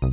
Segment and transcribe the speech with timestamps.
[0.00, 0.10] Hallo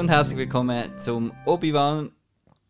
[0.00, 2.12] und herzlich willkommen zum Obi-Wan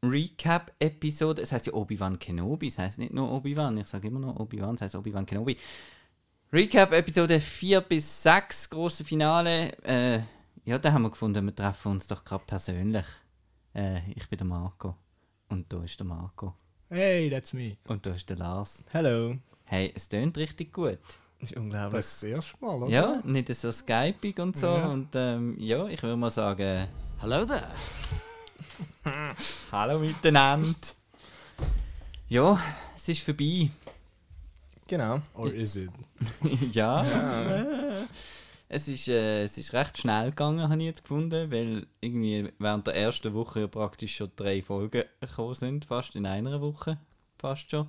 [0.05, 1.43] Recap Episode.
[1.43, 4.77] Es heißt ja Obi-Wan Kenobi, es heißt nicht nur Obi-Wan, ich sage immer nur Obi-Wan,
[4.77, 5.57] es heißt Obi-Wan Kenobi.
[6.53, 9.73] Recap Episode 4 bis 6, große Finale.
[9.83, 10.21] Äh,
[10.67, 13.07] ja, da haben wir gefunden, wir treffen uns doch gerade persönlich.
[13.75, 14.97] Äh, ich bin der Marco
[15.49, 16.55] und da ist der Marco
[16.89, 17.77] Hey, that's me.
[17.87, 18.85] und da ist der Lars.
[18.93, 19.37] Hallo.
[19.65, 20.99] Hey, es tönt richtig gut.
[21.41, 21.93] Das ist unglaublich.
[21.93, 22.89] Das ist das erste Mal, oder?
[22.89, 24.67] Ja, nicht so skypig und so.
[24.67, 24.89] Ja.
[24.89, 26.89] Und ähm, ja, ich würde mal sagen,
[27.21, 27.69] Hello there.
[29.73, 30.75] hallo miteinander.
[32.29, 32.61] Ja,
[32.97, 33.71] es ist vorbei.
[34.89, 35.21] Genau.
[35.35, 35.91] Or is it?
[36.73, 37.03] ja.
[37.05, 38.07] Äh,
[38.69, 42.87] Es ist, äh, es ist recht schnell gegangen, habe ich jetzt gefunden, weil irgendwie während
[42.87, 46.99] der ersten Woche ja praktisch schon drei Folgen gekommen sind, fast in einer Woche,
[47.39, 47.89] fast schon.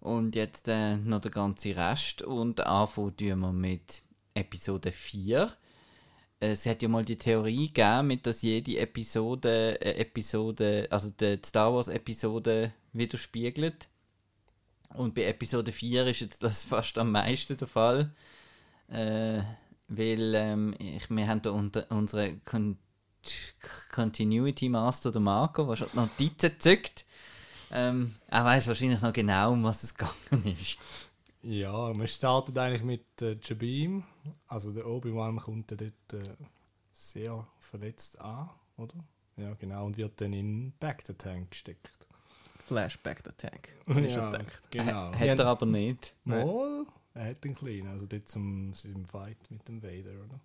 [0.00, 4.02] Und jetzt äh, noch der ganze Rest und anfangen wir mit
[4.34, 5.52] Episode 4.
[6.40, 11.72] Es hat ja mal die Theorie gegeben, dass jede Episode, äh, Episode also die Star
[11.72, 13.88] Wars Episode widerspiegelt.
[14.94, 18.10] Und bei Episode 4 ist jetzt das fast am meisten der Fall.
[18.88, 19.42] Äh,
[19.88, 22.78] weil ähm, ich, wir haben da unter unsere Con
[23.92, 27.04] Continuity Master, der Marco, der schon die Notizen zückt.
[27.70, 30.78] Ähm, er weiß wahrscheinlich noch genau, um was es gegangen ist.
[31.42, 34.04] Ja, man startet eigentlich mit äh, Jabim.
[34.46, 36.34] Also der Obi-Wan kommt ja dort äh,
[36.92, 38.94] sehr verletzt an, oder?
[39.36, 39.86] Ja, genau.
[39.86, 42.06] Und wird dann in Back the Tank gesteckt.
[42.58, 43.72] Flashback der Tank.
[43.86, 44.70] Hab ich schon gedacht.
[44.70, 45.12] Genau.
[45.12, 46.14] Hat er aber nicht.
[46.24, 46.84] Mal,
[47.18, 50.40] er hat einen kleinen, also dort zum seinem Fight mit dem Vader, oder?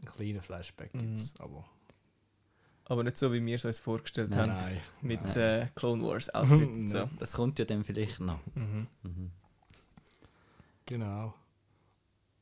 [0.00, 1.00] Ein kleiner Flashback Mhm.
[1.16, 1.64] gibt's, aber
[2.86, 4.54] Aber nicht so, wie wir es uns vorgestellt nein, haben.
[4.56, 4.80] nein.
[5.00, 5.36] Mit nein.
[5.36, 7.08] äh, Clone Wars Outfit und so.
[7.18, 8.40] Das kommt ja dann vielleicht noch.
[8.54, 8.86] Mhm.
[9.02, 9.30] Mhm.
[10.86, 11.34] Genau.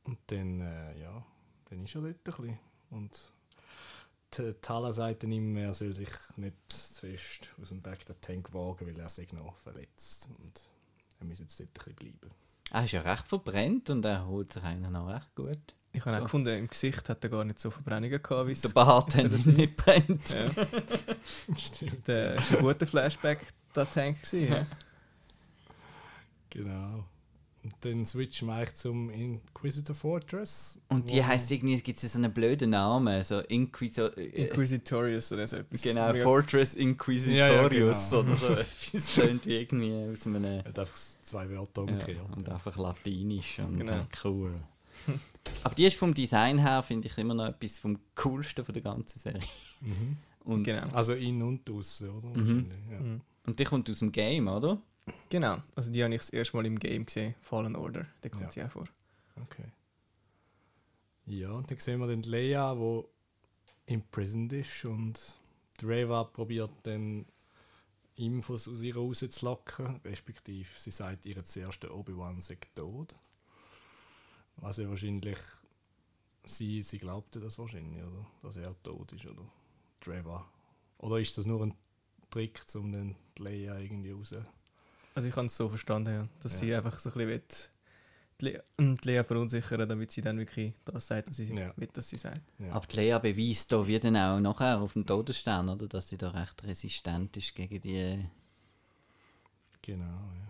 [0.05, 1.25] Und dann, äh, ja,
[1.71, 2.59] dann ist er dort ein bisschen.
[2.91, 3.33] Und
[4.37, 8.21] die Tala sagt dann ihm, er soll sich nicht zu fest aus dem Back der
[8.21, 10.29] Tank wagen, weil er sich noch verletzt.
[10.41, 10.63] Und
[11.21, 12.35] er muss jetzt dort ein bisschen bleiben.
[12.71, 15.59] Er ist ja recht verbrennt und er holt sich eigentlich noch recht gut.
[15.95, 16.21] Ich habe So.
[16.21, 19.15] auch gefunden, im Gesicht hat er gar nicht so Verbrennungen gehabt, wie es Der Bart
[19.15, 20.31] hat das- nicht brennt.
[20.31, 20.51] Ja.
[21.59, 22.09] Stimmt.
[22.09, 23.41] Der ist ein guter Flashback
[23.77, 24.67] der Tank gewesen, ja.
[26.51, 27.05] Genau.
[27.65, 30.81] Und dann switchen wir eigentlich zum Inquisitor Fortress.
[30.89, 34.17] Und die heisst irgendwie, gibt es so einen blöden Namen, so Inquisitor...
[34.19, 35.81] Inquisitorius oder so etwas.
[35.83, 37.85] Genau, Mega- Fortress Inquisitorius Ja, ja, genau.
[37.87, 38.23] oder so
[38.55, 38.91] etwas.
[38.93, 40.59] Das klingt wie irgendwie aus einem...
[40.65, 42.37] Hat einfach zwei Wörter Ja, umgekehrt.
[42.37, 43.93] und einfach latinisch und Genau.
[43.93, 44.55] äh, cool.
[45.65, 48.83] Aber die ist vom Design her, finde ich, immer noch etwas vom coolsten von der
[48.83, 49.41] ganzen Serie.
[49.81, 50.17] Mhm.
[50.45, 50.89] Und, Genau.
[50.93, 52.29] Also in und außen, oder?
[52.29, 52.67] Mhm.
[52.91, 52.99] Ja.
[53.01, 53.21] Mhm.
[53.47, 54.81] und die kommt aus dem Game, oder?
[55.29, 55.63] Genau.
[55.75, 57.35] Also die habe ich das erste Mal im Game gesehen.
[57.41, 58.07] Fallen Order.
[58.21, 58.51] Da kommt Ja.
[58.51, 58.85] sie auch vor.
[59.43, 59.65] Okay.
[61.27, 63.03] Ja, und dann sehen wir dann Leia, die
[63.87, 65.39] imprisoned ist und
[65.81, 67.27] die Reva probiert dann
[68.17, 73.15] Infos aus ihr rauszulocken, respektive sie sagt ihr zuerst, Obi-Wan sei tot.
[74.57, 75.39] Was ja wahrscheinlich,
[76.45, 78.27] sie, sie glaubte das wahrscheinlich, oder?
[78.43, 79.51] Dass er tot ist, oder?
[80.05, 80.47] Die Reva.
[80.99, 81.75] Oder ist das nur ein
[82.31, 84.35] Trick, um dann die Leia irgendwie raus...
[85.15, 86.59] Also ich habe es so verstanden, ja, dass Ja.
[86.61, 87.43] sie einfach so ein bisschen will,
[88.41, 91.73] die, Le ähm, die Lea verunsichern, damit sie dann wirklich das sagt, was sie Ja.
[91.77, 92.41] will, dass sie sagt.
[92.59, 92.73] Ja.
[92.73, 95.87] Aber die Lea beweist da wie dann auch nachher auf dem Todesstern, oder?
[95.87, 98.25] Dass sie da recht resistent ist gegen die
[99.83, 100.05] Genau,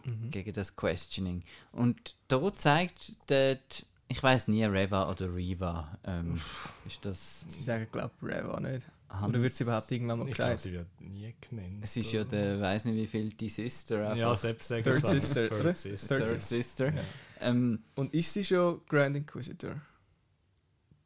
[0.05, 0.11] ja.
[0.13, 0.31] Mhm.
[0.31, 1.43] gegen das Questioning.
[1.73, 6.39] Und da zeigt dort, ich weiß nie Reva oder Riva, ähm,
[6.87, 8.87] ist das Sie sagen, glaube ich, Reva nicht.
[9.13, 11.79] Hans- Oder wird sie überhaupt irgendwann mal Ich glaube, sie wird nie genannt.
[11.83, 14.15] Es ist ja der, weiß nicht wie viel, die Sister.
[14.15, 15.77] Ja, selbst sagen Third Sister, Third?
[15.77, 16.27] Sister.
[16.27, 16.87] Third Sister.
[16.95, 17.03] Ja.
[17.41, 19.81] Ähm, Und ist sie schon Grand Inquisitor?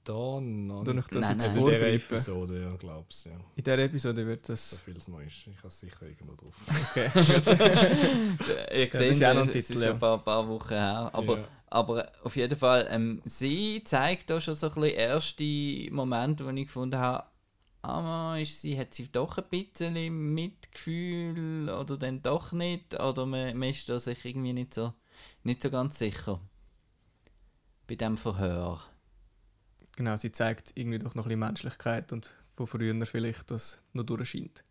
[0.07, 1.13] Da noch Du nicht.
[1.13, 1.57] das Nein, jetzt nein.
[1.57, 1.89] in dieser?
[1.89, 3.33] Episode, ja, glaubst ja.
[3.33, 4.79] In dieser Episode wird So das...
[4.79, 5.49] viel es noch ist.
[5.49, 6.55] Ich habe sicher irgendwo drauf.
[6.95, 7.11] Okay.
[9.19, 9.91] ja noch ein es Titel, ist ja.
[9.91, 11.11] ein paar, paar Wochen her.
[11.13, 11.49] Aber, ja.
[11.67, 15.45] aber auf jeden Fall, ähm, sie zeigt da schon so ein bisschen erste
[15.91, 17.25] Momente, wo ich gefunden habe,
[17.87, 22.95] ah, ist sie, hat sie doch ein bisschen Mitgefühl oder dann doch nicht.
[22.99, 24.93] Oder man, man ist da sich irgendwie nicht so,
[25.43, 26.41] nicht so ganz sicher.
[27.87, 28.81] Bei dem Verhör.
[29.97, 34.05] Genau, sie zeigt irgendwie doch noch ein bisschen Menschlichkeit und von früher vielleicht das noch
[34.05, 34.65] durchscheint.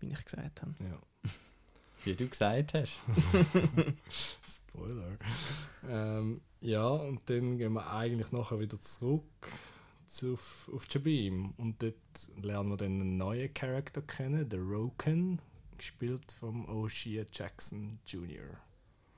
[0.00, 0.74] Wie ich gesagt habe.
[0.80, 0.98] ja.
[2.04, 3.00] Wie du gesagt hast.
[4.48, 5.16] Spoiler.
[5.88, 9.22] ähm, ja, und dann gehen wir eigentlich nachher wieder zurück
[10.24, 11.54] auf, auf Jabim.
[11.56, 11.94] Und dort
[12.42, 15.40] lernen wir dann einen neuen Charakter kennen, den Roken,
[15.78, 18.58] gespielt vom O'Shea Jackson Jr.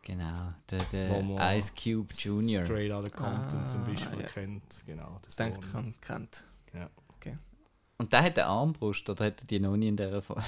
[0.03, 2.65] Genau, der, der Ice Cube Jr.
[2.65, 4.27] Straight Outta Compton Ah, zum Beispiel ja.
[4.27, 4.83] kennt.
[4.87, 6.45] Genau, denke, ich habe kennt.
[6.75, 6.91] Ja.
[7.97, 10.45] Und der hat eine Armbrust, oder hat er die noch nie in dieser Folge?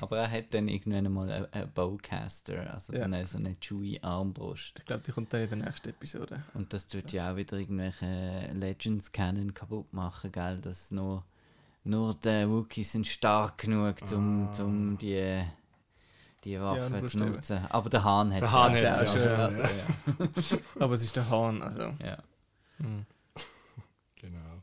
[0.00, 4.74] Aber er hat dann irgendwann einmal einen- Bowcaster, also so eine, so eine Chewie-Armbrust.
[4.78, 6.44] Ich glaube, die kommt dann in der nächsten Episode.
[6.54, 10.58] Und das tut ja auch wieder irgendwelche Legends kennen kaputt machen, gell?
[10.58, 11.24] Dass nur,
[11.84, 14.52] nur die Wookiees sind stark genug, um Ah.
[14.52, 15.42] zum die,
[16.44, 17.32] die Waffe Armbrust zu eben.
[17.34, 17.58] nutzen.
[17.70, 18.76] Aber der Hahn hat Der Hahn auch.
[18.76, 19.30] sie schon, auch schon.
[19.32, 19.68] Also, ja.
[19.68, 20.58] ja.
[20.80, 21.80] Aber es ist der Hahn, also.
[21.80, 22.18] ja.
[22.78, 23.04] hm.
[24.20, 24.62] Genau.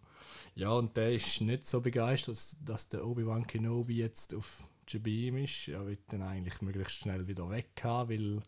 [0.55, 5.37] Ja, und der ist nicht so begeistert, dass, dass der Obi-Wan Kenobi jetzt auf Jabim
[5.37, 5.67] ist.
[5.67, 8.41] Er will dann eigentlich möglichst schnell wieder weg haben, weil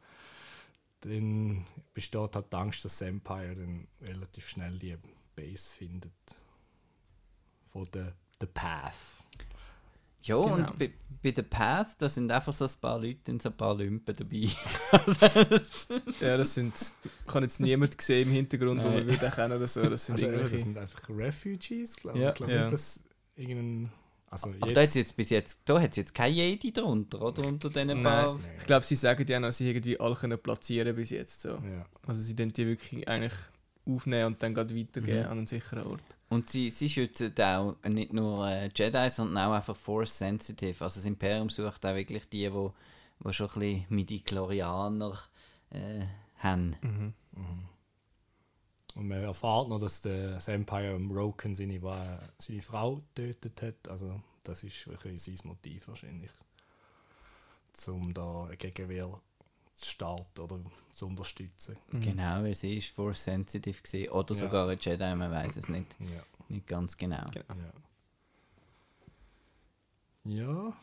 [1.01, 4.95] dann besteht halt die Angst, dass das Empire dann relativ schnell die
[5.35, 6.11] Base findet.
[7.71, 8.95] Von der The Path.
[10.23, 10.53] Ja, Genau.
[10.53, 10.91] und bei,
[11.23, 14.15] bei The Path, da sind einfach so ein paar Leute in so ein paar Lümpen
[14.15, 14.49] dabei.
[16.19, 16.75] Ja, das sind.
[17.27, 19.05] Ich habe jetzt niemand gesehen im Hintergrund, wo Nein.
[19.07, 19.89] man würde kennen oder so.
[19.89, 22.25] Das sind Also, das sind einfach Refugees, glaube Ja.
[22.27, 22.31] ich.
[22.33, 22.61] Ich glaube Ja.
[22.63, 23.03] nicht, dass
[23.35, 23.91] irgendein.
[24.31, 27.45] Also Aber da hat jetzt bis jetzt, da hat jetzt kein Jedi drunter, oder?
[27.45, 28.33] Unter diesen paar.
[28.33, 28.51] Nein.
[28.59, 31.41] Ich glaube, sie sagen ja noch, sie irgendwie alle können platzieren bis jetzt.
[31.41, 31.49] So.
[31.49, 31.85] Ja.
[32.07, 33.33] Also sie den die wirklich eigentlich
[33.85, 35.25] aufnehmen und dann gerade weitergeben Mhm.
[35.25, 36.03] an einen sicheren Ort.
[36.29, 40.81] Und sie, sie schützen auch nicht nur äh, Jedi, sondern auch einfach Force Sensitive.
[40.81, 42.69] Also das Imperium sucht auch wirklich die, die,
[43.25, 45.19] die schon ein bisschen Midi-Chlorianer
[45.71, 46.05] äh,
[46.37, 46.75] haben.
[46.81, 47.13] Mhm.
[48.95, 51.79] Und man erfährt noch, dass der das Empire im Roken seine,
[52.37, 53.87] seine Frau getötet hat.
[53.89, 56.31] Also das ist wirklich sein Motiv wahrscheinlich.
[57.87, 59.19] Um da eine Gegenwehr
[59.75, 60.59] zu starten oder
[60.91, 61.77] zu unterstützen.
[61.91, 62.01] Mhm.
[62.01, 64.09] Genau, weil sie ist Force Sensitive gewesen.
[64.11, 64.39] Oder Ja.
[64.41, 66.21] sogar ein Jedi, man weiß es nicht, Ja.
[66.49, 67.25] nicht ganz genau.
[67.31, 67.45] Genau.
[70.25, 70.31] Ja.
[70.33, 70.73] Ja.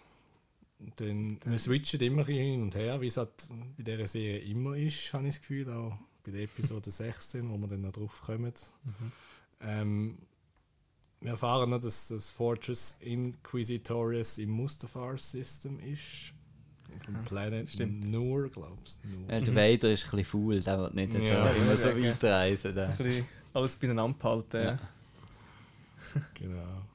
[0.97, 3.31] Dann, wir switchen immer hin und her, wie es halt
[3.77, 5.99] bei dieser Serie immer ist, habe ich das Gefühl, auch
[6.31, 8.53] bei der Episode 16, wo wir dann noch drauf kommen.
[8.85, 9.13] Mhm.
[9.61, 10.19] Ähm,
[11.21, 16.33] wir erfahren noch, dass das Fortress Inquisitorius im Mustafar-System ist.
[16.97, 18.05] Auf dem Planet stimmt.
[18.05, 19.09] Nur, glaubst du?
[19.09, 19.29] Nur.
[19.29, 22.11] Äh, der Vader ist ein bisschen faul, der will nicht Ja, so, immer so ja,
[22.11, 22.79] weit reisen.
[22.79, 24.65] Ein bisschen alles beieinander behalten.
[24.65, 24.79] Ja.
[26.35, 26.87] Genau.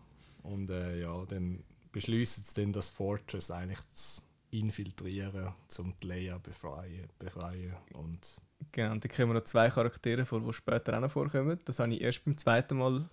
[0.43, 6.37] Und äh, ja, dann beschließen sie dann, das Fortress eigentlich zu infiltrieren, um die Leia
[6.37, 7.73] befreien, befreien.
[7.93, 8.41] Und
[8.71, 11.59] Genau, und dann kommen noch zwei Charaktere vor, die später auch noch vorkommen.
[11.65, 13.05] Das habe ich erst beim zweiten Mal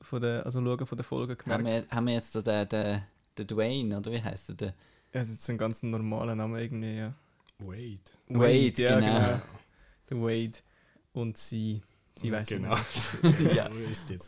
[0.00, 1.90] von der, also schauen von der Folge Haben, gemerkt.
[1.90, 3.02] wir, haben wir jetzt so den, den,
[3.36, 4.56] den Dwayne, oder wie heißt der?
[4.56, 4.72] Den
[5.12, 7.14] Er hat jetzt einen ganz normalen Namen irgendwie, ja.
[7.58, 8.00] Wade.
[8.28, 9.40] Wade, ja, genau.
[10.10, 10.58] Der Wade.
[11.12, 11.80] Und sie,
[12.14, 12.76] sie weiß genau.
[13.22, 13.54] nicht.
[13.54, 13.68] Ja.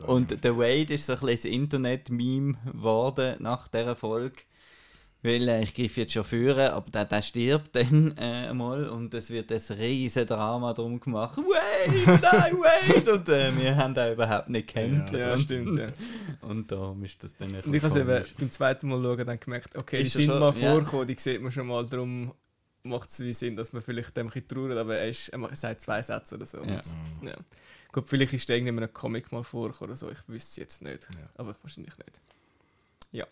[0.05, 4.41] Und der Wade ist so ein bisschen ein Internet-Meme geworden nach dieser Folge.
[5.21, 9.13] Weil äh, ich greife jetzt schon führen, aber der, der stirbt dann äh, einmal und
[9.13, 11.37] es wird ein riesen Drama drum gemacht.
[11.37, 13.13] Wade, nein, Wade!
[13.13, 15.11] Und äh, wir haben den überhaupt nicht gekannt.
[15.11, 15.87] Ja, und, stimmt, ja.
[16.41, 19.39] Und darum ist das dann ein Und ich habe eben beim zweiten Mal schauen dann
[19.41, 20.71] gemerkt, okay, Ist die sind schon- mal ja.
[20.71, 22.31] vorgekommen, die sieht man schon mal, darum
[22.83, 25.55] macht es wie Sinn, dass man vielleicht dem ein bisschen trauert, aber er, ist, er
[25.57, 26.63] sagt zwei Sätze oder so.
[26.63, 26.79] Ja.
[27.23, 27.35] Ja.
[27.91, 30.55] Gut, vielleicht ist der irgendwie in einem Comic mal vorgekommen oder so, ich wüsste es
[30.55, 31.09] jetzt nicht.
[31.13, 31.27] Ja.
[31.35, 32.21] Aber wahrscheinlich nicht.
[33.11, 33.25] Ja,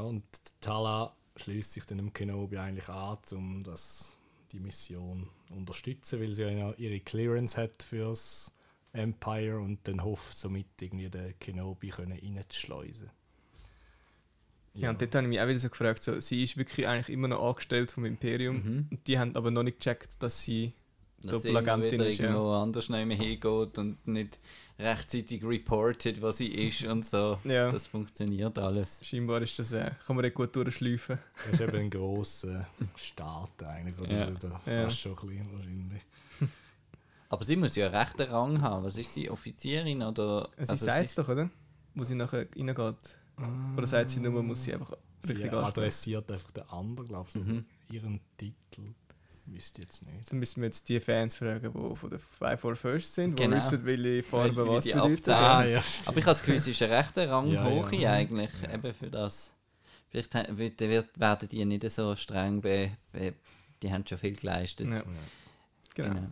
[0.00, 0.24] und
[0.60, 4.16] Tala schließt sich dann dem Kenobi eigentlich an, um das,
[4.52, 8.52] die Mission zu unterstützen, weil sie ja ihre Clearance hat fürs
[8.92, 13.10] Empire und dann hofft somit irgendwie den Kenobi können reinzuschleusen.
[14.76, 14.90] Ja.
[14.90, 17.28] und dort habe ich mich auch wieder so gefragt, so, sie ist wirklich eigentlich immer
[17.28, 18.88] noch angestellt vom Imperium Mhm.
[18.90, 20.72] und die haben aber noch nicht gecheckt, dass sie
[21.22, 22.18] Dass sie Doppelagentin ist.
[22.18, 22.24] Ja.
[22.30, 24.40] irgendwo anders noch hingeht und nicht
[24.78, 27.38] rechtzeitig reportet, was sie ist und so.
[27.44, 27.70] Ja.
[27.70, 29.00] Das funktioniert alles.
[29.06, 31.18] Scheinbar ist das, äh, kann man gut durchschleifen.
[31.44, 32.66] Das ist eben ein grosser
[32.96, 34.12] Staat eigentlich, oder?
[34.12, 34.28] Ja.
[34.28, 34.84] Oder Ja.
[34.84, 36.02] Fast schon ein bisschen wahrscheinlich.
[37.28, 38.84] Aber sie muss ja einen rechten Rang haben.
[38.84, 39.30] Was ist sie?
[39.30, 40.48] Offizierin oder?
[40.56, 41.48] Sie also sagt es doch, oder?
[41.94, 43.18] Wo sie nachher reingeht.
[43.76, 45.66] Oder sagt sie nur, muss sie einfach Sie richtig ansprechen.
[45.68, 47.64] adressiert einfach den anderen, glaube ich, Mhm.
[47.90, 48.82] ihren Titel.
[49.54, 50.30] Wüsste jetzt nicht.
[50.30, 53.42] Dann müssen wir jetzt die Fans fragen, die von der Five for First sind, die
[53.44, 53.56] Genau.
[53.56, 55.28] wissen, welche Farbe Welche was die bedeutet.
[55.28, 55.78] Ah, ja.
[55.78, 58.12] Aber ich habe das Gefühl, es ist ein rechter Rang Ja, hoch ja.
[58.12, 58.74] eigentlich, Ja.
[58.74, 59.52] eben für das.
[60.10, 63.34] Vielleicht wird, wird, werden die nicht so streng, be, be,
[63.82, 64.88] die haben schon viel geleistet.
[64.90, 65.02] Ja.
[65.94, 66.10] Genau.
[66.14, 66.26] Genau.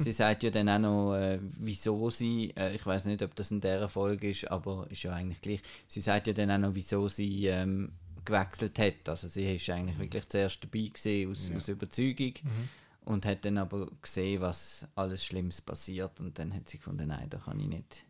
[0.00, 3.50] Sie sagt ja dann auch noch, äh, wieso sie, äh, ich weiß nicht, ob das
[3.50, 5.60] in dieser Folge ist, aber ist ja eigentlich gleich.
[5.88, 7.90] Sie sagt ja dann auch noch, wieso sie ähm,
[8.28, 9.08] gewechselt hat.
[9.08, 11.56] Also sie ist eigentlich wirklich zuerst dabei gewesen aus, Ja.
[11.56, 12.68] aus Überzeugung Mhm.
[13.06, 17.28] und hat dann aber gesehen, was alles Schlimmes passiert und dann hat sie gefunden, nein,
[17.30, 18.04] da kann ich nicht,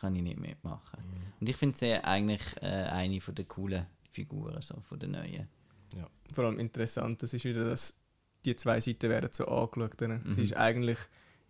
[0.00, 0.98] kann ich nicht mitmachen.
[1.40, 5.48] Und ich finde sie eigentlich äh, eine von der coolen Figuren, so von der neuen.
[6.32, 7.94] Vor allem interessant, das ist wieder, dass
[8.44, 10.00] die zwei Seiten werden so angeschaut.
[10.00, 10.20] Mhm.
[10.24, 10.32] Mhm.
[10.32, 10.98] Sie ist eigentlich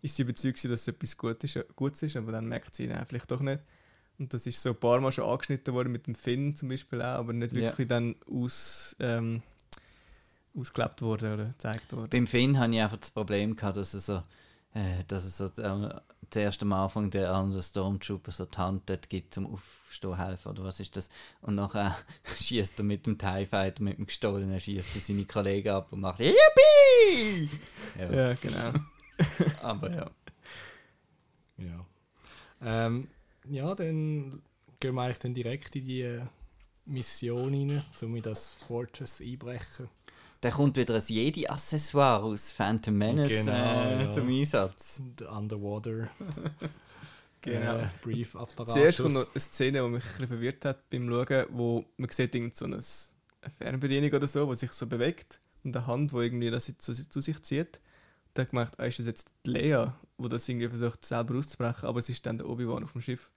[0.03, 3.05] ist sie überzeugt, dass es etwas Gutes ist, Gutes ist, aber dann merkt sie nein,
[3.09, 3.63] vielleicht doch nicht.
[4.19, 7.01] Und das ist so ein paar Mal schon angeschnitten worden mit dem Finn zum Beispiel
[7.03, 7.61] auch, aber nicht Ja.
[7.63, 9.43] wirklich dann aus, ähm,
[10.57, 12.11] ausgelebt worden oder gezeigt worden.
[12.11, 14.23] Beim Finn hatte ich einfach das Problem, gehabt, dass er so,
[14.75, 16.01] äh, dass er so äh,
[16.31, 20.65] zuerst am Anfang der anderen Stormtrooper so die Hand dort gibt zum Aufstehen helfen, oder
[20.65, 21.09] was ist das?
[21.41, 21.97] Und nachher
[22.39, 26.01] schießt er mit dem TIE Fighter, mit dem gestohlenen, schießt er seine Kollegen ab und
[26.01, 27.49] macht Yippie!
[27.99, 28.73] Ja, Ja, genau.
[29.63, 30.11] aber ja.
[31.59, 31.87] Ja.
[32.63, 33.09] Ähm,
[33.49, 34.43] ja, dann
[34.81, 36.23] gehen wir eigentlich dann direkt in die äh,
[36.85, 39.89] Mission rein, um in das Fortress einbrechen.
[40.41, 44.13] Da kommt wieder ein Jedi-Accessoire aus Phantom Menace Genau, äh, ja.
[44.13, 45.01] zum Einsatz.
[45.19, 46.11] Der Underwater
[47.43, 47.77] Genau.
[47.77, 48.71] äh, Brief-Apparat.
[48.71, 52.35] Zuerst kommt noch eine Szene, die mich ein verwirrt hat beim Schauen, wo man sieht
[52.35, 52.81] irgend so eine,
[53.59, 57.21] Fernbedienung oder so, die sich so bewegt und eine Hand, die irgendwie das zu, zu
[57.21, 57.81] sich zieht.
[58.35, 59.87] Dann gemerkt, ah, ist das jetzt die Lea,
[60.19, 63.31] die das irgendwie versucht selber auszubrechen, aber es ist dann der Obi-Wan auf dem Schiff,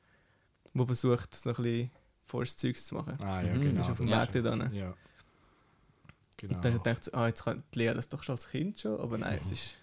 [0.73, 1.91] der versucht, so ein bisschen
[2.23, 3.17] Force-Zeugs zu machen.
[3.21, 3.81] Ah ja, Mhm, genau.
[3.81, 4.73] ist auf dem Seite dann.
[4.73, 4.93] Ja.
[6.37, 6.55] Genau.
[6.55, 8.99] Und dann hat gedacht, ah, jetzt kann die Lea das doch schon als Kind schon,
[8.99, 9.75] aber nein, es ist,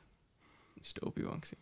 [0.82, 1.56] ist der Obi-Wan gewesen.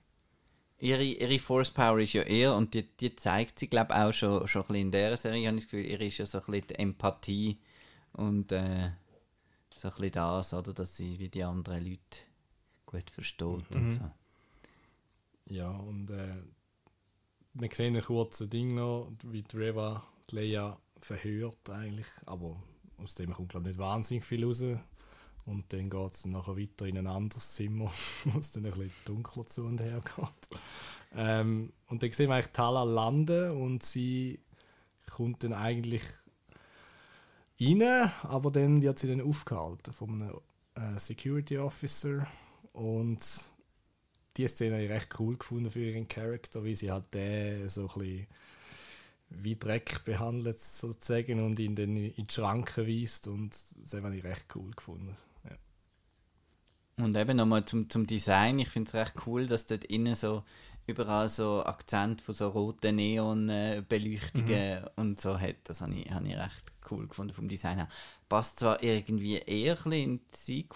[0.79, 4.13] Ihre, ihre Force Power ist ja eher, und die, die zeigt sie, glaube ich, auch
[4.13, 6.39] schon, schon ein bisschen in dieser Serie, habe ich das Gefühl, ihre ist ja so
[6.39, 7.59] ein bisschen die Empathie
[8.15, 8.91] und äh,
[9.77, 12.01] so ein bisschen das, oder, dass sie wie die anderen Leute
[12.91, 13.91] gut versteht und Mhm.
[13.91, 14.11] so.
[15.47, 16.43] Ja, und äh,
[17.55, 22.63] wir sehen ein kurzes Ding noch, wie die Reva die Leia verhört eigentlich, aber
[22.99, 24.65] aus dem kommt glaube ich nicht wahnsinnig viel raus.
[25.47, 27.91] Und dann geht es nachher weiter in ein anderes Zimmer,
[28.25, 30.61] wo es dann ein bisschen dunkler zu und her geht.
[31.13, 34.39] Ähm, und dann sehen wir eigentlich Tala landen und sie
[35.11, 36.03] kommt dann eigentlich
[37.61, 37.83] rein,
[38.23, 40.41] aber dann wird sie dann aufgehalten von einem
[40.75, 42.27] äh, Security Officer
[42.81, 43.19] und
[44.39, 47.83] die Szene habe ich recht cool gefunden für ihren Charakter, wie sie halt den so
[47.83, 48.27] ein bisschen
[49.29, 54.25] wie Dreck behandelt sozusagen und ihn dann in die Schranken weist und das habe ich
[54.25, 55.15] recht cool gefunden.
[55.45, 57.05] Ja.
[57.05, 60.43] Und eben nochmal zum, zum Design, ich finde es recht cool, dass dort innen so
[60.87, 65.57] überall so Akzent von so roten Neon-Beleuchtungen und so hat.
[65.65, 67.89] Das habe ich, habe ich recht cool gefunden vom Design her.
[68.29, 70.67] Passt zwar irgendwie eher ein bisschen in die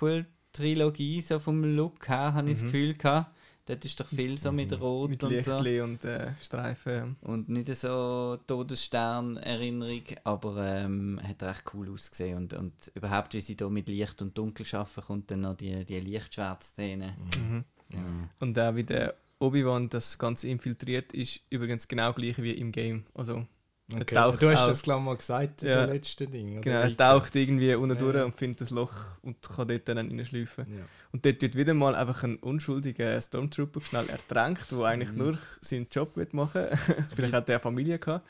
[0.54, 2.66] Sequel-Trilogie, so vom Look her, habe ich das Mhm.
[2.66, 3.30] Gefühl gehabt.
[3.66, 5.52] Dort ist doch viel so mit Rot Mit und so.
[5.52, 7.16] Lichtli und äh, Streifen.
[7.22, 12.36] Und nicht so Todesstern-Erinnerung, aber ähm, hat recht cool ausgesehen.
[12.36, 15.82] Und, und überhaupt, wie sie da mit Licht und Dunkel arbeiten, kommt dann noch die,
[15.86, 17.16] die Lichtschwert-Szene.
[17.38, 17.64] Mhm.
[17.90, 17.98] Ja.
[18.40, 23.06] Und auch wie der Obi-Wan das Ganze infiltriert, ist übrigens genau gleich wie im Game.
[23.14, 23.46] Also,
[23.92, 24.14] Okay.
[24.14, 25.84] taucht Du hast auch- das glaube ich mal gesagt in Ja.
[25.86, 26.60] dem letzten Ding.
[26.62, 28.00] genau, er taucht irgendwie unten Ja.
[28.12, 30.64] durch und findet das Loch und kann dort dann reinschleifen.
[30.78, 30.84] Ja.
[31.12, 35.18] Und dort wird wieder mal einfach ein unschuldiger Stormtrooper schnell ertränkt, der eigentlich Mhm.
[35.18, 36.64] nur seinen Job will machen
[37.14, 38.26] Vielleicht hat er Familie gehabt.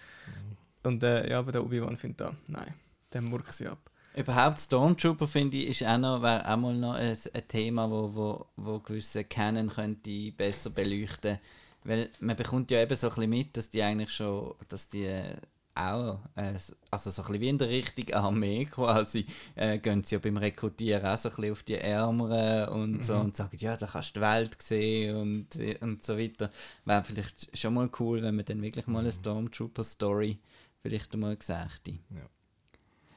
[0.82, 2.75] Und äh, ja, aber der Obi-Wan findet da, nein,
[3.12, 3.78] der murkt sie ab.
[4.16, 8.14] Überhaupt Stormtrooper finde ich ist auch noch, wäre auch mal noch ein, ein Thema, wo,
[8.14, 11.38] wo, wo gewisse Canon könnte besser beleuchten.
[11.84, 15.04] Weil man bekommt ja eben so ein bisschen mit, dass die eigentlich schon, dass die
[15.04, 15.36] äh,
[15.74, 16.54] auch, äh,
[16.90, 19.26] also so ein bisschen wie in der richtigen Armee quasi,
[19.56, 23.14] äh, gehen sie ja beim Rekrutieren auch so ein bisschen auf die Ärmeren und so
[23.14, 23.20] Mhm.
[23.20, 26.50] und sagen, ja, da kannst du die Welt sehen und, äh, und so weiter.
[26.84, 30.38] Wäre vielleicht schon mal cool, wenn man dann wirklich mal eine Stormtrooper-Story
[30.80, 31.98] vielleicht einmal gesagt hätte.
[32.10, 32.28] Ja.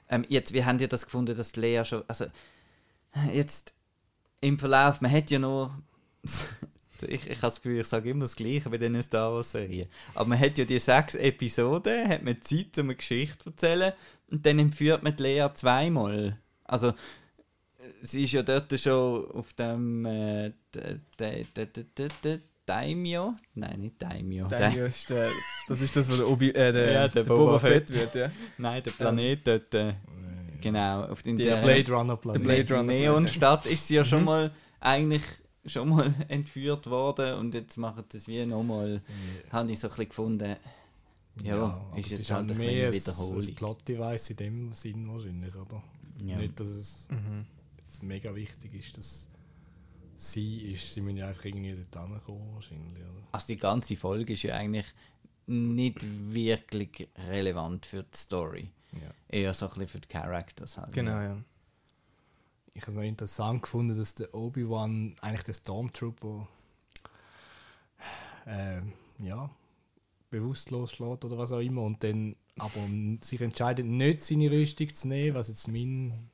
[0.09, 2.03] Ähm, jetzt, wie haben ihr das gefunden, dass Lea schon.
[2.07, 2.25] Also,
[3.33, 3.73] jetzt
[4.41, 5.77] im Verlauf, man hat ja nur.
[7.03, 9.87] Ich ich habe das Gefühl, ich sage immer das Gleiche bei diesen Star Wars-Serien.
[10.15, 13.93] Aber man hat ja die sechs Episoden, hat man Zeit, um eine Geschichte zu erzählen.
[14.29, 16.37] Und dann entführt man die Lea zweimal.
[16.65, 16.93] Also,
[18.01, 20.05] sie ist ja dort schon auf dem.
[20.05, 20.51] Äh,
[22.65, 23.33] Daimyo?
[23.55, 24.45] Nein, nicht Daimyo.
[24.47, 25.29] Der hier ist der,
[25.69, 27.89] das ist das, was der, Obi, äh, der, Ja, der der Boba Boba Fett.
[27.89, 28.31] Fett wird, ja.
[28.57, 29.73] Nein, der Planet dort.
[29.73, 29.93] Äh,
[30.59, 31.05] genau.
[31.05, 32.43] Auf den, Der Der Blade Runner Planet.
[32.43, 34.25] Blade die Runner Neonstadt ist sie ja schon Mhm.
[34.25, 34.51] mal
[34.81, 35.23] eigentlich
[35.67, 39.01] schon mal entführt worden und jetzt machen das wie nochmal,
[39.51, 40.55] habe ich so ein bisschen gefunden,
[41.43, 43.41] ja, aber ist es jetzt halt ein mehr Wiederholung.
[43.43, 45.83] ein Plot-Device in dem Sinn wahrscheinlich, oder?
[46.25, 46.37] Ja.
[46.37, 47.45] Nicht, dass es Mhm.
[47.77, 49.29] jetzt mega wichtig ist, dass
[50.15, 50.93] sie ist.
[50.95, 53.27] Sie müssen ja einfach irgendwie dort hinkommen wahrscheinlich, oder?
[53.31, 54.87] Also die ganze Folge ist ja eigentlich
[55.45, 55.99] nicht
[56.33, 58.71] wirklich relevant für die Story.
[58.93, 59.11] Ja.
[59.29, 60.91] Eher so ein bisschen für die Characters halt.
[60.93, 61.37] Genau, ja.
[62.77, 66.47] Ich habe es noch interessant gefunden, dass der Obi-Wan eigentlich der Stormtrooper
[68.45, 68.81] äh,
[69.19, 69.49] ja,
[70.29, 72.79] bewusstlos schlägt oder was auch immer und dann aber
[73.21, 76.29] sich entscheidet, nicht seine Rüstung zu nehmen, was jetzt mein,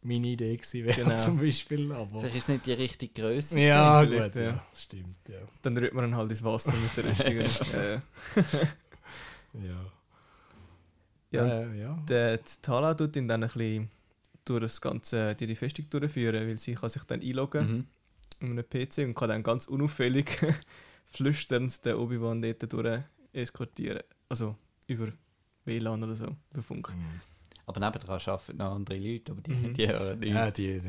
[0.00, 1.18] meine Idee gewesen wäre Genau.
[1.18, 1.92] zum Beispiel.
[1.92, 3.60] Aber Vielleicht ist es nicht die richtige Größe.
[3.60, 4.48] ja, vielleicht, gut, ja.
[4.52, 4.66] ja.
[4.74, 5.38] stimmt, ja.
[5.60, 7.66] Dann rührt man ihn halt ins Wasser mit der Rüstung.
[9.62, 9.84] Ja,
[11.30, 11.94] ja, Äh, ja.
[12.08, 13.88] der die Tala tut ihn dann ein bisschen
[14.44, 17.86] durch das ganze, durch die Festung durchführen, weil sie kann sich dann einloggen
[18.40, 18.48] Mhm.
[18.48, 20.26] in einem PC und kann dann ganz unauffällig
[21.06, 23.00] flüsternd den Obi-Wan dort durch
[23.32, 24.02] eskortieren.
[24.28, 25.08] Also über
[25.64, 26.90] WLAN oder so, über Funk.
[26.94, 27.20] Mhm.
[27.66, 29.72] Aber nebendran arbeiten noch andere Leute, aber die, Mhm.
[29.72, 30.32] die hören nicht.
[30.32, 30.80] Ja, die,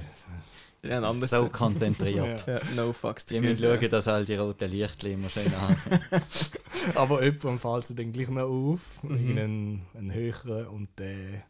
[0.83, 2.45] Die haben anders so konzentriert.
[2.45, 6.01] ja, no fucks Die müssen schauen, dass all die roten Lichter immer schön an sind.
[6.95, 9.09] aber jemand fällt sie dann gleich noch auf, Mhm.
[9.12, 11.43] irgendeinen einen höheren, und der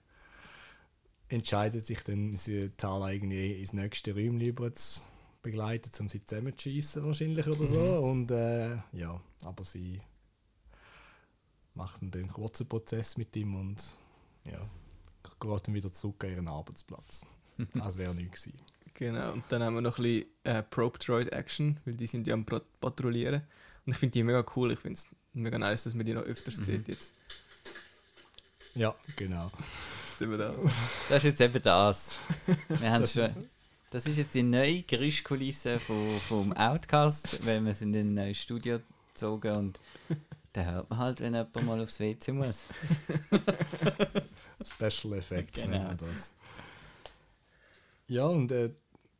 [1.29, 5.01] entscheidet sich dann, sie Tala irgendwie ins nächste Räumchen über zu
[5.41, 7.79] begleiten, um sie zusammenzuschießen wahrscheinlich oder so.
[7.82, 8.03] Mhm.
[8.10, 10.01] Und äh, ja, aber sie
[11.74, 13.84] macht dann den kurzen Prozess mit ihm und
[14.46, 14.60] ja,
[15.39, 17.25] geht dann wieder zurück an ihren Arbeitsplatz.
[17.79, 18.60] Als wäre nichts gewesen.
[18.98, 22.27] Genau, und dann haben wir noch ein bisschen äh, Probe Droid Action, weil die sind
[22.27, 23.41] ja am Patrouillieren.
[23.86, 24.72] Und ich finde die mega cool.
[24.72, 26.63] Ich finde es mega nice, dass man die noch öfters Mhm.
[26.63, 27.13] sieht jetzt.
[28.74, 29.51] Ja, genau.
[30.15, 30.55] Ist eben das.
[31.10, 32.19] Das ist jetzt eben das.
[32.67, 33.29] Wir haben schon.
[33.91, 38.38] Das ist jetzt die neue Geräuschkulisse vom, vom Outcast, wenn wir sind in ein neues
[38.39, 38.79] Studio
[39.13, 39.79] gezogen und
[40.53, 42.65] da hört man halt, wenn jemand mal aufs WC muss.
[44.63, 45.77] Special Effects Genau.
[45.77, 46.34] nennen wir das.
[48.07, 48.72] Ja, und äh,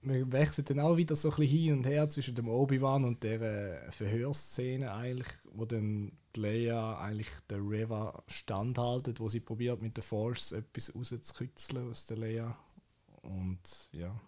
[0.02, 3.24] wir wechseln dann auch wieder so ein bisschen hin und her zwischen dem Obi-Wan und
[3.24, 9.82] der äh, Verhörszene eigentlich, wo dann die Leia eigentlich der Reva standhaltet, wo sie probiert
[9.82, 12.58] mit der Force etwas rauszukitzeln aus der Leia.
[13.22, 13.60] Und
[13.92, 14.20] ja,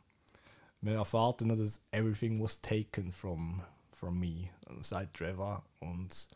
[0.82, 3.62] wir erfahren dann, dass everything was taken from,
[3.92, 4.50] from me,
[4.82, 5.64] sagt Reva.
[5.80, 6.30] Und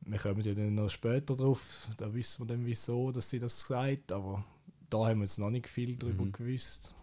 [0.00, 3.60] wir kommen ja dann noch später drauf, da wissen wir dann wieso, dass sie das
[3.60, 4.44] sagt, aber
[4.90, 6.32] da haben wir jetzt noch nicht viel darüber Mhm.
[6.32, 6.94] gewusst.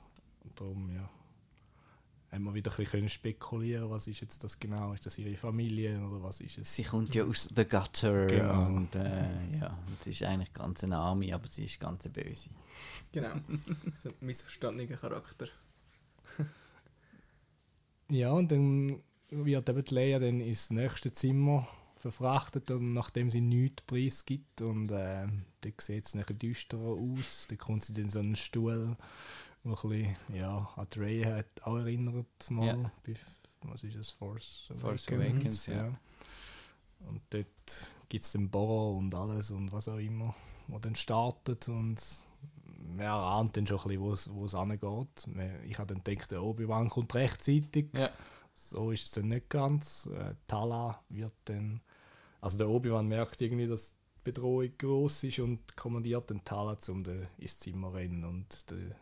[0.43, 1.09] Und darum, ja,
[2.31, 5.35] haben wir wieder ein bisschen können spekulieren, was ist jetzt das genau, ist das ihre
[5.35, 6.75] Familie oder was ist es?
[6.75, 8.67] Sie kommt ja aus The Gutter Genau.
[8.67, 12.13] und äh, ja, und sie ist eigentlich ganz eine Arme, aber sie ist ganz eine
[12.13, 12.49] böse.
[13.11, 13.33] Genau.
[14.01, 15.47] so ein missverstandener Charakter.
[18.09, 23.41] Ja, und dann wird eben die Leia dann ins nächste Zimmer verfrachtet, und nachdem sie
[23.41, 24.61] nichts preisgibt.
[24.61, 25.27] Und äh,
[25.61, 27.47] dann sieht es nachher düsterer aus.
[27.47, 28.97] Dann kommt sie dann so einen Stuhl,
[29.63, 32.27] der ein bisschen ja, an die Rey hat auch erinnert.
[32.49, 32.91] Mal, Ja.
[33.05, 33.13] bei,
[33.63, 34.09] was ist das?
[34.11, 35.93] Force Force Awakens, ja.
[37.07, 37.47] Und dort
[38.09, 40.35] gibt es den Bohrer und alles und was auch immer,
[40.67, 41.67] wo dann startet.
[41.69, 42.01] Und
[42.95, 44.57] man ahnt dann schon ein bisschen, wo es- wo.
[45.27, 47.89] Man- Ich habe dann gedacht, der Obi-Wan kommt rechtzeitig.
[47.93, 48.09] Ja.
[48.53, 50.07] So ist es dann nicht ganz.
[50.07, 51.81] Äh, Tala wird dann.
[52.41, 57.03] Also der Obi-Wan merkt irgendwie, dass die Bedrohung groß ist und kommandiert den Tala, um
[57.37, 58.93] ins Zimmer rennen und den,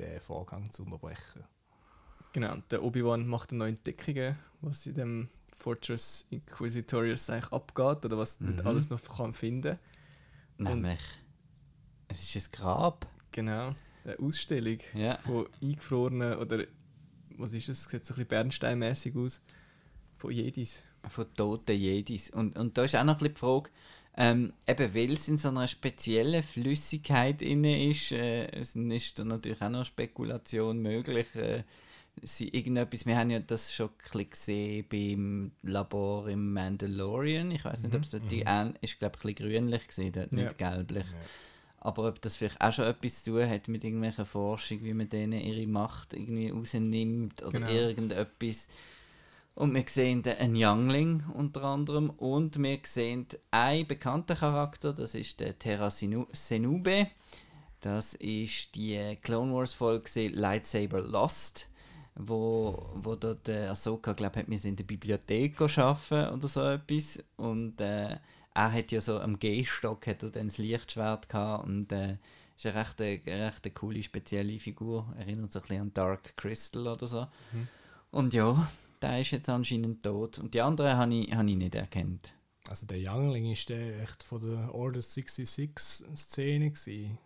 [0.00, 1.44] den Vorgang zu unterbrechen.
[2.32, 8.16] Genau, und der Obi-Wan macht neue Entdeckungen, was in dem Fortress Inquisitorius eigentlich abgeht oder
[8.18, 8.60] was Mhm.
[8.64, 9.78] alles noch kann finden
[10.58, 11.00] Nämlich,
[12.08, 13.06] es ist ein Grab.
[13.32, 15.18] Genau, eine Ausstellung Ja.
[15.18, 16.64] von eingefrorenen oder
[17.36, 17.84] was ist es?
[17.84, 19.40] Sieht so ein bisschen bernsteinmäßig aus.
[20.18, 20.82] Von Jedis.
[21.08, 22.28] von toten Jedis.
[22.30, 23.70] Und, und da ist auch noch ein bisschen die Frage,
[24.16, 29.62] ähm, eben weil es in so einer speziellen Flüssigkeit inne ist, äh, ist da natürlich
[29.62, 31.34] auch noch Spekulation möglich.
[31.36, 31.62] Äh,
[32.22, 37.50] sie irgendetwas, wir haben ja das schon ein gesehen beim Labor im Mandalorian.
[37.50, 38.74] Ich weiß nicht, ob es dort die mhm.
[38.80, 40.44] ist, glaube ich, ein bisschen grünlich gesehen, dort Ja.
[40.44, 41.06] nicht gelblich.
[41.78, 45.08] Aber ob das vielleicht auch schon etwas zu tun hat mit irgendwelcher Forschung, wie man
[45.08, 47.70] denen ihre Macht irgendwie rausnimmt oder Genau.
[47.70, 48.68] irgendetwas.
[49.60, 55.38] Und wir sehen einen Youngling unter anderem und wir sehen einen bekannten Charakter, das ist
[55.38, 57.08] der Terra Senu- Senube.
[57.82, 61.68] Das ist die Clone Wars Folge Lightsaber Lost,
[62.14, 67.22] wo, wo dort äh, Ahsoka wir sind in der Bibliothek arbeiten oder so etwas.
[67.36, 68.16] Und äh,
[68.54, 72.16] er hat ja so am Gehstock hat er dann das Lichtschwert gehabt und äh,
[72.56, 75.14] ist eine recht, eine recht coole, spezielle Figur.
[75.18, 77.26] Erinnert sich ein bisschen an Dark Crystal oder so.
[77.52, 77.68] Mhm.
[78.10, 78.66] Und ja,
[79.02, 80.38] der ist jetzt anscheinend tot.
[80.38, 82.34] Und die anderen habe ich, habe ich nicht erkannt.
[82.68, 87.18] Also der Youngling ist der echt von der Order 66 Szene gewesen.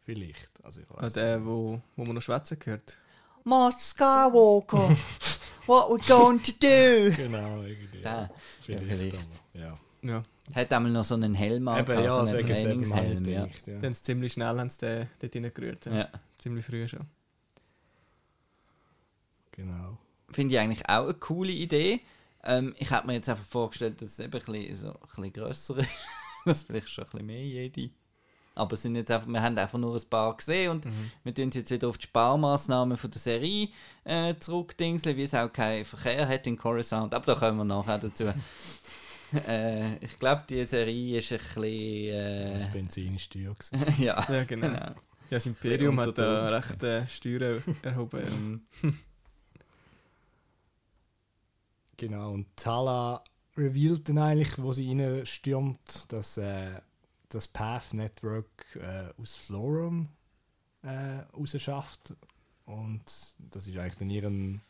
[0.00, 0.62] Vielleicht.
[0.64, 2.98] Also ich Ah, weiß der, wo, wo man noch schwätzen gehört.
[3.44, 4.96] Master Skywalker,
[5.66, 7.14] what we going to do?
[7.16, 8.00] Genau, irgendwie.
[8.02, 8.84] Der, Vielleicht.
[8.84, 9.16] vielleicht.
[9.54, 9.78] aber, Ja.
[10.02, 10.22] Ja.
[10.54, 13.24] Hat einmal noch so einen Helm an, Eben, ja, so einen Trainingshelm.
[13.26, 13.46] Ja.
[13.66, 13.78] ja.
[13.80, 15.86] Dann ziemlich schnell haben sie den dort reingerührt.
[15.86, 15.92] Ja.
[15.94, 16.08] Ja.
[16.38, 17.06] Ziemlich früh schon.
[19.52, 19.98] Genau.
[20.32, 22.00] Finde ich eigentlich auch eine coole Idee.
[22.44, 25.32] Ähm, ich habe mir jetzt einfach vorgestellt, dass es eben ein bisschen, so, ein bisschen
[25.32, 25.88] grösser ist.
[26.46, 27.90] dass vielleicht schon ein bisschen mehr jede.
[28.54, 31.10] Aber sind jetzt einfach, wir haben einfach nur ein paar gesehen und Mhm.
[31.22, 33.68] wir tun jetzt wieder auf die Sparmaßnahmen von der Serie
[34.04, 37.14] äh, zurückdingseln, wie es auch keinen Verkehr hat in Coruscant.
[37.14, 38.24] Aber da kommen wir nachher dazu.
[39.46, 42.54] äh, ich glaube, die Serie ist ein bisschen.
[42.54, 43.54] Das Äh, Benzin ist teuer.
[43.54, 43.94] gewesen.
[44.02, 44.66] ja, Ja, genau.
[44.68, 44.78] genau.
[44.80, 46.70] Ja, das Imperium hat da Druck.
[46.70, 48.66] recht äh, Steuern erhoben.
[52.00, 53.22] Genau, und Tala
[53.58, 56.80] revealt dann eigentlich, wo sie reinstürmt, dass äh,
[57.28, 60.08] das Path Network äh, aus Florum
[60.82, 62.14] äh, rausschafft.
[62.64, 63.02] Und
[63.50, 64.62] das ist eigentlich dann ihren,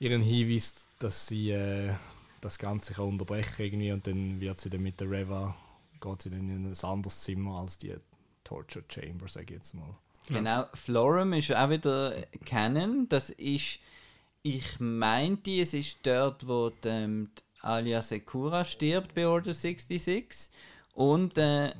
[0.00, 1.94] ihren Hinweis, dass sie äh,
[2.40, 5.54] das Ganze kann unterbrechen irgendwie und dann wird sie dann mit der Reva,
[6.00, 7.94] geht sie dann in ein anderes Zimmer als die
[8.42, 9.96] Torture Chamber, sag ich jetzt mal.
[10.26, 13.08] Genau, Florum ist auch wieder Canon.
[13.08, 13.78] Das ist,
[14.42, 20.50] ich meinte, es ist dort, wo die, ähm, die Alia Sekura stirbt bei Order 66.
[20.94, 21.72] Und äh,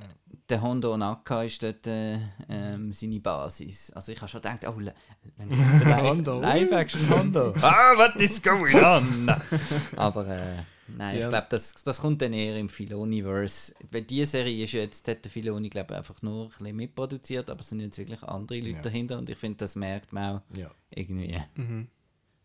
[0.48, 3.90] der Hondo Onaka ist dort äh, ähm, seine Basis.
[3.90, 4.94] Also ich habe schon gedacht, oh, le-
[5.36, 5.58] wenn ich
[6.02, 6.40] Hondo.
[6.40, 7.52] Live-Action Hondo.
[7.60, 9.28] ah, what is going on?
[9.96, 11.24] Aber äh, nein, Ja.
[11.24, 13.74] ich glaube, das, das kommt dann eher im Filoniverse.
[13.90, 16.76] Weil die Serie ist ja jetzt, hat der Filoni, glaube ich, einfach nur ein bisschen
[16.76, 18.82] mitproduziert, aber es sind jetzt wirklich andere Leute Ja.
[18.82, 21.36] dahinter und ich finde, das merkt man auch Ja, irgendwie.
[21.56, 21.88] Mhm.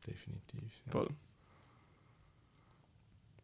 [0.08, 0.82] Definitiv.
[0.86, 0.92] Ja.
[0.92, 1.10] Voll.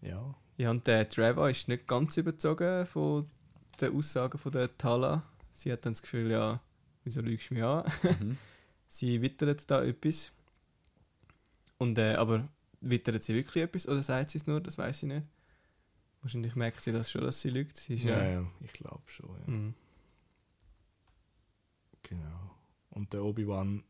[0.01, 0.35] ja.
[0.57, 3.29] Ja, und der Trevor ist nicht ganz überzogen von
[3.81, 5.23] den Aussagen von der Tala.
[5.51, 6.61] Sie hat dann das Gefühl, ja,
[7.03, 7.91] wieso lügst du mich an?
[8.19, 8.37] Mhm.
[8.87, 10.31] sie wittert da etwas.
[11.79, 12.47] Und, äh, aber
[12.81, 14.61] wittert sie wirklich etwas oder sagt sie es nur?
[14.61, 15.25] Das weiß ich nicht.
[16.21, 17.75] Wahrscheinlich merkt sie das schon, dass sie lügt.
[17.75, 18.41] Sie ist Ja, ja.
[18.41, 19.29] ja, ich glaube schon.
[19.29, 19.51] Ja.
[19.53, 19.73] Mhm.
[22.03, 22.55] Genau.
[22.91, 23.83] Und der Obi-Wan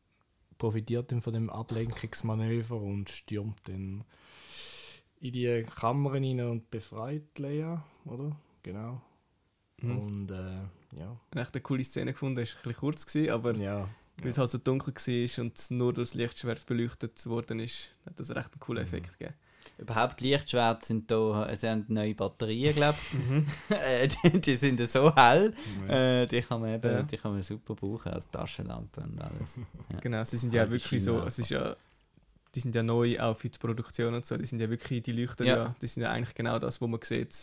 [0.64, 4.06] profitiert dann von dem Ablenkungsmanöver und stürmt dann
[5.20, 8.34] in die Kammer rein und befreit Leia, oder?
[8.64, 9.02] Genau.
[9.82, 9.98] Mhm.
[9.98, 10.62] Und äh,
[10.98, 11.20] ja.
[11.32, 12.40] Eine echt eine coole Szene gefunden.
[12.40, 13.90] Es war ein bisschen kurz, gewesen, aber ja.
[14.22, 18.18] weil es halt so dunkel war und nur durch das Lichtschwert beleuchtet worden ist, hat
[18.18, 18.88] das recht einen coolen Mhm.
[18.88, 19.36] Effekt gegeben.
[19.78, 23.46] Überhaupt Lichtschwerter sind da, sie haben neue Batterien, glaube Mhm.
[23.70, 23.76] ich.
[23.76, 25.54] Äh, die, die sind so hell,
[25.88, 26.22] Ja.
[26.22, 27.04] äh, die, kann man eben, Ja.
[27.04, 29.58] die kann man super brauchen als Taschenlampe und alles.
[29.90, 30.00] Ja.
[30.02, 31.76] Genau, sie sind ja wirklich so, es ist ja,
[32.56, 35.12] die sind ja neu auch für die Produktion und so, die sind ja wirklich, die
[35.12, 35.56] leuchten Ja.
[35.56, 37.36] ja, die sind ja eigentlich genau das, was man sieht.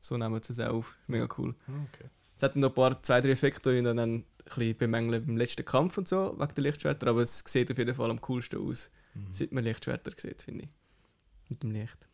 [0.00, 0.96] So nehmen sie es auch auf.
[1.08, 1.54] Mega cool.
[1.66, 2.08] Okay.
[2.36, 5.36] Es hat noch ein paar, zwei, drei Effekte, die ich dann ein bisschen bemängeln beim
[5.36, 8.60] letzten Kampf und so, wegen der Lichtschwerter, aber es sieht auf jeden Fall am coolsten
[8.68, 9.26] aus, Mhm.
[9.32, 10.70] seit man Lichtschwerter sieht, finde ich.
[11.52, 12.08] Mit dem Licht.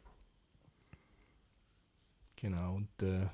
[2.34, 2.74] Genau.
[2.74, 3.28] Und äh,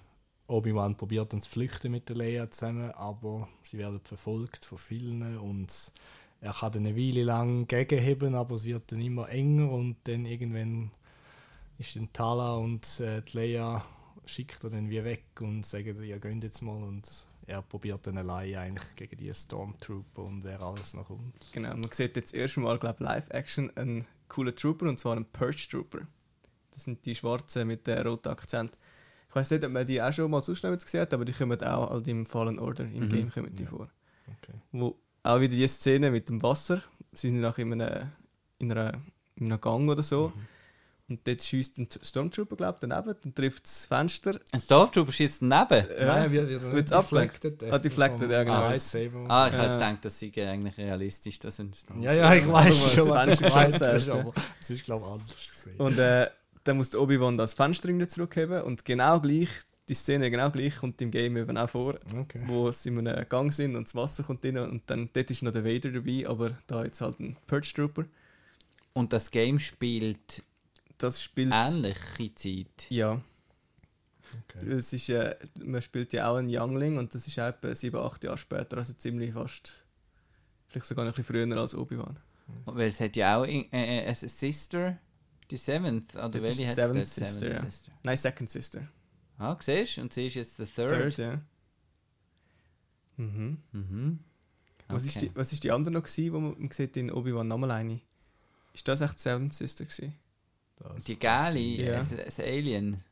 [0.48, 5.38] Obi-Wan probiert dann zu flüchten mit der Leia zusammen, aber sie werden verfolgt von vielen
[5.38, 5.92] und
[6.42, 10.26] er kann dann eine Weile lang gegenheben, aber es wird dann immer enger und dann
[10.26, 10.90] irgendwann
[11.78, 13.82] ist dann Tala und äh, die Leia
[14.26, 17.08] schickt er dann wie weg und sagen, ihr geht jetzt mal und
[17.46, 21.50] er probiert dann allein eigentlich gegen die Stormtrooper und wer alles noch kommt.
[21.52, 25.66] Genau, man sieht jetzt erstmal, glaube ich, Live-Action einen coolen Trooper, und zwar einen Purge
[25.70, 26.00] Trooper.
[26.72, 28.76] Das sind die Schwarzen mit dem roten Akzent.
[29.28, 31.60] Ich weiß nicht, ob man die auch schon mal noch gesehen hat, aber die kommen
[31.62, 33.08] auch halt im Fallen Order, im Mhm.
[33.08, 33.68] Game kommen die Ja.
[33.70, 33.88] vor.
[34.26, 34.58] Okay.
[34.72, 36.82] Wo auch wieder die Szene mit dem Wasser,
[37.12, 38.10] sie sind nach in, einem,
[38.58, 38.92] in, einer,
[39.36, 40.46] in einem Gang oder so, Mhm.
[41.08, 44.40] Und dort schießt ein Stormtrooper, glaube ich, daneben, dann trifft das Fenster.
[44.52, 45.88] Ein Stormtrooper schießt daneben.
[45.90, 47.44] Äh, Nein, wir, wir wird's abgelenkt?
[47.70, 48.60] Ah, deflected, ja, genau.
[48.62, 49.26] Lightsaber.
[49.28, 49.58] Ah, ich Ja.
[49.58, 52.02] habe jetzt gedacht, das sei eigentlich realistisch, das entstanden.
[52.02, 55.36] Ja, ja, ich weiß schon, das was du Fenster meinst, es ist, glaube ich, anders
[55.50, 55.76] gesehen.
[55.78, 56.28] Und äh,
[56.64, 59.48] dann muss der Obi-Wan das Fenster irgendwie zurückheben und genau gleich,
[59.86, 62.40] die Szene genau gleich kommt im Game eben auch vor, Okay.
[62.46, 65.42] wo sie in einem Gang sind und das Wasser kommt rein und dann dort ist
[65.42, 68.04] noch der Vader dabei, aber da jetzt halt ein Purge Trooper.
[68.94, 70.42] Und das Game spielt
[70.98, 71.52] Das spielt...
[71.52, 72.90] ähnliche Zeit.
[72.90, 73.20] Ja,
[74.48, 74.68] okay.
[74.72, 77.96] es ist, äh, man spielt ja auch einen Youngling und das ist auch etwa 7,
[77.98, 79.84] 8 Jahre später, also ziemlich fast,
[80.68, 82.18] vielleicht sogar noch ein bisschen früher als Obi-Wan.
[82.66, 84.98] Weil es hat ja auch in- äh, äh, eine Sister,
[85.50, 87.06] die Seventh, oder Das welche hat die Seventh?
[87.06, 87.64] Sister, Seventh ja.
[87.70, 87.92] Sister.
[88.02, 88.88] Nein, Second Sister.
[89.38, 90.00] Ah, siehst du?
[90.02, 90.90] Und sie ist jetzt der Third.
[90.90, 91.40] Third, ja.
[93.16, 93.58] Mhm.
[93.72, 94.18] Mhm.
[94.88, 95.28] Was, ist Okay.
[95.28, 98.00] die, was ist die andere noch, gewesen, wo man, man sieht in Obi-Wan nochmal eine?
[98.74, 100.14] Ist das echt Seventh Sister gewesen?
[100.76, 101.92] Das- Die Gali, Ja.
[101.94, 103.02] das, das Alien,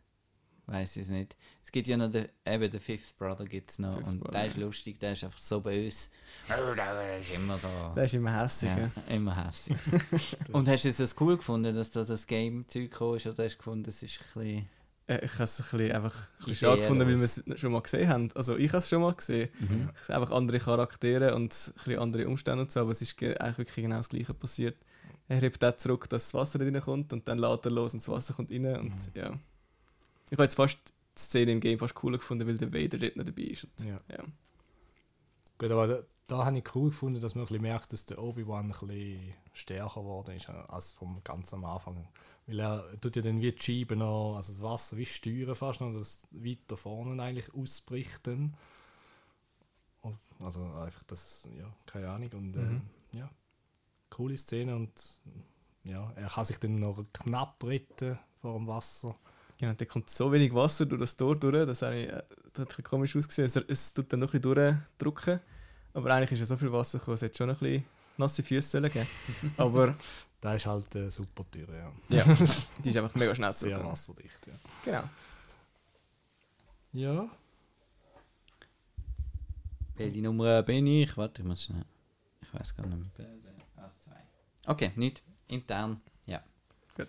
[0.66, 1.36] weiß ich es nicht.
[1.62, 4.46] Es gibt ja noch den, eben den Fifth Brother gibt's noch Fifth und Brother, der
[4.46, 6.08] ist lustig, der ist einfach so böse.
[6.50, 7.92] Oh, der ist immer da.
[7.94, 8.78] Der ist immer hässlich, ja.
[9.08, 9.78] Ja, immer hässlich.
[10.52, 13.54] und hast du es das cool gefunden, dass da das Game-Zeug gekommen ist, oder hast
[13.54, 14.68] du gefunden, es ist ein bisschen...
[15.08, 17.72] Äh, Ich habe es ein bisschen, einfach ein bisschen schade gefunden, weil wir es schon
[17.72, 18.28] mal gesehen haben.
[18.34, 19.48] Also ich habe es schon mal gesehen.
[19.58, 19.90] Mhm.
[20.00, 23.16] Es sind einfach andere Charaktere und ein bisschen andere Umstände und so, aber es ist
[23.16, 24.76] ge- eigentlich wirklich genau das Gleiche passiert.
[25.28, 28.00] Er hebt auch zurück, dass das Wasser nicht reinkommt und dann lädt er los und
[28.02, 28.98] das Wasser kommt rein und Mhm.
[29.14, 29.38] ja.
[30.26, 30.78] Ich habe jetzt fast
[31.16, 33.64] die Szene im Game fast cooler gefunden, weil der Vader dort nicht dabei ist.
[33.64, 34.00] Und, Ja.
[34.10, 34.24] ja.
[35.58, 38.18] Gut, aber da, da habe ich cool gefunden, dass man ein bisschen merkt, dass der
[38.22, 42.08] Obi-Wan ein bisschen stärker geworden ist äh, als vom ganz am Anfang.
[42.46, 45.80] Weil er tut ja dann wie die Scheibe noch, also das Wasser wie steuern fast
[45.82, 48.56] noch, dass es weiter vorne eigentlich ausbricht dann.
[50.00, 52.30] Und, also einfach das, ja, keine Ahnung.
[52.32, 52.82] Und Mhm.
[53.14, 53.30] äh, ja,
[54.12, 54.92] coole Szene und
[55.84, 59.16] ja, er kann sich dann noch knapp retten vor dem Wasser.
[59.58, 62.22] Genau, da kommt so wenig Wasser durch das Tor durch, das, habe ich, äh, das
[62.22, 63.46] hat ein bisschen komisch ausgesehen.
[63.46, 64.54] Es, es tut dann noch ein bisschen
[64.98, 65.40] durchdrücken,
[65.94, 67.84] aber eigentlich ist ja so viel Wasser gekommen, es hätte schon ein bisschen
[68.16, 69.06] nasse Füße sollen geben
[69.56, 69.96] Aber
[70.40, 71.92] Da ist halt äh, super Tür, ja.
[72.08, 72.24] ja,
[72.84, 73.92] die ist einfach mega schnell Sehr zurückgegangen.
[73.92, 74.52] wasserdicht, ja.
[74.84, 75.04] Genau.
[76.94, 77.30] Ja,
[79.94, 81.16] Welche Nummer bin ich?
[81.16, 81.84] Warte, ich muss schnell.
[82.42, 83.28] Ich weiß gar nicht mehr.
[83.82, 84.16] Aus zwei.
[84.66, 85.22] Okay, nicht.
[85.48, 86.00] Intern.
[86.26, 86.42] Ja.
[86.96, 87.08] Gut.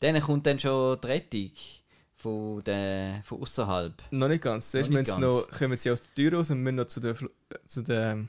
[0.00, 1.52] Dann kommt dann schon die Rettung
[2.14, 3.94] von, der, von außerhalb.
[4.10, 4.70] Noch nicht ganz.
[4.70, 7.16] Zuerst Noch müssen noch, kommen sie aus der Tür raus und müssen noch zu der,
[7.66, 8.28] zu der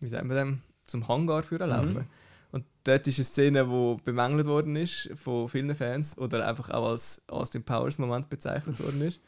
[0.00, 1.94] wie sagen wir dem, zum Hangar führen laufen.
[1.94, 2.04] Mhm.
[2.52, 6.90] Und dort ist eine Szene, die bemängelt worden ist von vielen Fans oder einfach auch
[6.90, 9.20] als Austin Powers Moment bezeichnet worden ist.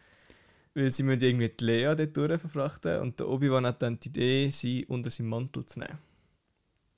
[0.74, 4.08] Weil sie müssen irgendwie die Lea dort durch verfrachten und der Obi-Wan hat dann die
[4.08, 5.98] Idee, sie unter seinen Mantel zu nehmen.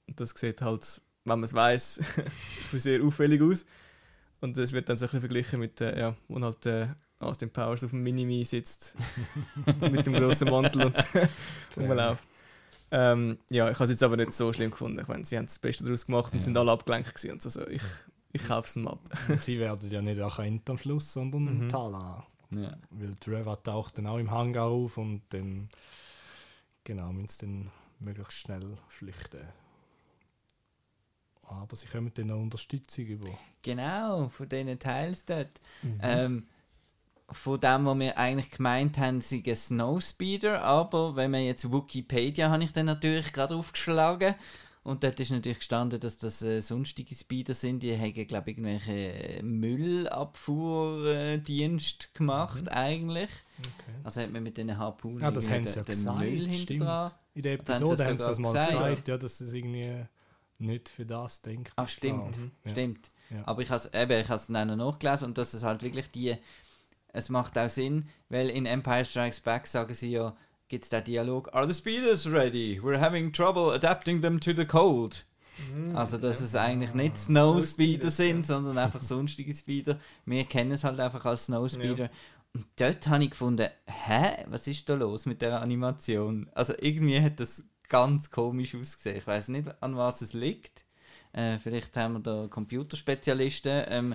[0.08, 2.00] Und das sieht halt, wenn man es weiss,
[2.72, 3.64] sehr auffällig aus.
[4.40, 7.50] Und das wird dann so ein bisschen verglichen mit, äh, ja, wo halt äh, Austin
[7.50, 8.94] Powers auf dem Minimi sitzt
[9.80, 10.96] mit dem grossen Mantel und
[11.76, 12.24] rumläuft.
[12.90, 15.00] Ähm, ja, ich habe es jetzt aber nicht so schlimm gefunden.
[15.00, 16.44] Ich meine, sie haben das Beste daraus gemacht und Ja.
[16.44, 17.50] sind alle abgelenkt gewesen und so.
[17.50, 17.66] so.
[17.68, 17.82] Ich,
[18.32, 19.00] ich kaufe es ihm ab.
[19.40, 21.68] Sie werden ja nicht erkannt am Schluss, sondern Mhm.
[21.68, 22.26] Tala.
[22.50, 22.78] Ja.
[22.90, 25.68] Weil Trevor taucht dann auch im Hangar auf und dann
[26.84, 29.46] genau müssen sie dann möglichst schnell flüchten.
[31.48, 33.28] Aber sie kommen dann noch Unterstützung über.
[33.62, 35.60] Genau, von diesen Teils dort.
[35.82, 36.00] Mhm.
[36.02, 36.46] Ähm,
[37.30, 42.50] von dem, was wir eigentlich gemeint haben, sei ein Snowspeeder, aber wenn man jetzt Wikipedia,
[42.50, 44.34] habe ich dann natürlich gerade aufgeschlagen
[44.88, 48.56] und dort ist natürlich gestanden, dass das äh, sonstige Speeder sind, die haben, glaube ich,
[48.56, 53.28] irgendwelche Müllabfuhrdienst gemacht, eigentlich.
[53.58, 53.98] Okay.
[54.04, 56.20] Also hat man mit diesen Harpunen das haben irgendwie sie ja den, den gesagt,
[56.70, 57.10] Müll dran.
[57.34, 58.70] In der Episode haben sie das mal gesagt.
[58.70, 60.06] gesagt, ja, dass das irgendwie
[60.58, 61.72] nicht für das denkt.
[61.76, 62.36] Ah, stimmt.
[62.64, 62.70] Ja.
[62.70, 63.08] Stimmt.
[63.30, 63.42] Ja.
[63.46, 65.82] Aber ich habe es eben, ich habe es dann noch nachgelesen und das ist halt
[65.82, 66.36] wirklich die,
[67.12, 70.36] es macht auch Sinn, weil in Empire Strikes Back sagen sie ja,
[70.68, 72.80] gibt es den Dialog, Are the speeders ready?
[72.82, 75.24] We're having trouble adapting them to the cold.
[75.94, 78.42] Also, dass es eigentlich nicht Snow Speeder sind, ja.
[78.42, 79.98] sondern einfach sonstige Speeder.
[80.24, 82.10] Wir kennen es halt einfach als Snow Speeder.
[82.54, 86.48] Und dort habe ich gefunden, hä, was ist da los mit der Animation?
[86.54, 89.16] Also irgendwie hat das ganz komisch ausgesehen.
[89.18, 90.84] Ich weiß nicht, an was es liegt.
[91.32, 93.84] Äh, vielleicht haben wir da Computerspezialisten.
[93.88, 94.14] Ähm,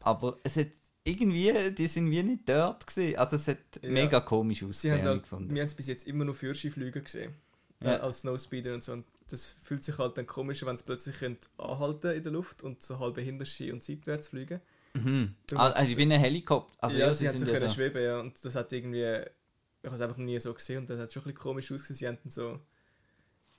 [0.00, 0.68] aber es hat
[1.04, 3.16] irgendwie, die sind wie nicht dort gewesen.
[3.18, 3.90] Also es hat Ja.
[3.90, 5.54] mega komisch Sie ausgesehen, halt, gefunden.
[5.54, 7.34] wir haben es bis jetzt immer nur Führerscheinflüge gesehen.
[7.80, 7.96] Ja.
[7.96, 8.92] Äh, als Snowspeeder und so.
[8.92, 11.16] Und das fühlt sich halt dann komisch, wenn sie plötzlich
[11.58, 14.60] anhalten in der Luft und so halb Hinterski und seitwärts fliegen.
[14.94, 15.34] Mhm.
[15.54, 16.76] Ah, hast- Also, ich bin ein Helikopter.
[16.84, 18.20] Also, ja, ja, sie haben so können schweben, ja.
[18.20, 19.00] Und das hat irgendwie.
[19.00, 21.72] Ich habe es einfach noch nie so gesehen und das hat schon ein bisschen komisch
[21.72, 21.96] ausgesehen.
[21.98, 22.60] Sie haben dann so.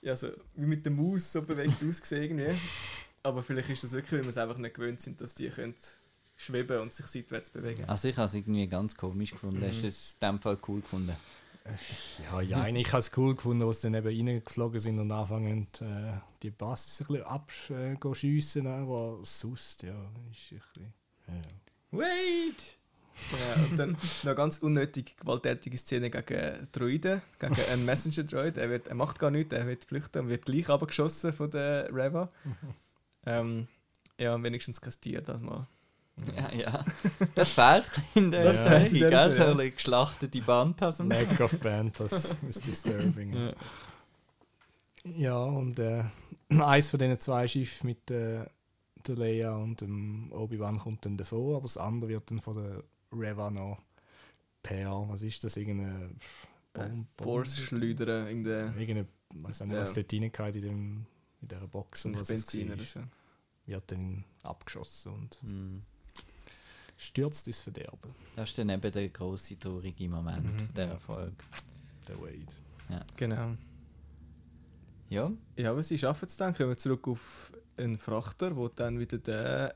[0.04, 2.54] Ja, so wie mit der Maus so bewegt ausgesehen irgendwie.
[3.22, 5.74] Aber vielleicht ist das wirklich, weil wir es einfach nicht gewöhnt sind, dass die können
[6.36, 7.84] schweben und sich seitwärts bewegen.
[7.86, 9.60] Also ich habe es irgendwie ganz komisch gefunden.
[9.60, 9.68] Mhm.
[9.68, 11.16] Hast du es in dem Fall cool gefunden?
[12.30, 15.66] Ja, ja, ich habe es cool gefunden, als sie dann eben reingeflogen sind und anfangen,
[15.80, 16.12] äh,
[16.42, 20.94] die Basis ein bisschen abschiessen, aber sonst, ja, ist ein bisschen...
[21.26, 21.98] Ja.
[21.98, 22.78] Wait!
[23.32, 28.56] Ja, und dann noch ganz unnötig gewalttätige Szene gegen Droiden, gegen einen Messenger-Droid.
[28.56, 31.88] Er, wird- er macht gar nichts, er wird flüchten und wird gleich abgeschossen von der
[31.94, 32.30] Reva.
[33.26, 33.68] ähm,
[34.18, 35.66] ja, wenigstens kein Tier das mal.
[36.36, 36.84] Ja, ja.
[37.34, 39.34] Das fehlt in der Das Story, fehlt in der gell?
[39.34, 41.18] Story, So geschlachtete Bandhas und so.
[41.20, 43.32] Lack of Banthas ist disturbing.
[43.34, 43.52] Ja.
[45.16, 46.04] Ja, und äh,
[46.50, 48.44] eins von diesen zwei Schiffen mit äh,
[49.06, 52.82] der Leia und dem Obi-Wan kommt dann davon, aber das andere wird dann von der
[53.14, 53.78] Reva noch
[54.62, 56.10] per, was ist das, irgendeine
[56.72, 57.06] Bombe?
[57.22, 59.80] Force schleudern in der Irgendeine, ich weiß nicht, Ja.
[59.80, 61.06] was dort reingeht in, dem,
[61.42, 63.00] in dieser Box und was es Benzin war, oder so.
[63.66, 65.82] wird dann abgeschossen und Hm.
[66.96, 70.74] stürzt ins Verderben, Das ist dann eben der grosse traurige Moment Mhm.
[70.74, 71.34] der Erfolg.
[72.08, 73.04] der Wade.
[73.16, 73.56] Genau.
[75.08, 76.54] Ja, Ja, aber sie schaffen es dann.
[76.54, 79.74] Kommen wir zurück auf einen Frachter, wo dann wieder der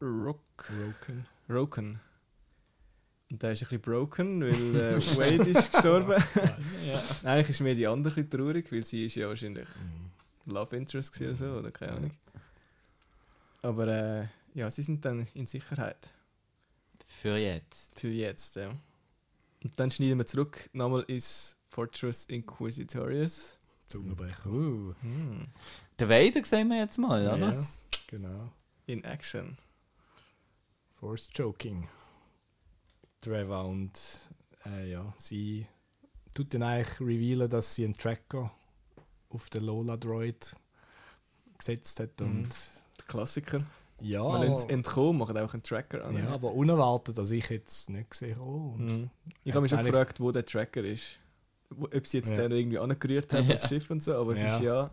[0.00, 1.26] Rock Broken.
[1.48, 2.00] Roken.
[3.30, 6.22] Und der ist ein bisschen broken, weil äh, Wade ist gestorben.
[6.86, 7.02] ja.
[7.24, 10.52] Eigentlich ist mir die andere ein bisschen traurig, weil sie ist ja wahrscheinlich Mhm.
[10.52, 12.10] Love Interest oder so, oder keine Ahnung.
[13.62, 16.08] Aber äh, ja, sie sind dann in Sicherheit.
[17.04, 17.98] Für jetzt.
[17.98, 18.70] Für jetzt, ja.
[19.62, 23.58] Und dann schneiden wir zurück, nochmal ins Fortress Inquisitorius.
[23.86, 24.46] Zungenbrecher.
[24.46, 24.94] Uh.
[25.00, 25.46] Hm.
[25.98, 27.52] Den Vader sehen wir jetzt mal, oder?
[27.52, 27.66] Ja,
[28.06, 28.52] genau.
[28.86, 29.58] In Action.
[31.00, 31.88] Force Choking.
[33.20, 33.92] Trevor und
[34.66, 35.66] äh, ja, sie
[36.34, 38.50] tut dann eigentlich revealen, dass sie einen Tracker
[39.30, 40.54] auf den Lola Droid
[41.58, 42.26] gesetzt hat Mhm.
[42.26, 42.48] und
[42.98, 43.64] Der Klassiker.
[44.00, 46.16] ja, Man lernt es entkommen, macht auch einen Tracker an.
[46.16, 49.10] ja, aber unerwartet, dass ich jetzt nicht gesehen oh, Mhm.
[49.44, 51.18] Ich habe mich schon gefragt, wo der Tracker ist.
[51.80, 52.36] Ob sie jetzt Ja.
[52.48, 53.68] den irgendwie angerührt hat, das Ja.
[53.68, 54.54] Schiff und so, aber es Ja.
[54.54, 54.90] ist ja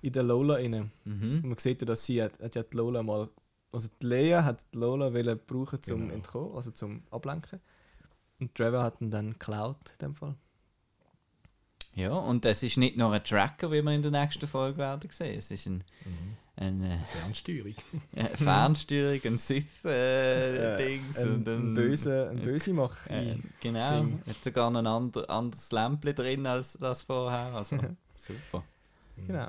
[0.00, 0.90] in der Lola inne.
[1.04, 1.40] Mhm.
[1.42, 3.28] Und man sieht ja, dass sie hat, hat ja die Lola mal,
[3.72, 6.14] also die Lea hat die Lola wollen brauchen zum Genau.
[6.14, 7.60] Entkommen, also zum Ablenken.
[8.38, 10.36] Und Trevor hat ihn dann geklaut in dem Fall.
[11.94, 15.10] Ja, und es ist nicht nur ein Tracker, wie wir in der nächsten Folge werden
[15.10, 15.38] sehen.
[15.38, 16.36] Es ist ein, mhm.
[16.56, 17.74] ein äh, Fernsteuerung.
[18.14, 23.06] äh, Fernsteuerung, ein Sith-Dings und ein ein böse, ein böse Mach.
[23.08, 24.00] Äh, genau.
[24.00, 24.22] Ding.
[24.26, 27.54] Hat sogar ein ander, anderes Lämpchen drin als das vorher.
[27.54, 27.78] Also,
[28.14, 28.64] super.
[29.26, 29.48] Genau.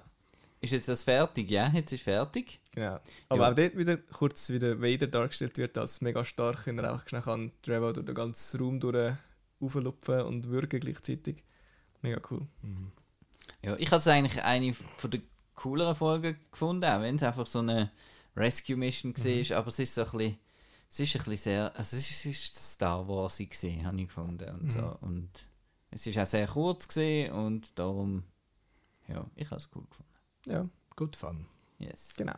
[0.64, 1.52] Ist jetzt das fertig?
[1.52, 2.62] Ja, jetzt ist fertig.
[2.72, 2.98] Genau.
[3.28, 3.52] Aber Ja.
[3.52, 7.22] auch dort wieder kurz wieder Vader dargestellt wird als mega stark, wenn er auch schnell
[7.22, 9.14] kann Trevor durch den ganzen Raum durch
[9.60, 11.44] auflupfen und würgen gleichzeitig.
[12.02, 12.48] Mega cool.
[12.62, 12.92] Mhm.
[13.62, 15.20] Ja, ich habe es eigentlich eine von der
[15.56, 17.92] cooleren Folgen gefunden, auch wenn es einfach so eine
[18.38, 19.58] Rescue-Mission war.
[19.58, 20.38] Aber es ist so ein bisschen,
[20.90, 24.08] es ist ein bisschen sehr, also es ist, es ist Star Wars gesehen, habe ich
[24.08, 24.50] gefunden.
[24.62, 24.80] Und, so.
[24.80, 24.96] Mhm.
[25.02, 25.30] und
[25.92, 28.24] es ist auch sehr kurz gesehen und darum,
[29.10, 30.13] ja, ich habe es cool gefunden.
[30.46, 31.46] Ja, Good fun.
[31.80, 32.14] Yes.
[32.16, 32.36] genau.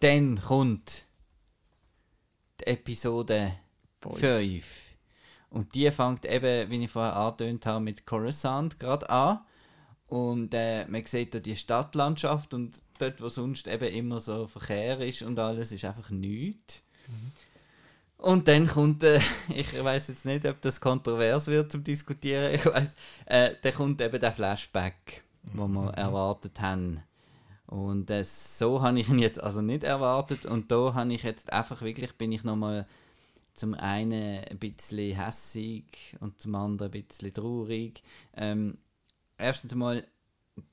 [0.00, 1.06] Dann kommt
[2.60, 3.54] die Episode
[4.00, 4.18] Voll.
[4.18, 4.64] 5.
[5.50, 9.40] Und die fängt eben, wie ich vorher angetönt habe, mit Coruscant gerade an.
[10.06, 15.00] Und äh, man sieht da die Stadtlandschaft und dort, wo sonst eben immer so Verkehr
[15.00, 16.82] ist und alles, ist einfach nichts.
[18.18, 22.64] Und dann kommt, äh, ich weiß jetzt nicht, ob das kontrovers wird zum Diskutieren, ich
[22.64, 22.94] weiß,
[23.26, 27.00] äh, dann kommt eben der Flashback, wo wir erwartet haben.
[27.66, 31.52] Und äh, so habe ich ihn jetzt also nicht erwartet und da habe ich jetzt
[31.52, 32.86] einfach wirklich, bin ich nochmal
[33.54, 38.02] zum einen ein bisschen hässig und zum anderen ein bisschen traurig.
[38.36, 38.78] Ähm,
[39.38, 40.06] erstens mal,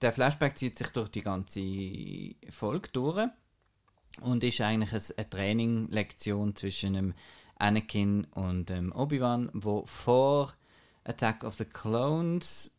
[0.02, 1.62] der Flashback zieht sich durch die ganze
[2.50, 3.28] Folge durch
[4.22, 7.14] und ist eigentlich ein- eine Training-Lektion zwischen dem
[7.56, 10.54] Anakin und dem Obi-Wan, wo vor
[11.04, 12.76] Attack of the Clones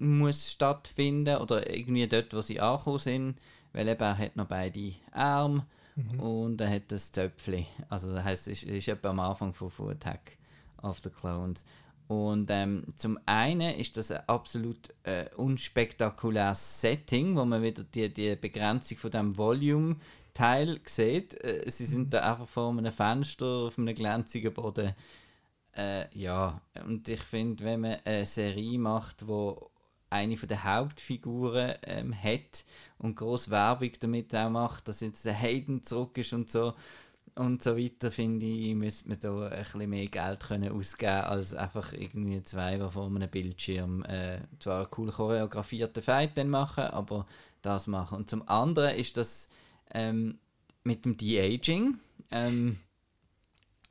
[0.00, 3.40] muss stattfinden oder irgendwie dort, wo sie angekommen sind,
[3.72, 5.66] weil eben er hat noch beide Arme
[6.18, 7.66] und er hat das Zöpfli.
[7.88, 10.38] Also das heisst, es ist, ist etwa am Anfang von, von Attack
[10.82, 11.64] of the Clones.
[12.08, 18.12] Und ähm, zum einen ist das ein absolut äh, unspektakuläres Setting, wo man wieder die,
[18.12, 21.42] die Begrenzung von dem Volume-Teil sieht.
[21.44, 24.92] Äh, sie sind da einfach vor einem Fenster auf einem glänzigen Boden.
[25.76, 29.70] Äh, ja, und ich finde, wenn man eine Serie macht, wo
[30.10, 32.64] eine von der Hauptfiguren ähm, hat
[32.98, 36.74] und groß Werbung damit auch macht, dass jetzt der Hayden zurück ist und so
[37.36, 41.54] und so weiter, finde ich, müsste man da ein bisschen mehr Geld können ausgeben als
[41.54, 47.26] einfach irgendwie zwei, die vor einem Bildschirm äh, zwar cool choreografierten Fight dann machen, aber
[47.62, 48.18] das machen.
[48.18, 49.48] Und zum anderen ist das
[49.92, 50.38] ähm,
[50.84, 51.98] mit dem De-Aging.
[52.30, 52.78] Ähm,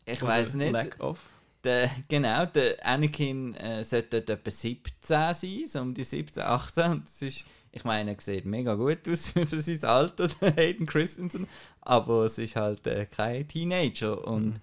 [0.06, 0.72] ich weiß nicht.
[0.72, 1.30] Lack of.
[1.64, 6.92] Der, genau, der Anakin äh, sollte dort etwa 17 sein, so um die 17, 18.
[6.92, 10.86] Und das ist, ich meine, er sieht mega gut aus für sein Alter, der Hayden
[10.86, 11.48] Christensen.
[11.82, 14.26] Aber es ist halt äh, kein Teenager.
[14.26, 14.62] Und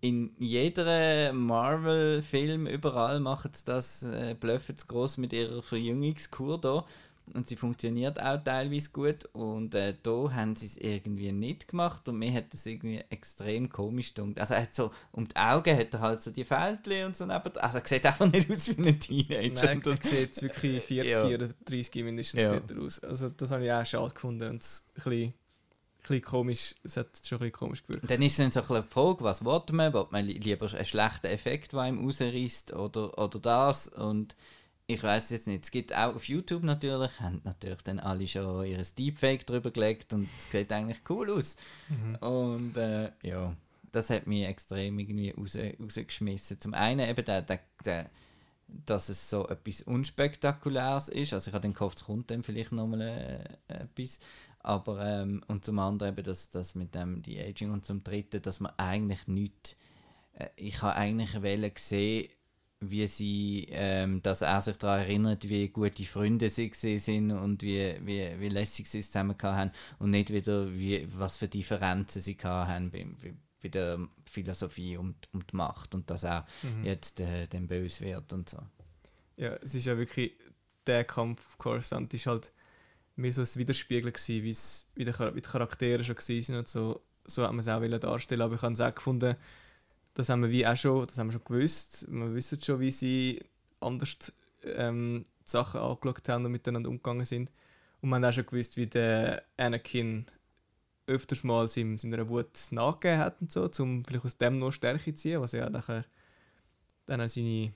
[0.00, 6.84] in jeder Marvel-Film, überall machen sie das, äh, bluffen sie gross mit ihrer Verjüngungskur da.
[7.32, 9.24] Und sie funktioniert auch teilweise gut.
[9.32, 12.06] Und äh, da haben sie es irgendwie nicht gemacht.
[12.08, 14.38] Und mir hat das irgendwie extrem komisch gedacht.
[14.40, 17.24] Also, er hat so, um die Augen hat er halt so die Fältchen und so
[17.24, 17.56] neben.
[17.56, 19.64] Also, er sieht einfach nicht aus wie ein Teenager.
[19.66, 21.24] Nein, das, sieht wirklich 40 Ja.
[21.24, 22.50] oder 30 mindestens Ja.
[22.50, 22.98] sieht er aus.
[23.02, 25.34] Also das habe ich auch schade gefunden und es ein bisschen,
[26.02, 28.10] bisschen komisch, es hat schon ein bisschen komisch gewirkt.
[28.10, 29.94] dann ist dann so ein bisschen die Frage, was will man?
[29.94, 33.88] Will man li- lieber einen schlechten Effekt, der einem rausreißt, oder, oder das?
[33.88, 34.36] Und
[34.86, 35.64] ich weiß jetzt nicht.
[35.64, 40.12] Es gibt auch auf YouTube natürlich, haben natürlich dann alle schon ihr Deepfake drüber gelegt
[40.12, 41.56] und es sieht eigentlich cool aus.
[42.20, 43.56] Und äh, ja,
[43.92, 46.60] das hat mich extrem irgendwie raus, rausgeschmissen.
[46.60, 48.10] Zum einen eben der, der, der,
[48.66, 51.32] dass es so etwas Unspektakuläres ist.
[51.32, 53.00] Also ich habe den gehofft, es kommt dann vielleicht nochmal
[53.68, 54.20] äh, etwas.
[54.60, 58.60] Aber, ähm, und zum anderen eben das, das mit dem De-Aging und zum dritten, dass
[58.60, 59.76] man eigentlich nicht,
[60.34, 62.28] äh, ich habe eigentlich wollen sehen,
[62.90, 67.96] wie sie, ähm, dass er sich daran erinnert, wie gute Freunde sie sind und wie,
[68.04, 72.36] wie, wie lässig sie es zusammen haben und nicht wieder, wie, was für Differenzen sie
[72.42, 73.06] haben bei,
[73.60, 73.98] bei, der
[74.30, 76.84] Philosophie und, und die Macht und dass er Mhm.
[76.84, 78.58] jetzt äh, dann böse wird und so.
[79.36, 80.32] Ja, es ist ja wirklich
[80.86, 82.50] der Kampf auf Coruscant ist halt
[83.16, 87.00] mehr so ein Widerspiegel gewesen, wie die Charaktere schon gewesen sind und so.
[87.26, 89.36] So hat man es auch wollen darstellen, aber ich habe es auch gefunden,
[90.14, 92.06] das haben wir wie auch schon, das haben wir schon gewusst.
[92.08, 93.44] Wir wissen schon, wie sie
[93.80, 97.50] anders ähm, die Sachen angeschaut haben und miteinander umgegangen sind.
[98.00, 100.26] Und wir haben auch schon gewusst, wie der Anakin
[101.06, 105.14] öfters mal seinem, seiner Wut nachgegeben hat und so, um vielleicht aus dem noch Stärke
[105.14, 106.04] zu ziehen, was ja nachher
[107.06, 107.72] dann auch seine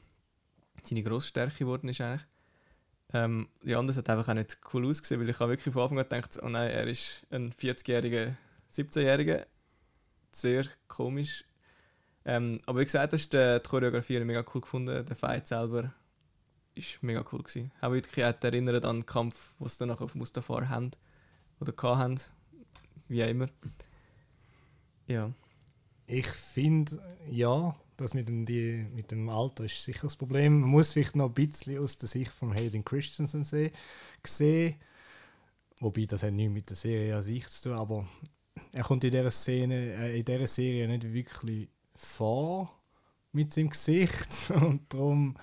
[0.86, 2.26] seine grosse Stärke geworden ist eigentlich.
[3.12, 5.82] Ähm, ja, und das hat einfach auch nicht cool ausgesehen, weil ich habe wirklich von
[5.82, 8.34] Anfang an gedacht, oh nein, er ist ein 40-jähriger,
[8.72, 9.46] 17-jähriger.
[10.30, 11.44] Sehr komisch.
[12.28, 15.06] Ähm, aber wie gesagt, das ist die, die Choreografie habe mega cool gefunden.
[15.06, 15.94] Der Fight selber
[16.74, 17.72] ist mega cool gewesen.
[17.80, 20.90] Auch wirklich auch erinnert an den Kampf, den sie danach auf Mustafar haben.
[21.58, 22.20] Oder hatten.
[23.08, 23.48] Wie auch immer.
[25.06, 25.32] Ja.
[26.06, 30.60] Ich finde, ja, das mit dem, die, mit dem Alter ist sicher das Problem.
[30.60, 33.72] Man muss vielleicht noch ein bisschen aus der Sicht von Hayden Christensen se-
[34.22, 34.74] sehen.
[35.80, 38.06] Wobei, das hat nichts mit der Serie an sich zu tun, aber
[38.72, 41.68] er kommt in dieser Szene, äh, in dieser Serie nicht wirklich
[42.00, 42.72] vor
[43.32, 45.36] mit seinem Gesicht und darum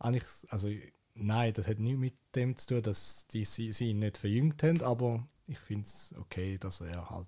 [0.00, 0.68] habe ich, also
[1.14, 4.62] nein, das hat nichts mit dem zu tun, dass die sie, sie ihn nicht verjüngt
[4.62, 7.26] haben, aber ich finde es okay, dass er halt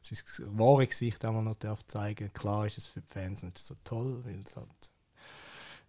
[0.00, 0.18] sein
[0.58, 2.32] wahre Gesicht auch mal noch darf zeigen.
[2.32, 4.68] Klar ist es für die Fans nicht so toll, weil es halt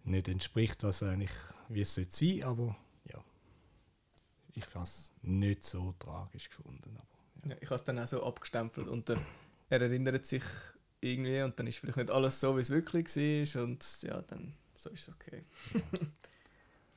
[0.04, 1.30] nicht entspricht, was eigentlich
[1.68, 3.22] wie es sollte sein, aber ja,
[4.54, 6.96] ich habe es nicht so tragisch gefunden.
[6.96, 10.42] Aber Ja, ich habe es dann auch so abgestempelt und er erinnert sich
[11.00, 14.54] irgendwie und dann ist vielleicht nicht alles so, wie es wirklich war und ja, dann
[14.74, 15.44] so ist es okay.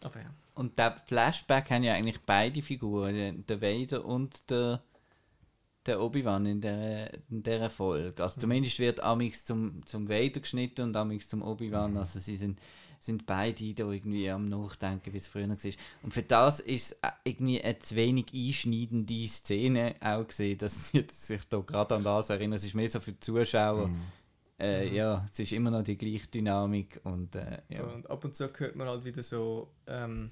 [0.03, 0.33] Aber ja.
[0.55, 4.83] Und der Flashback haben ja eigentlich beide Figuren, der Vader und der,
[5.85, 8.21] der Obi-Wan in der, in dieser Folge.
[8.21, 11.97] Also zumindest wird Amix zum, zum Vader geschnitten und Amix zum Obi-Wan.
[11.97, 12.59] Also sie sind,
[13.05, 15.57] sind beide da irgendwie am Nachdenken, wie es früher war.
[16.03, 21.05] Und für das ist es irgendwie eine zu wenig einschneidende Szene auch gesehen, dass sie
[21.09, 22.57] sich da gerade an das erinnern.
[22.57, 23.89] Es ist mehr so für die Zuschauer.
[24.59, 24.95] Äh, Mhm.
[24.95, 27.83] Ja, es ist immer noch die gleiche Dynamik und äh, ja.
[27.83, 30.29] Und ab und zu hört man halt wieder so ähm,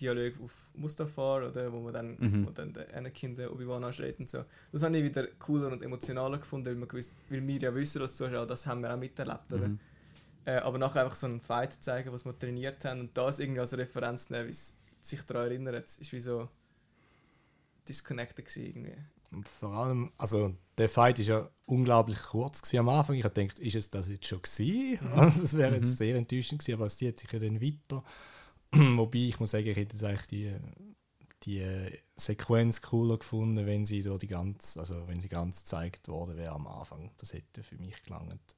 [0.00, 2.46] Dialoge auf Mustafar, oder, wo man dann, Mhm.
[2.46, 4.44] wo dann der Anakin den Obi-Wan anschreit und so.
[4.72, 8.00] Das habe ich wieder cooler und emotionaler gefunden, weil, man gewiss, weil wir ja wissen
[8.00, 9.68] als Zuschauer, das haben wir auch miterlebt, oder?
[9.68, 9.78] Mhm.
[10.46, 13.60] Äh, aber nachher einfach so einen Fight zeigen, was wir trainiert haben und das irgendwie
[13.60, 16.48] als Referenz nehmen, wie es sich daran erinnert, ist wie so
[17.88, 18.96] disconnected gewesen irgendwie.
[19.30, 23.16] Und vor allem, also der Fight ist ja unglaublich kurz am Anfang.
[23.16, 24.98] Ich habe gedacht, ist es das jetzt schon gewesen?
[25.12, 25.96] Also, das wäre jetzt Mhm.
[25.96, 28.04] sehr enttäuschend gewesen, aber es zieht sich ja dann weiter.
[28.72, 30.56] Wobei ich muss sagen, ich hätte jetzt eigentlich die,
[31.42, 36.36] die Sequenz cooler gefunden, wenn sie durch die ganze, also wenn sie ganz gezeigt worden
[36.36, 37.10] wäre am Anfang.
[37.18, 38.56] Das hätte für mich gelangt.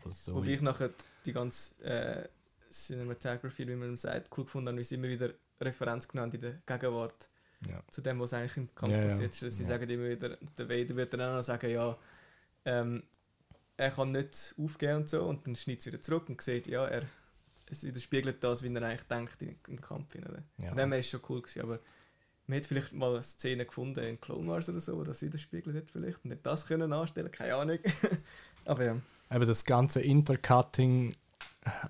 [0.00, 0.90] Aber so Wobei ich nachher
[1.24, 2.28] die ganze äh,
[2.72, 5.30] Cinematography, wie man sagt, cool gefunden habe, wie sie immer wieder
[5.60, 7.28] Referenz genannt in der Gegenwart
[7.68, 7.82] ja.
[7.90, 9.08] zu dem, was eigentlich im Kampf Ja, ja.
[9.08, 9.42] passiert ist.
[9.42, 9.68] Dass Sie Ja.
[9.68, 11.96] sagen immer wieder, der Vader wird dann auch noch sagen, ja,
[12.64, 13.02] ähm,
[13.76, 16.86] er kann nicht aufgeben und so, und dann schneidet es wieder zurück und sieht, ja,
[16.86, 17.02] er,
[17.70, 20.14] es widerspiegelt das, wie er eigentlich denkt im, im Kampf.
[20.14, 20.42] Oder?
[20.58, 20.68] Ja.
[20.68, 21.78] Von dem her ist schon cool gewesen, aber
[22.46, 25.74] man hätte vielleicht mal eine Szene gefunden in Clone Wars oder so, wo das widerspiegelt
[25.76, 27.78] hat vielleicht und nicht das können anstellen, keine Ahnung.
[28.66, 29.00] aber ja.
[29.34, 31.12] Aber das ganze Intercutting,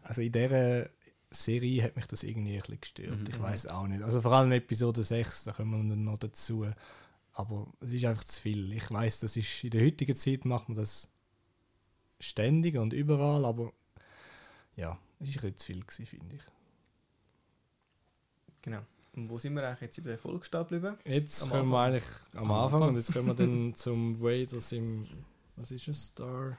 [0.03, 0.89] also in dieser
[1.31, 3.21] Serie hat mich das irgendwie ein bisschen gestört.
[3.21, 3.27] Mhm.
[3.29, 4.03] Ich weiß auch nicht.
[4.03, 6.67] Also vor allem Episode 6, da kommen wir dann noch dazu.
[7.35, 8.73] Aber es ist einfach zu viel.
[8.73, 11.13] Ich weiß, das ist in der heutigen Zeit macht man das
[12.19, 13.75] ständig und überall, aber
[14.77, 16.43] ja, es war ein bisschen zu viel, gewesen, finde ich.
[18.63, 18.81] Genau.
[19.17, 20.97] Und wo sind wir eigentlich jetzt in der Folge stehen geblieben?
[21.05, 22.89] Jetzt Am kommen wir eigentlich am Am Anfang Anfang.
[22.89, 25.07] und jetzt kommen wir dann zum Raiders im,
[25.57, 26.57] was ist es, Star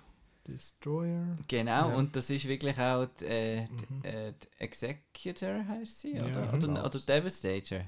[0.47, 1.35] Destroyer?
[1.47, 1.95] Genau, Ja.
[1.95, 3.67] und das ist wirklich auch die, äh, Mhm.
[4.03, 6.15] die, äh, die Executor, heißt sie?
[6.15, 6.63] Ja, Oder, mhm.
[6.71, 7.81] oder, oder Devastator?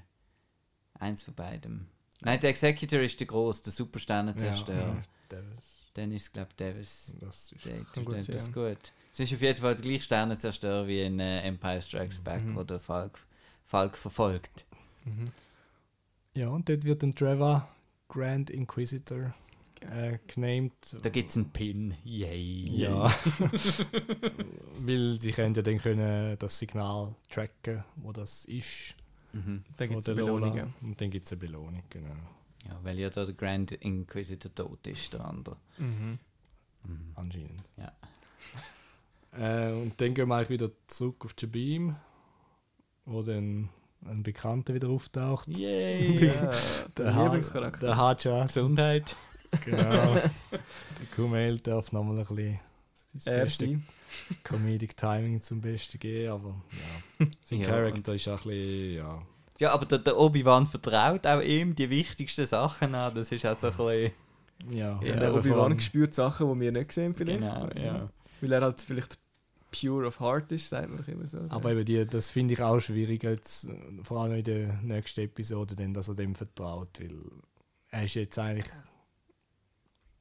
[0.99, 1.87] Eins von beidem.
[2.21, 4.95] Nein, der Executor ist der groß, der Supersternenzerstörer.
[4.95, 7.27] Ja, das, Dann ist, glaube ich, Devastator.
[7.27, 8.53] das ist gut Das ist ja.
[8.69, 8.91] gut.
[9.13, 12.55] Es ist auf jeden Fall der gleiche Sternenzerstörer wie in äh, Empire Strikes Back, Mhm.
[12.55, 13.19] wo der Falk,
[13.65, 14.65] Falk verfolgt.
[16.33, 17.67] Ja, und dort wird dann Trevor
[18.09, 19.33] Grand Inquisitor.
[19.85, 20.73] Äh, genannt.
[21.01, 21.95] Da gibt es einen Pin.
[22.03, 22.69] Yay.
[22.75, 23.05] Ja.
[24.79, 28.95] Weil sie können ja dann können das Signal tracken, wo das ist.
[29.33, 29.63] Mhm.
[29.77, 30.49] Da von gibt es der Lola.
[30.49, 30.73] Belohnungen.
[30.81, 32.15] Und dann gibt es eine Belohnung, genau.
[32.65, 35.57] Ja, weil ja da der Grand Inquisitor tot ist, der andere.
[35.77, 36.19] Mhm.
[36.83, 37.11] Mhm.
[37.15, 37.63] Anscheinend.
[39.37, 41.95] Äh, und dann gehen wir eigentlich wieder zurück auf Jabim,
[43.05, 43.69] wo dann
[44.05, 45.47] ein Bekannter wieder auftaucht.
[45.55, 46.17] Yay!
[46.25, 46.53] Ja, Der,
[46.97, 47.85] der Ha- Lieblingscharakter.
[47.85, 48.43] der Haja.
[48.43, 49.15] Gesundheit.
[49.63, 50.15] Genau.
[50.51, 52.59] der Kumail darf nochmal ein bisschen
[53.13, 53.85] das Er beste sein.
[54.43, 56.55] Comedic Timing zum Besten geben, aber
[57.19, 57.27] ja.
[57.43, 59.21] Sein Ja, Charakter ist auch ein bisschen, ja.
[59.59, 63.15] Ja, aber der, der Obi-Wan vertraut auch ihm die wichtigsten Sachen an.
[63.15, 64.11] Das ist auch so ein bisschen...
[64.77, 67.39] Ja, Ja, und der Obi-Wan gespürt Sachen, die wir nicht sehen vielleicht.
[67.39, 68.09] Genau, Also, ja.
[68.41, 69.17] Weil er halt vielleicht
[69.71, 71.39] pure of heart ist, sagt man doch immer so.
[71.49, 73.67] Aber eben die, das finde ich auch schwierig, jetzt,
[74.03, 77.15] vor allem in der nächsten Episode, denn, dass er dem vertraut, weil
[77.89, 78.67] er ist jetzt eigentlich,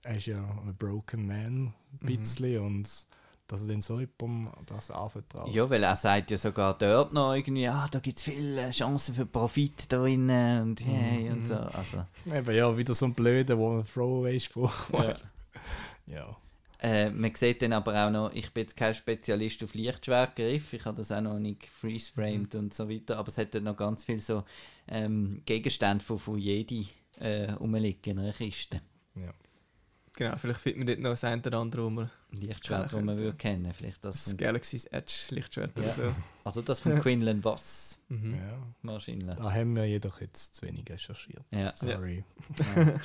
[0.06, 2.06] er ist ja ein broken man, ein Mhm.
[2.06, 2.88] bisschen, und
[3.48, 5.48] dass er dann so jemandem das anvertraut.
[5.54, 9.14] Ja, weil er sagt ja sogar dort noch irgendwie, ah, da gibt es viele Chancen
[9.14, 11.46] für Profit da drinnen und hey und Mhm.
[11.46, 11.54] so.
[11.56, 15.16] Also, Eben, ja, wieder so ein Blöder, wo ein Throwaway-Spruch ja.
[16.08, 16.36] Ja.
[16.78, 20.84] Äh, man sieht dann aber auch noch, ich bin jetzt kein Spezialist auf Lichtschwertgriff, ich
[20.84, 24.04] habe das auch noch nicht freeze-framed und so weiter, aber es hat dann noch ganz
[24.04, 24.44] viel so
[24.88, 26.86] ähm, Gegenstände von, von Jedi
[27.18, 28.80] äh, rumliegen in einer Kiste.
[30.16, 33.04] Genau, vielleicht findet man dort noch das eine oder andere, wo man Lichtschwert, Ja, die
[33.04, 33.72] man würde kennen.
[33.74, 35.84] Vielleicht das das Galaxy's Edge Lichtschwert Ja.
[35.84, 36.14] oder so.
[36.44, 38.34] also das von Quinlan Boss Mhm.
[38.34, 38.58] ja.
[38.82, 39.36] wahrscheinlich.
[39.36, 41.44] Da haben wir jedoch jetzt zu wenig recherchiert.
[41.50, 41.74] Ja.
[41.74, 42.24] Sorry.
[42.76, 42.94] Ja.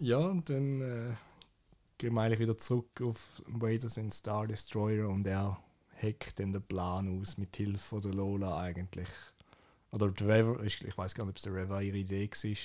[0.00, 1.14] Ja, und dann äh,
[1.98, 5.58] gehen wir eigentlich wieder zurück auf Vader in Star Destroyer und er
[6.00, 9.08] hackt dann den Plan aus mit Hilfe von der Lola eigentlich.
[9.90, 12.58] Oder Reva, ich, weiß gar nicht, ob es der Reva ihre Idee war,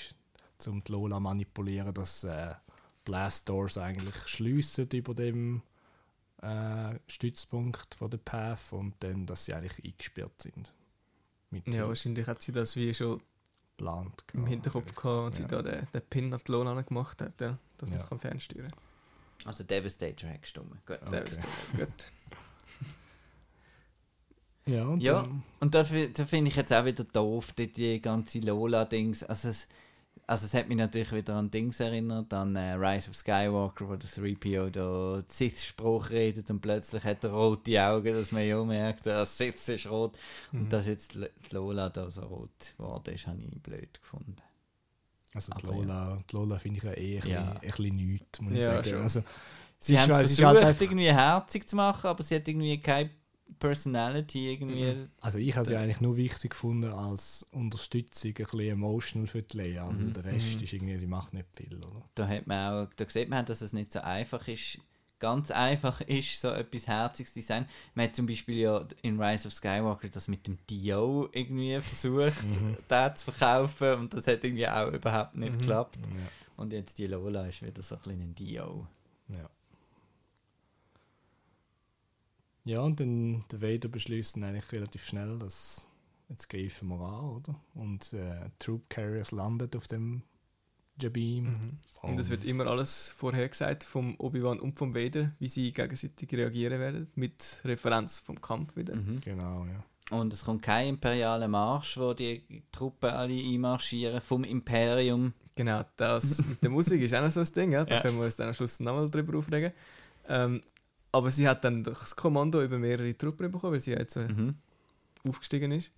[0.68, 2.54] um die Lola manipulieren, dass äh,
[3.06, 5.62] Blast Doors eigentlich schliessen über dem
[6.42, 10.74] äh, Stützpunkt von der Path und dann, dass sie eigentlich eingesperrt sind.
[11.50, 13.22] Mit Ja, wahrscheinlich hat sie das wie schon
[13.78, 14.24] geplant.
[14.34, 15.48] im Hinterkopf gehabt sie Ja.
[15.50, 18.04] da den, den Pin an die Lohn gemacht hat, ja, dass man Ja.
[18.04, 18.80] es kann fernsteuern kann.
[19.46, 20.86] Also Devastator hat gestimmt.
[20.86, 21.00] Gut.
[21.06, 21.24] Okay.
[21.74, 22.12] Doch gut.
[24.66, 25.24] Ja, und Ja.
[25.60, 29.24] Und da finde ich jetzt auch wieder doof, die, die ganze Lola-Dings.
[29.24, 29.68] Also es,
[30.26, 33.96] also es hat mich natürlich wieder an Dings erinnert, an äh, Rise of Skywalker, wo
[33.96, 39.06] der 3PO da Sith-Spruch redet und plötzlich hat er rote Augen, dass man ja merkt,
[39.06, 40.18] der Sith ist rot.
[40.52, 40.62] Mhm.
[40.62, 44.36] Und dass jetzt die Lola da so rot geworden ist, habe ich blöd gefunden.
[45.36, 47.42] Also die Aber Lola, die Lola finde ich ja eh ein, Ja.
[47.42, 48.90] bisschen, ein bisschen nichts, muss ich Ja, sagen.
[48.90, 49.02] schon.
[49.02, 49.24] Also,
[49.80, 52.80] Sie ist haben es versucht, halt einfach- irgendwie herzig zu machen, aber sie hat irgendwie
[52.80, 53.10] keine
[53.60, 54.92] Personality irgendwie.
[54.94, 55.10] Mhm.
[55.22, 59.58] also ich habe sie eigentlich nur wichtig gefunden als Unterstützung, ein bisschen emotional für die
[59.58, 59.90] Leia.
[59.90, 60.14] Mhm.
[60.14, 60.64] Der Rest Mhm.
[60.64, 62.04] ist irgendwie, sie macht nicht viel, oder?
[62.16, 64.80] Da, hat man auch, da sieht man, dass es nicht so einfach ist,
[65.20, 67.66] ganz einfach ist, so etwas Herziges zu sein.
[67.96, 72.44] Man hat zum Beispiel ja in Rise of Skywalker das mit dem Dio irgendwie versucht,
[72.44, 72.76] Mhm.
[72.90, 75.58] da zu verkaufen und das hat irgendwie auch überhaupt nicht Mhm.
[75.60, 75.98] geklappt.
[76.14, 76.20] Ja,
[76.58, 78.88] Und jetzt die Lola ist wieder so ein bisschen ein Dio.
[79.30, 79.50] ja.
[82.66, 85.88] Ja, und dann der Vader beschließt dann eigentlich relativ schnell, dass
[86.30, 87.56] jetzt greifen wir an, oder?
[87.74, 90.24] Und äh, Troop Carriers landet auf dem
[91.00, 91.46] Jabim.
[91.46, 91.78] Mhm.
[92.02, 96.80] Und es wird immer alles vorhergesagt vom Obi-Wan und vom Vader, wie sie gegenseitig reagieren
[96.80, 98.96] werden, mit Referenz vom Kampf wieder.
[98.96, 99.20] Mhm.
[99.22, 99.84] Genau, ja.
[100.18, 105.34] Und es kommt kein imperialer Marsch, wo die Truppen alle einmarschieren vom Imperium.
[105.56, 107.86] Genau, das mit der Musik ist auch noch so ein Ding, ja?
[107.86, 108.02] da Ja.
[108.02, 109.72] können wir uns dann am Schluss nochmal drüber aufregen.
[110.28, 110.62] Ähm,
[111.14, 114.56] aber sie hat dann das Kommando über mehrere Truppen bekommen, weil sie jetzt äh, Mhm.
[115.28, 115.92] aufgestiegen ist.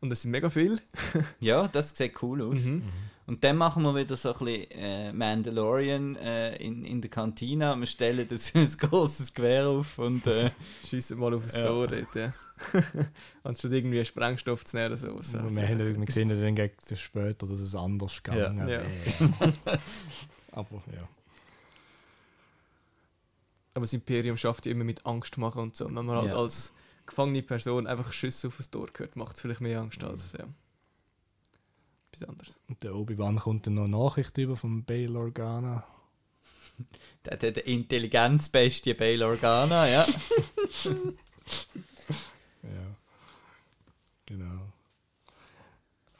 [0.00, 0.78] Und das sind mega viel.
[1.40, 2.60] Ja, das sieht cool aus.
[2.60, 2.82] Mhm.
[3.26, 7.76] Und dann machen wir wieder so ein bisschen äh, Mandalorian äh, in, in der Kantina.
[7.76, 10.50] Wir stellen das ein großes Gewehr auf und äh,
[10.86, 11.66] Schiessen mal auf das Ja.
[11.66, 12.32] Tor dort, ja.
[13.42, 15.18] Anstatt irgendwie Sprengstoff zu nehmen oder so.
[15.18, 18.58] was wir, haben, ja- wir sehen ja dann gegen das später, dass es anders gegangen
[18.58, 18.66] Ja.
[18.66, 18.86] wäre.
[20.52, 21.08] Aber ja.
[23.78, 25.86] Aber das Imperium schafft ja immer mit Angst machen und so.
[25.86, 26.36] Und wenn man halt Ja.
[26.36, 26.74] als
[27.06, 30.48] gefangene Person einfach Schüsse auf das Tor hört, macht es vielleicht mehr Angst als ja.
[32.10, 32.58] etwas anderes.
[32.66, 35.86] Und der Obi-Wan kommt dann noch eine Nachricht über von Bail Organa.
[37.24, 40.04] der hat der Intelligenzbestie Bail Organa, ja.
[42.64, 42.96] Ja.
[44.26, 44.72] Genau.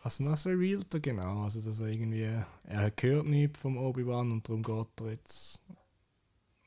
[0.04, 1.42] Was was revealt er genau?
[1.42, 2.22] Also, dass er irgendwie.
[2.22, 5.60] Er hört nichts vom Obi-Wan und darum geht er jetzt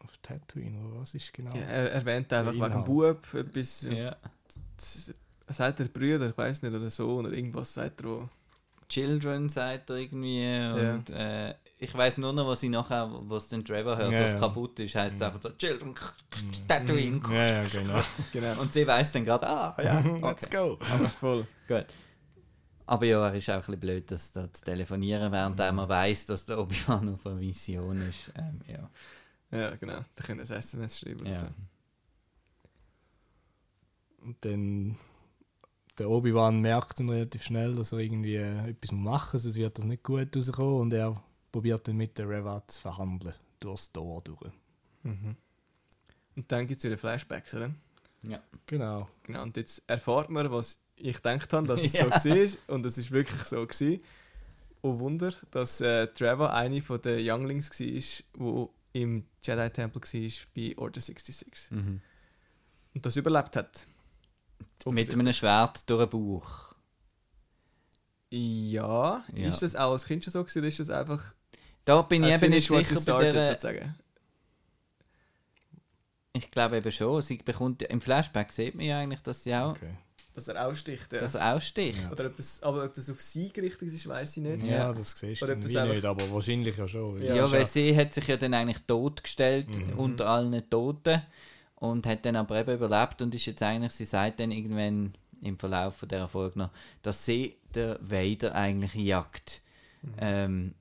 [0.04, 1.54] auf Tatooine, oder was ist genau?
[1.56, 2.84] Ja, er erwähnt einfach wegen dem.
[2.84, 3.82] Bub etwas.
[3.84, 3.94] Ja.
[3.94, 4.16] ja.
[5.48, 8.08] Sagt er Brüder, ich weiß nicht, oder Sohn oder irgendwas sagt er.
[8.08, 8.30] Wo.
[8.88, 10.46] Children sagt er irgendwie.
[10.46, 14.34] Und äh, ich weiß nur noch, was ich nachher, was den Trevor hört, Ja, was
[14.34, 14.40] ja.
[14.40, 15.26] kaputt ist, heißt es Mhm.
[15.26, 16.68] einfach so: Children, Mhm.
[16.68, 17.22] Tatooine.
[17.32, 18.02] Ja, ja, genau.
[18.34, 18.62] Genau.
[18.62, 20.58] Und sie weiß dann gerade, ah, ja, Let's okay.
[20.58, 20.78] go!
[20.94, 21.48] Aber voll.
[21.68, 21.86] Gut.
[22.86, 25.76] Aber ja, er ist auch ein bisschen blöd, dass da zu telefonieren, während Mhm.
[25.76, 28.32] man weiß, dass der Obi-Wan auf einer Mission ist.
[28.38, 28.90] Ähm, ja.
[29.52, 30.04] Ja, genau.
[30.16, 31.22] Da können sie SMS schreiben.
[31.22, 31.40] und Ja.
[31.40, 31.48] So.
[34.24, 34.98] Und dann
[35.98, 39.78] der Obi-Wan merkt dann relativ schnell, dass er irgendwie äh, etwas machen muss, sonst wird
[39.78, 40.82] das nicht gut rauskommen.
[40.82, 41.22] Und er
[41.52, 44.52] probiert dann mit der Reva zu verhandeln, durchs Tor durch.
[45.04, 45.36] Mhm.
[46.36, 47.72] Und dann gibt es wieder Flashbacks, oder?
[48.68, 49.08] Genau.
[49.24, 52.20] Genau, und jetzt erfahrt man, was ich gedacht habe, dass es Ja.
[52.20, 52.76] so war.
[52.76, 53.66] Und es ist wirklich so.
[53.66, 54.02] Gewesen.
[54.84, 60.78] Oh Wunder, dass äh, Trevor eine von den Younglings war, die im Jedi-Tempel war bei
[60.78, 61.72] Order 66.
[61.72, 62.02] Mhm.
[62.94, 63.86] Und das überlebt hat.
[64.86, 66.76] Mit einem Schwert durch den Bauch.
[68.30, 69.24] Ja.
[69.34, 69.48] Ja.
[69.48, 71.34] Ist das auch als Kind schon so gewesen, oder ist das einfach
[71.86, 73.96] Da bin ich eben nicht sicher bei started, der, sozusagen?
[76.34, 77.22] Ich glaube eben schon.
[77.22, 79.96] Sie bekommt, Im Flashback sieht man ja eigentlich, dass sie auch Okay.
[80.34, 81.20] Dass er aussticht, ja.
[81.20, 82.02] dass er aussticht.
[82.02, 82.12] Ja.
[82.12, 84.64] Oder ob das, aber ob das auf sie gerichtet ist, weiß ich nicht.
[84.64, 84.94] Ja, Ja.
[84.94, 87.16] das siehst du Oder ob das nicht, aber wahrscheinlich ja schon.
[87.16, 90.00] weil Ja, Ja, weil sie hat sich ja dann eigentlich totgestellt Mhm.
[90.00, 91.22] unter allen Toten
[91.76, 95.58] und hat dann aber eben überlebt und ist jetzt eigentlich, sie sagt dann irgendwann im
[95.60, 96.70] Verlauf von dieser Folge noch,
[97.04, 99.62] dass sie der Vader eigentlich jagt.
[100.02, 100.14] Mhm.
[100.20, 100.76] Ähm,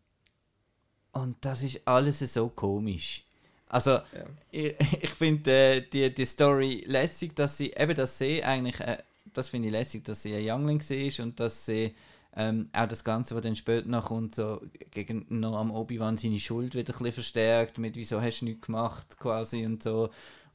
[1.13, 3.25] und das ist alles so komisch.
[3.67, 4.05] Also, Ja.
[4.51, 8.99] ich, ich finde äh, die, die Story lässig, dass sie, eben, dass sie eigentlich, äh,
[9.33, 11.95] das finde ich lässig, dass sie ein Youngling ist und dass sie
[12.37, 14.61] ähm, auch das Ganze, was dann später noch kommt, so
[14.91, 18.67] gegen noch am Obi-Wan seine Schuld wieder ein bisschen verstärkt, mit wieso hast du nichts
[18.67, 20.11] gemacht, quasi und so.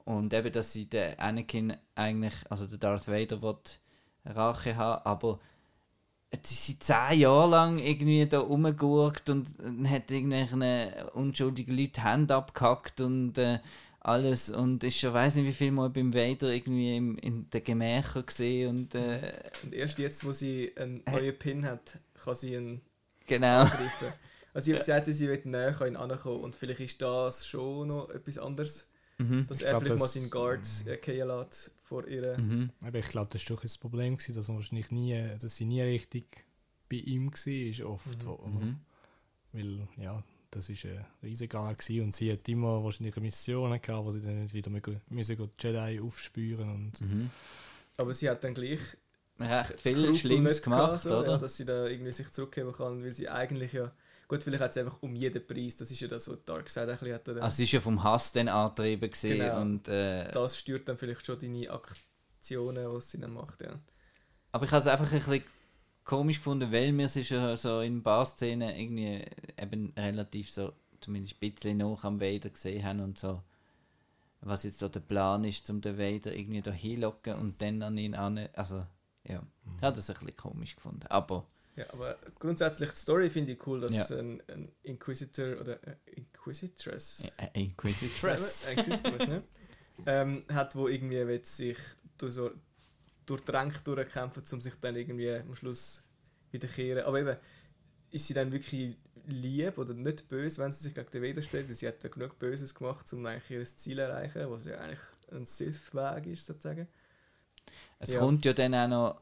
[0.05, 3.57] Und eben, dass sie den Anakin eigentlich, also der Darth Vader, will
[4.26, 5.39] Rache haben, aber
[6.32, 9.47] jetzt ist sie zehn Jahre lang irgendwie da rumgegurkt und
[9.86, 10.63] hat irgendwelchen
[11.13, 13.59] unschuldigen Leuten die Hände abgehackt und äh,
[14.06, 17.64] alles und ist schon weiß nicht wie viel Mal beim Vader irgendwie im, in den
[17.64, 19.20] Gemächern gesehen und äh,
[19.64, 22.82] Und erst jetzt, wo sie einen neuen Pin hat, kann sie ihn
[23.26, 23.62] genau.
[23.62, 24.14] angreifen.
[24.53, 27.88] Also sie hat gesagt, sie wird näher an ihn ankommen und vielleicht ist das schon
[27.89, 28.88] noch etwas anderes.
[29.18, 29.47] Mhm.
[29.47, 32.38] Dass Ich er glaub, vielleicht mal das- seinen Guards erkennen lässt vor ihr.
[32.38, 32.70] Mhm.
[32.84, 35.82] Aber ich glaube, das war doch ein Problem, gewesen, dass, wahrscheinlich nie, dass sie nie
[35.82, 36.45] richtig
[36.89, 38.26] bei ihm war, oft.
[38.26, 38.60] Mhm.
[38.60, 38.76] Mhm.
[39.51, 44.11] Weil, ja, das war ein Riesengang gewesen und sie hat immer wahrscheinlich Missionen gehabt, wo
[44.11, 44.71] sie dann nicht wieder
[45.09, 47.29] müssen, Jedi aufspüren und Mhm.
[47.97, 48.79] Aber sie hat dann gleich
[49.39, 51.31] Recht viel Schlimmes gemacht, gehabt, so, oder?
[51.33, 53.91] Ja, dass sie da irgendwie sich zurückgeben kann, weil sie eigentlich ja...
[54.27, 56.97] Gut, vielleicht hat sie einfach um jeden Preis, das ist ja das, was Darkseid ein
[56.97, 57.29] bisschen hat.
[57.29, 59.61] Also, sie ist ja vom Hass dann angetrieben gewesen Genau.
[59.61, 63.79] und äh, das stört dann vielleicht schon deine Aktionen, was sie dann macht, ja.
[64.51, 65.43] Aber ich habe es einfach ein bisschen
[66.06, 69.26] komisch gefunden, weil wir sie schon so in ein paar Szenen irgendwie
[69.62, 73.41] eben relativ so, zumindest ein bisschen noch am Vader gesehen haben und so,
[74.41, 77.97] was jetzt so der Plan ist, um den Vader irgendwie da hinlocken und dann an
[77.97, 78.47] ihn an.
[78.53, 78.86] Also,
[79.24, 79.41] ja,
[79.78, 81.08] ich habe das ein bisschen komisch gefunden.
[81.10, 81.45] Aber,
[81.76, 84.18] Ja, aber grundsätzlich die Story finde ich cool, dass Ja.
[84.20, 88.66] ein, ein Inquisitor oder äh, Inquisitress Inquisitress.
[88.66, 89.43] Inquisitress, ne?
[90.06, 91.78] ähm, hat, wo irgendwie will sich
[92.18, 92.51] durch so
[93.26, 96.03] durch die Ränke durchkämpfen, um sich dann irgendwie am Schluss
[96.51, 97.03] wiederkehren.
[97.05, 97.38] Aber eben,
[98.11, 98.95] ist sie dann wirklich
[99.26, 101.67] lieb oder nicht böse, wenn sie sich gegen den Vader stellt?
[101.67, 104.78] Weil Sie hat ja genug Böses gemacht, um eigentlich ihr Ziel zu erreichen, was ja
[104.78, 104.99] eigentlich
[105.32, 106.88] ein Sith-Weg ist, sozusagen.
[107.99, 108.19] Es Ja.
[108.19, 109.21] kommt ja dann auch noch.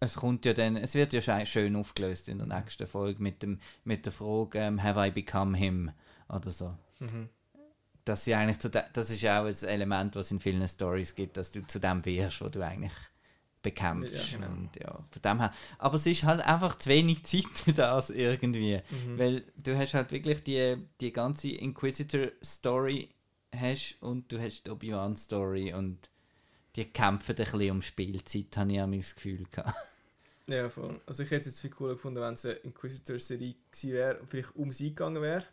[0.00, 3.60] Es kommt ja dann, es wird ja schön aufgelöst in der nächsten Folge mit, dem,
[3.84, 5.92] mit der Frage, ähm, have I become him?
[6.28, 6.76] Oder so.
[8.04, 10.66] Dass sie eigentlich zu de, das ist ja auch ein Element, was es in vielen
[10.66, 12.92] Stories gibt, dass du zu dem wirst, wo du eigentlich
[13.62, 14.32] bekämpfst.
[14.32, 14.52] Ja, genau.
[14.52, 15.52] Und ja, von dem her.
[15.78, 18.80] Aber es ist halt einfach zu wenig Zeit für das irgendwie.
[18.90, 19.18] Mhm.
[19.18, 23.08] Weil du hast halt wirklich die, die ganze Inquisitor-Story
[23.54, 26.10] hast und du hast die Obi-Wan-Story und
[26.76, 29.76] die kämpfen ein bisschen um Spielzeit, habe ich auch das Gefühl gehabt.
[30.48, 31.00] Ja, voll.
[31.06, 34.28] Also ich hätte es jetzt viel cooler gefunden, wenn es eine Inquisitor-Serie gewesen wäre und
[34.28, 35.44] vielleicht um sie gegangen wäre.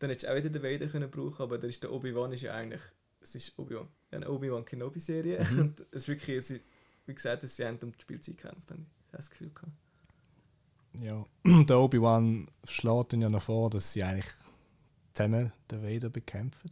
[0.00, 2.42] Dann hättest du auch wieder den Vader können brauchen, aber der, ist der Obi-Wan ist
[2.42, 2.80] ja eigentlich,
[3.20, 5.58] es ist Obi-Wan, eine Obi-Wan Kenobi-Serie Mhm.
[5.60, 6.60] und es ist wirklich, ist-
[7.06, 9.72] wie gesagt, dass sie haben um die Spielzeit gekämpft, habe ich das Gefühl gehabt.
[11.00, 14.26] Ja, der Obi-Wan schlägt dann ja noch vor, dass sie eigentlich
[15.14, 16.70] zusammen den Vader bekämpfen.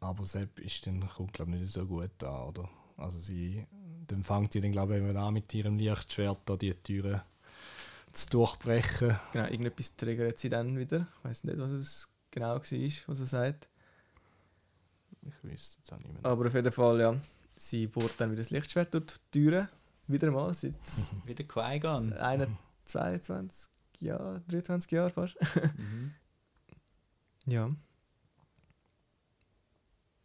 [0.00, 2.68] Aber Sepp ist dann, kommt glaube nicht so gut da, oder?
[2.96, 3.66] Also sie,
[4.06, 7.20] dann fängt sie dann glaube ich an mit ihrem Lichtschwert da die Türen
[8.12, 9.18] zu durchbrechen.
[9.32, 11.06] Genau, irgendetwas triggert sie dann wieder.
[11.18, 13.68] Ich weiß nicht, was es genau war, was er sagt.
[15.22, 16.24] Ich weiß jetzt auch nicht mehr.
[16.24, 17.14] Aber auf jeden Fall, ja,
[17.54, 19.68] sie bohrt dann wieder das Lichtschwert durch die Türen.
[20.08, 20.74] Wieder mal, seit
[21.24, 22.12] Wieder Qui-Gon.
[22.14, 22.48] einer
[22.84, 25.36] 22 Jahren, 23 Jahren fast.
[25.76, 26.14] Mhm.
[27.46, 27.70] Ja.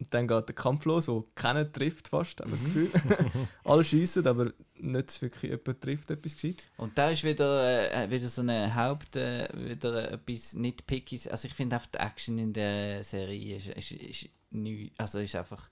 [0.00, 2.92] Und dann geht der Kampf los, wo keiner trifft fast, haben wir das Mhm.
[2.92, 3.48] Gefühl.
[3.64, 6.68] Alle schiessen, aber nicht wirklich jemand trifft etwas gescheit.
[6.76, 11.26] Und da ist wieder, äh, wieder so eine Haupt, äh, wieder etwas nicht pickys.
[11.26, 15.34] Also ich finde einfach die Action in der Serie ist, ist, ist neu, also ist
[15.34, 15.68] einfach,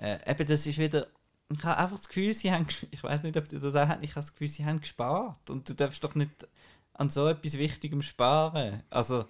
[0.00, 1.06] äh, eben das ist wieder,
[1.50, 4.02] ich habe einfach das Gefühl, sie haben, ich weiß nicht, ob du das auch hast,
[4.04, 6.30] ich habe das Gefühl, sie haben gespart und du darfst doch nicht
[6.92, 8.82] an so etwas Wichtigem sparen.
[8.90, 9.24] Also,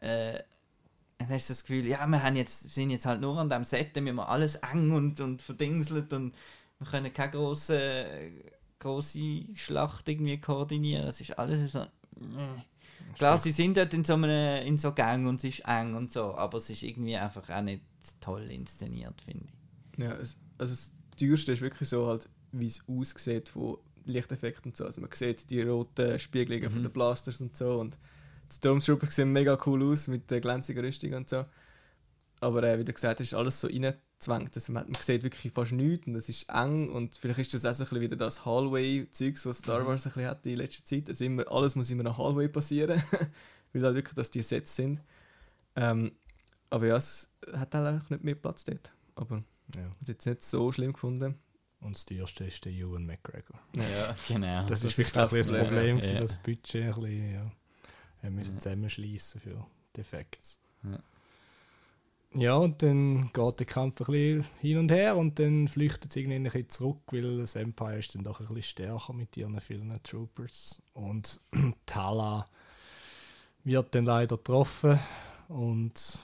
[0.00, 0.38] äh,
[1.18, 3.64] dann hast du das Gefühl, ja, wir haben jetzt, sind jetzt halt nur an dem
[3.64, 6.34] Set, dann müssen wir alles eng und, und verdingselt und
[6.78, 8.06] wir können keine grosse,
[8.78, 11.06] grosse Schlacht irgendwie koordinieren.
[11.06, 11.80] Es ist alles so.
[11.80, 11.88] äh.
[13.14, 16.12] Klar, sie sind dort in so, einem, in so Gang und es ist eng und
[16.12, 17.82] so, aber es ist irgendwie einfach auch nicht
[18.20, 19.52] toll inszeniert, finde ich.
[19.96, 24.76] Ja, es, also das teuerste ist wirklich so halt, wie es aussieht von Lichteffekten und
[24.76, 24.84] so.
[24.86, 26.82] Also man sieht die roten Spiegelungen von Mhm.
[26.82, 27.98] den Blasters und so und
[28.50, 31.44] die Stormtroopers sehen mega cool aus mit der glänzigen Rüstung und so.
[32.40, 34.54] Aber äh, wie du gesagt hast, ist alles so reingezwängt.
[34.54, 37.64] Also man, man sieht wirklich fast nichts und es ist eng und vielleicht ist das
[37.64, 40.84] auch so ein bisschen wieder das Hallway-Zeugs, was Star Wars ein bisschen hat in letzter
[40.84, 41.08] Zeit.
[41.08, 43.02] Also immer, alles muss immer nach Hallway passieren,
[43.72, 45.00] weil halt wirklich das die Sets sind.
[45.76, 46.12] Ähm,
[46.70, 48.92] aber ja, es hat halt einfach nicht mehr Platz dort.
[49.16, 49.42] Aber
[49.76, 49.82] Ja.
[50.00, 51.34] ist jetzt nicht so schlimm gefunden.
[51.80, 53.58] Und das teuerste ist der Ewan McGregor.
[53.74, 54.62] Ja, genau.
[54.66, 56.20] Das, das ist ist wirklich ein das das Problem, Problem, Ja.
[56.20, 57.52] das Budget ein bisschen, ja.
[58.22, 58.58] Wir müssen Ja.
[58.60, 59.66] zusammenschließen für
[59.96, 60.40] die Effekte.
[60.84, 60.98] Ja.
[62.34, 66.16] Ja, und dann geht der Kampf ein bisschen hin und her und dann flüchtet es
[66.16, 69.58] irgendwie ein bisschen zurück, weil das Empire ist dann doch ein bisschen stärker mit ihren
[69.62, 70.82] vielen Troopers.
[70.92, 71.40] Und
[71.86, 72.46] Tala
[73.64, 74.98] wird dann leider getroffen
[75.48, 76.18] und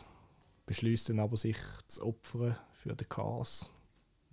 [0.67, 3.71] beschließt dann aber sich zu opfern für den Chaos.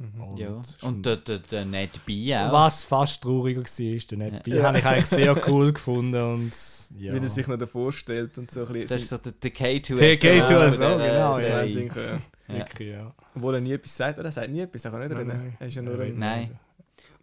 [0.01, 0.61] Und ja.
[0.81, 2.51] Und der, der, der Ned B auch.
[2.51, 4.51] was fast trauriger war, der Ned B.
[4.51, 4.63] Ja.
[4.63, 6.51] habe ich eigentlich sehr cool gefunden und
[6.97, 7.13] ja.
[7.13, 8.87] Wie er sich noch davor stellt und so ein bisschen.
[8.89, 9.95] Das ist so der, der K2SO.
[9.97, 11.63] Der K2SO, von der, genau, ja.
[11.63, 12.57] Ja.
[12.57, 13.13] Wirklich, ja.
[13.35, 14.27] Obwohl er nie etwas sagt, oder?
[14.29, 15.37] Er sagt nie etwas, er kann nicht Nein, reden.
[15.37, 15.57] nein.
[15.59, 15.95] Er ist ja nur.
[15.97, 16.39] Nein.
[16.41, 16.53] nicht.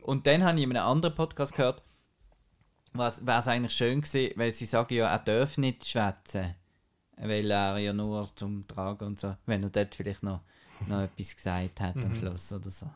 [0.02, 1.82] Und dann habe ich in einem anderen Podcast gehört,
[2.94, 6.54] was wäre es eigentlich schön gewesen, weil sie sagen ja, er darf nicht schwätzen,
[7.18, 10.40] weil er ja nur zum Tragen und so, wenn er dort vielleicht noch,
[10.86, 12.14] noch etwas gesagt hat am Mhm.
[12.14, 12.86] Schluss oder so.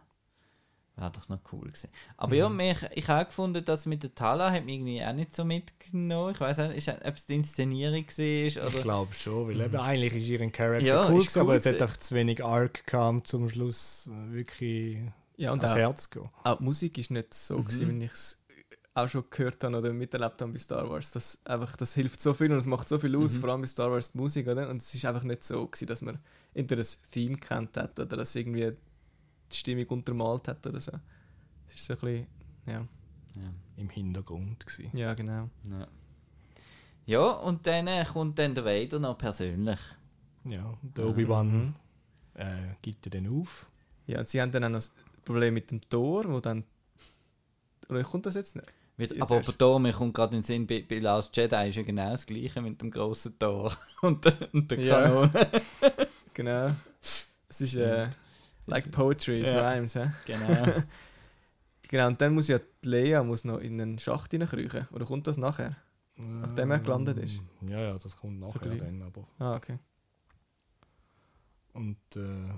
[0.95, 1.89] Wäre doch noch cool gewesen.
[2.18, 5.14] Aber ja, mich, ich habe auch gefunden, dass mit der Tala hat mich irgendwie auch
[5.14, 6.33] nicht so mitgenommen.
[6.35, 10.14] Ich weiß nicht, ist- ob es die Inszenierung war Ich glaube schon, weil eben eigentlich
[10.16, 13.26] ist ihren Charakter Ja, cool gewesen, aber cool es hat einfach zu wenig Arc gehabt,
[13.26, 14.99] zum Schluss wirklich
[15.39, 16.28] Ja, und ans auch, Herz zu gehen.
[16.45, 17.64] auch die Musik ist nicht so, Mhm.
[17.64, 18.39] gewesen, wie ich es
[18.95, 21.11] auch schon gehört habe oder miterlebt habe bei Star Wars.
[21.12, 23.41] Das, einfach, das hilft so viel und es macht so viel aus, Mhm.
[23.41, 24.47] vor allem bei Star Wars die Musik.
[24.47, 24.68] Oder?
[24.68, 26.18] Und es ist einfach nicht so, gewesen, dass man
[26.55, 28.73] entweder das Theme kennt hat oder dass irgendwie
[29.51, 30.93] die Stimmung untermalt hat oder so.
[31.67, 32.27] Es ist so ein bisschen...
[32.67, 32.73] Ja,
[33.43, 33.51] Ja.
[33.77, 34.97] Im Hintergrund gewesen.
[34.97, 35.49] ja genau.
[35.71, 35.89] Ja.
[37.07, 39.79] ja, und dann äh, kommt dann der Vader noch persönlich.
[40.45, 41.75] Ja, der Obi-Wan Mhm.
[42.35, 43.71] äh, gibt er dann auf.
[44.07, 44.93] Ja, und sie haben dann auch noch das
[45.25, 46.65] Problem mit dem Tor, wo dann...
[47.89, 48.69] Oder kommt das jetzt nicht?
[48.99, 51.77] Jetzt aber bei Tor, mir kommt gerade in den Sinn, bei, bei Last Jedi ist
[51.77, 53.73] ja genau das gleiche mit dem grossen Tor
[54.03, 55.31] und der, und der Ja.
[56.35, 56.72] Genau.
[57.01, 58.09] Es ist äh,
[58.66, 59.68] like poetry, Ja.
[59.70, 60.11] rhymes, hä?
[60.26, 60.83] genau.
[61.89, 64.89] Genau, und dann muss ja die Lea muss noch in einen Schacht hineinkriechen.
[64.93, 65.76] Oder kommt das nachher?
[66.16, 67.43] Nachdem er gelandet ist?
[67.61, 68.78] Ähm, Ja, ja, das kommt nachher gleich.
[68.78, 69.26] dann, aber...
[69.39, 69.78] Ah, okay.
[71.74, 72.49] Und äh,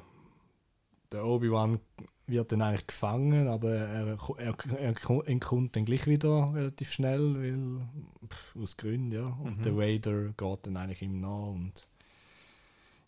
[1.10, 1.80] der Obi-Wan
[2.28, 8.28] wird dann eigentlich gefangen, aber er, er, er entkommt dann gleich wieder relativ schnell, weil
[8.28, 9.26] pff, aus Gründen, ja.
[9.26, 9.62] Und Mhm.
[9.62, 11.86] der Vader geht dann eigentlich ihm nach und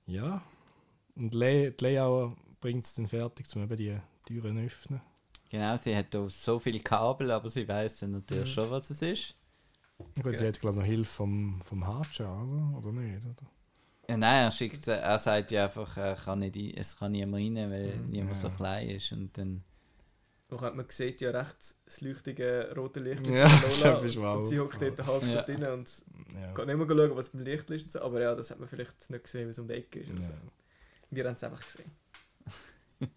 [0.06, 0.42] ja.
[1.16, 5.00] Und die Leia bringt es dann fertig, um eben die Türen zu öffnen.
[5.50, 8.52] genau, sie hat auch so viele Kabel, aber sie weiß dann natürlich Mhm.
[8.54, 9.34] schon, was es ist.
[10.22, 12.78] Gut, sie hat glaube ich noch Hilfe vom, vom Hacha, oder?
[12.78, 13.24] Oder nicht?
[13.24, 13.50] Oder?
[14.08, 17.70] Ja, nein, er, schickt, er sagt ja einfach, er kann nicht, es kann niemand rein,
[17.70, 18.10] weil Mhm.
[18.10, 18.54] niemand so Ja.
[18.54, 19.10] klein ist.
[19.12, 19.64] Und dann,
[20.50, 24.44] Auch hat man sieht ja recht das leuchtige rote Licht Ja, Lola ist und, und
[24.44, 25.34] sie hockt dort halb Ja.
[25.36, 25.90] dort drin und
[26.40, 26.52] Ja.
[26.52, 27.84] kann nicht mehr schauen, was beim Licht ist.
[27.86, 28.00] und So.
[28.02, 30.10] Aber ja, das hat man vielleicht nicht gesehen, wie es um die Ecke ist.
[30.10, 30.20] Ja.
[30.20, 30.32] so.
[31.10, 31.90] Wir haben es einfach gesehen.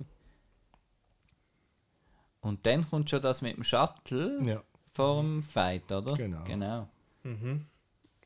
[2.41, 4.63] und dann kommt schon das mit dem Shuttle ja,
[4.93, 6.13] vor dem Fight, oder?
[6.13, 6.43] Genau.
[6.45, 6.89] genau.
[7.23, 7.65] Mhm.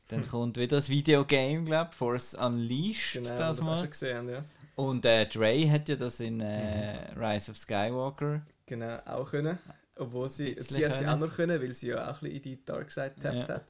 [0.08, 3.78] Dann kommt wieder das Videogame, glaube ich, Force Unleashed, Genau, das das mal.
[3.78, 4.44] schon gesehen, ja.
[4.76, 7.22] Und äh, Dre hat ja das in äh, Mhm.
[7.22, 8.42] Rise of Skywalker.
[8.66, 9.58] Genau, auch können.
[9.96, 11.20] Obwohl sie, sie hat sie auch können.
[11.20, 13.54] noch können, weil sie ja auch ein bisschen in die Dark Side getappt Ja.
[13.56, 13.64] hat.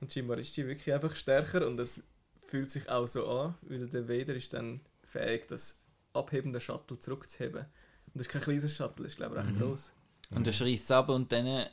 [0.00, 2.02] Und scheinbar ist sie wirklich einfach stärker und es
[2.48, 4.80] fühlt sich auch so an, weil der Vader ist dann
[5.10, 7.60] fähig, das abhebende Shuttle zurückzuheben.
[7.62, 9.60] Und das ist kein kleines Shuttle, das ist glaube ich recht Mhm.
[9.60, 9.92] groß.
[10.30, 11.66] Und er schreist es ab und dann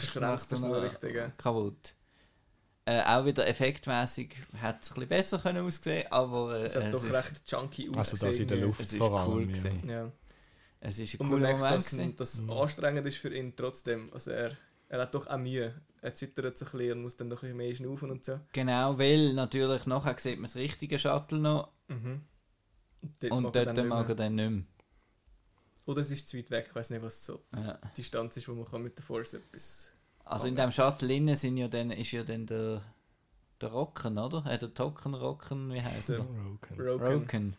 [0.00, 1.94] Schränkt das noch richtig, kaputt.
[2.86, 6.92] Äh, auch wieder effektmäßig hat es ein bisschen besser können aussehen, aber äh, Es hat
[6.92, 8.58] doch ist, recht junky Also das in der.
[8.58, 9.50] Luft es ist vor cool allem.
[9.50, 9.56] ja.
[9.56, 9.88] gewesen.
[9.88, 10.12] Ja.
[10.80, 12.20] es ist ein Und man cooler merkt, Moment.
[12.20, 12.50] dass das Mhm.
[12.50, 14.10] anstrengend ist für ihn trotzdem.
[14.12, 14.56] Also er,
[14.88, 15.74] er hat doch auch Mühe.
[16.02, 18.38] Er zittert so ein bisschen und muss dann noch ein bisschen mehr schnaufen und so.
[18.52, 22.22] Genau, weil natürlich nachher sieht man das richtige Shuttle noch Mhm.
[23.04, 24.64] Und dort und mag er dort dann mag nicht er dann nicht mehr.
[25.86, 27.74] Oder es ist zu weit weg, ich weiß nicht, was so Ja.
[27.74, 29.92] die Distanz ist, wo man kann mit der Force etwas...
[30.24, 32.80] Also in dem Shuttle innen sind ja dann, ist ja dann der,
[33.60, 34.46] der Rocken, oder?
[34.46, 36.20] Äh, der Token Rocken, wie heißt Der-
[36.78, 36.90] der?
[36.94, 37.56] Roken.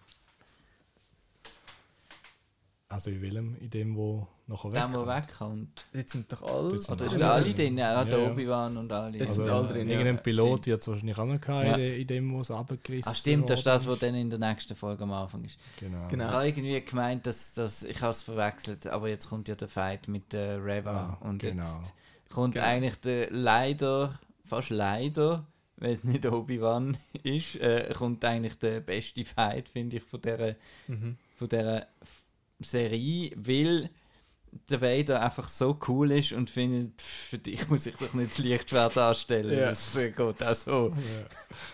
[2.87, 3.55] Also in welchem?
[3.55, 5.15] In dem, wo nachher Der, der wegkommt?
[5.17, 5.85] wegkommt.
[5.93, 6.73] Jetzt sind doch alle...
[6.73, 7.55] Jetzt sind Oder ist der alle drin.
[7.55, 7.77] drin?
[7.79, 8.31] Ja, Ja, der ja.
[8.31, 9.17] Obi-Wan und alle.
[9.17, 9.97] Jetzt Also, sind alle drin, ja.
[9.97, 11.75] irgendein Pilot wird es wahrscheinlich auch noch gehabt, Ja.
[11.77, 14.75] in, dem, wo es runtergerissen Ah stimmt, das ist das, was dann in der nächsten
[14.75, 15.57] Folge am Anfang ist.
[15.79, 16.07] Genau.
[16.09, 16.25] Genau.
[16.25, 19.67] Ich habe irgendwie gemeint, dass, dass ich habe es verwechselt, aber jetzt kommt ja der
[19.67, 21.63] Fight mit der Reva Ah, und genau.
[21.63, 21.93] jetzt
[22.31, 22.67] kommt Genau.
[22.67, 25.43] eigentlich der leider, fast leider,
[25.77, 30.55] weil es nicht Obi-Wan ist, äh, kommt eigentlich der beste Fight, finde ich, von dieser,
[30.87, 31.17] Mhm.
[31.35, 31.87] von dieser
[32.59, 33.89] Serie, weil
[34.69, 38.31] der Vader einfach so cool ist und findet, pff, für dich muss ich doch nicht
[38.31, 39.51] das Lichtschwert anstellen.
[39.57, 39.65] Ja.
[39.69, 40.89] Das äh, geht auch so.
[40.95, 41.25] Ja.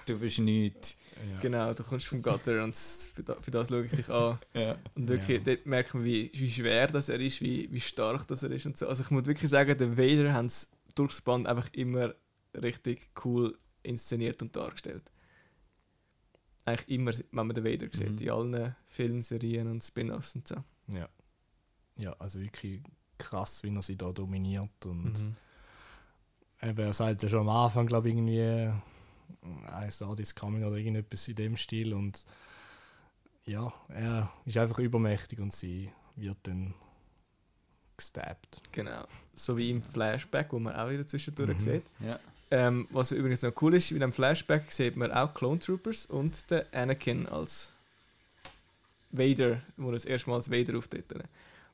[0.08, 0.98] Du bist nichts.
[1.32, 1.40] Ja.
[1.42, 4.40] Genau, du kommst vom Gutter und für das, für das schaue ich dich an.
[4.56, 4.76] Ja.
[4.96, 5.44] Und wirklich, Ja.
[5.44, 8.66] dort merkt man, wie, wie schwer das er ist, wie, wie stark das er ist
[8.66, 8.88] und so.
[8.88, 10.66] Also ich muss wirklich sagen, den Vader haben sie
[10.96, 12.16] durchs Band einfach immer
[12.60, 15.04] richtig cool inszeniert und dargestellt.
[16.66, 18.18] Eigentlich immer, wenn man den Vader sieht, Mhm.
[18.20, 20.56] in allen Filmserien und Spin-Offs und so.
[20.88, 21.10] Ja.
[21.98, 22.82] ja, also wirklich
[23.18, 24.86] krass, wie er sie da dominiert.
[24.86, 25.36] Und Mhm.
[26.62, 28.72] eben, er sagt ja schon am Anfang, glaube ich, irgendwie,
[29.44, 31.94] I saw this coming oder irgendetwas in dem Stil.
[31.94, 32.26] Und
[33.46, 36.74] ja, er ist einfach übermächtig und sie wird dann
[37.98, 38.62] gestabbt.
[38.72, 39.06] Genau.
[39.36, 41.60] So wie im Flashback, wo man auch wieder zwischendurch Mhm.
[41.60, 41.84] sieht.
[42.00, 42.20] Ja.
[42.54, 46.52] Ähm, was übrigens noch cool ist, in dem Flashback sieht man auch Clone Troopers und
[46.52, 47.72] den Anakin als
[49.12, 51.06] Vader, wo er das erste Mal als Vader auftritt.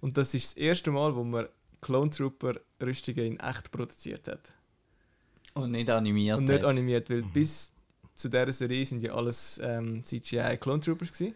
[0.01, 1.47] Und das ist das erste Mal, wo man
[1.81, 4.51] Clone Trooper Rüstungen in echt produziert hat.
[5.53, 6.37] Und nicht animiert.
[6.37, 7.31] Und nicht animiert, weil Mhm.
[7.33, 7.71] bis
[8.13, 11.35] zu dieser Serie sind ja alles ähm, CGI Clone Troopers gewesen.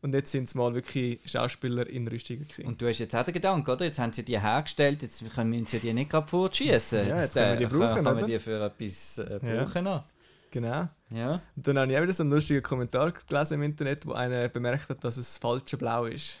[0.00, 2.66] Und jetzt sind es mal wirklich Schauspieler in Rüstungen gewesen.
[2.66, 3.84] Und du hast jetzt auch den Gedanken, oder?
[3.84, 7.08] Jetzt haben sie die hergestellt, jetzt können wir sie die nicht gerade fortschießen.
[7.08, 8.26] Ja, jetzt können wir die äh, brauchen, Kann man oder?
[8.26, 9.64] die für etwas äh, Ja.
[9.64, 10.04] brauchen noch.
[10.52, 10.88] genau.
[11.10, 11.40] Ja.
[11.56, 14.48] Und dann habe ich auch wieder so einen lustigen Kommentar gelesen im Internet, wo einer
[14.48, 16.38] bemerkt hat, dass es falsche Blau ist.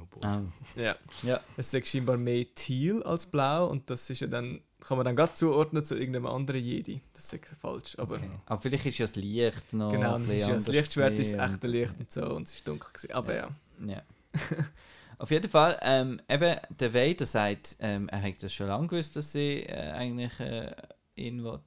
[0.00, 0.26] Oh.
[0.26, 0.42] Ah.
[0.76, 0.96] Ja.
[1.22, 1.40] Ja.
[1.56, 5.16] Es ist scheinbar mehr teal als blau und das ist ja dann, kann man dann
[5.16, 7.00] gerade zuordnen zu irgendeinem anderen Jedi.
[7.12, 8.30] Das ist falsch, aber Okay.
[8.46, 9.92] Aber vielleicht ist ja das Licht noch.
[9.92, 12.48] genau, ein das bisschen ist ja, das Lichtschwert ist das echte Licht und so und
[12.48, 13.12] es ist dunkel gewesen.
[13.12, 13.48] Aber ja.
[13.86, 14.02] Ja.
[15.18, 19.14] Auf jeden Fall, ähm, eben, der Vader sagt, ähm, er hat das schon lange gewusst,
[19.14, 20.74] dass sie äh, eigentlich äh,
[21.14, 21.60] ihn will,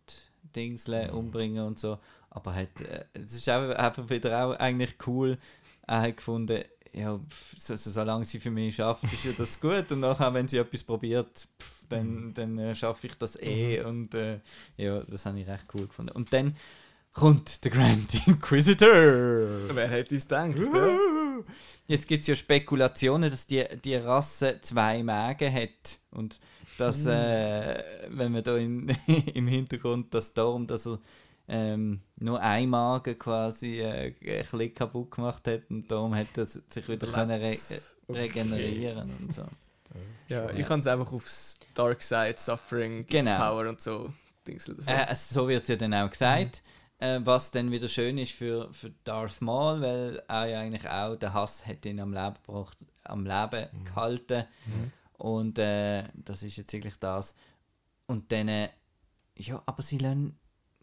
[0.55, 1.97] Dingsle umbringen und so.
[2.29, 2.67] Aber äh,
[3.13, 5.37] es ist auch, einfach wieder auch eigentlich cool.
[5.87, 6.63] Er hat gefunden,
[6.95, 9.91] ja, pff, so, so, solange sie für mich schafft, ist ja das gut.
[9.91, 13.81] Und nachher, wenn sie etwas probiert, pff, dann, dann äh, schaffe ich das eh.
[13.81, 14.39] Und äh,
[14.77, 16.11] ja, das habe ich recht cool gefunden.
[16.11, 16.55] Und dann
[17.11, 18.87] kommt der Grand Inquisitor.
[19.73, 20.55] Wer hätte es gedacht?
[20.57, 20.97] ja?
[21.87, 25.99] Jetzt gibt es ja Spekulationen, dass die, die Rasse zwei Mägen hat.
[26.11, 26.39] Und
[26.77, 28.87] dass, äh, wenn man da in,
[29.33, 30.99] im Hintergrund das Storm, dass er
[31.47, 36.45] ähm, nur ein Magen quasi äh, ein bisschen kaputt gemacht hat und darum hat er
[36.45, 37.57] sich wieder können re
[38.07, 38.21] Okay.
[38.21, 39.43] regenerieren und so.
[40.27, 43.37] Ja, ich kann es einfach aufs Dark Side, Suffering, Genau.
[43.37, 44.13] Power und so.
[44.47, 44.91] Dingsel, so.
[44.91, 46.61] Äh, also so wird es ja dann auch gesagt.
[46.97, 51.15] Äh, was dann wieder schön ist für, für Darth Maul, weil er ja eigentlich auch
[51.15, 54.45] den Hass hat ihn am Leben gebracht, am Leben gehalten.
[54.67, 54.91] Mhm.
[55.17, 57.35] Und äh, das ist jetzt wirklich das.
[58.07, 58.69] Und dann, äh,
[59.35, 60.37] ja, aber sie lassen,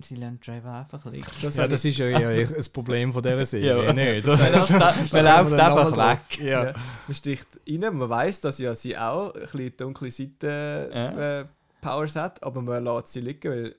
[0.05, 1.27] sie lassen Trevor einfach liegen.
[1.43, 3.93] das Ja, das ist ja eher ein Problem von dieser Serie, Ja.
[3.93, 4.27] nicht?
[4.27, 4.71] Er läuft,
[5.13, 6.39] er läuft einfach weg.
[6.41, 6.65] Ja.
[6.67, 6.75] Ja.
[7.07, 11.41] Man sticht rein, man weiß, dass ja sie auch ein bisschen dunkle Seite Ja.
[11.41, 11.45] äh,
[11.81, 13.75] Powers hat, aber man lässt sie liegen, weil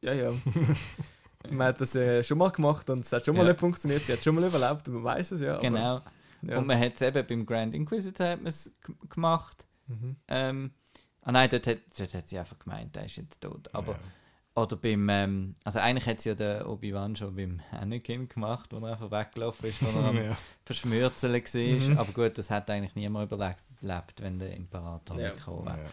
[0.00, 0.32] ja, ja.
[1.50, 3.50] man hat das äh, schon mal gemacht und es hat schon mal Ja.
[3.52, 5.52] nicht funktioniert, sie hat schon mal überlebt und man weiß es ja.
[5.54, 6.00] Aber, Genau.
[6.42, 6.58] Ja.
[6.58, 8.38] Und man hat es eben beim Grand Inquisitor hat
[9.10, 9.66] gemacht.
[9.88, 10.16] Mhm.
[10.28, 10.70] Ähm,
[11.22, 13.68] ah nein, dort hat, dort hat sie einfach gemeint, er ist jetzt tot.
[13.74, 13.98] Aber, Ja.
[14.62, 18.84] Oder beim, ähm, also eigentlich hat sie ja der Obi-Wan schon beim Anakin gemacht, wo
[18.84, 20.36] er einfach weggelaufen ist, wo er am ja.
[20.64, 21.88] Verschmürzeln war.
[21.90, 21.98] Mhm.
[21.98, 25.30] Aber gut, das hat eigentlich niemand überlebt, lebt, wenn der Imperator Ja.
[25.30, 25.78] gekommen wäre.
[25.78, 25.84] Ja.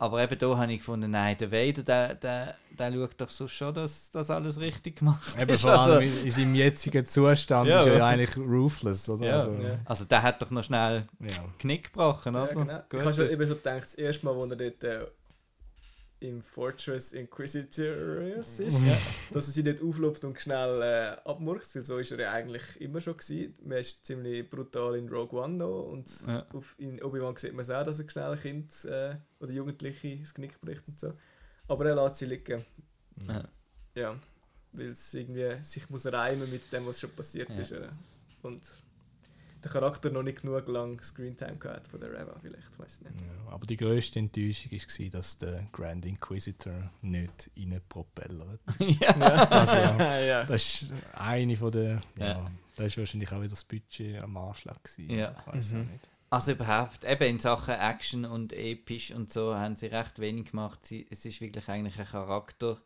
[0.00, 3.48] Aber eben da habe ich gefunden, nein, der Vader, der, der, der schaut doch so
[3.48, 5.62] schon, dass das alles richtig gemacht Eben ist.
[5.62, 7.80] vor allem Also, in, in seinem jetzigen Zustand Ja.
[7.80, 9.26] ist er ja eigentlich ruthless, oder?
[9.26, 9.32] Ja.
[9.34, 9.78] Also, Ja.
[9.84, 11.44] also der hat doch noch schnell ja.
[11.58, 12.52] Knick gebrochen, Ja, oder?
[12.54, 12.78] genau.
[12.88, 15.00] Gut, ich habe schon eben schon gedacht, das erste Mal, wo er dort äh,
[16.20, 18.96] im Fortress Inquisitors ist, ja.
[19.32, 22.80] dass er sie nicht auflupft und schnell äh, abmurkt, weil so ist er ja eigentlich
[22.80, 23.54] immer schon gewesen.
[23.64, 26.44] Man ist ziemlich brutal in Rogue One noch und Ja.
[26.52, 30.16] auf, in Obi-Wan sieht man es auch, dass er schnell ein Kind äh, oder Jugendliche
[30.18, 31.12] das Genick bricht und so.
[31.68, 32.64] Aber er lässt sie liegen,
[33.28, 33.44] Ja.
[33.94, 34.16] ja,
[34.72, 37.72] weil es irgendwie sich muss reimen mit dem, was schon passiert ist.
[37.72, 37.88] Äh.
[38.42, 38.60] Und
[39.64, 43.20] der Charakter noch nicht genug lang Screentime gehabt von der Reva vielleicht, weiß nicht.
[43.20, 48.60] Ja, aber die grösste Enttäuschung war, dass der Grand Inquisitor nicht reinpropellert.
[48.78, 49.08] ja.
[49.10, 49.76] Also,
[50.26, 50.44] ja.
[50.44, 52.00] das ist eine von der.
[52.18, 52.50] Ja, Ja.
[52.76, 54.82] Da ist wahrscheinlich auch wieder das Budget am Anschlag.
[54.84, 55.10] Gewesen.
[55.10, 55.34] Ja.
[55.46, 55.80] Ich weiß Mhm.
[55.80, 56.08] nicht.
[56.30, 60.84] Also überhaupt, eben in Sachen Action und episch und so haben sie recht wenig gemacht.
[60.86, 62.78] Sie, es ist wirklich eigentlich ein Charakter,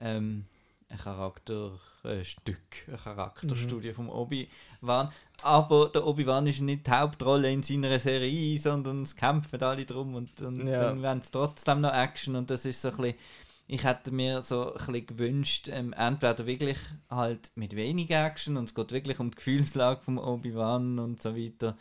[0.00, 0.46] ähm,
[0.90, 5.10] ein Charakterstück, äh, Stück, eine Charakterstudie vom Obi-Wan.
[5.42, 10.14] Aber der Obi-Wan ist nicht die Hauptrolle in seiner Serie, sondern es kämpfen alle drum
[10.14, 10.78] und, und Ja.
[10.78, 13.14] dann werden es trotzdem noch Action und das ist so ein bisschen,
[13.66, 16.78] ich hätte mir so ein bisschen gewünscht, ähm, entweder wirklich
[17.10, 21.36] halt mit wenig Action und es geht wirklich um die Gefühlslage vom Obi-Wan und so
[21.36, 21.76] weiter,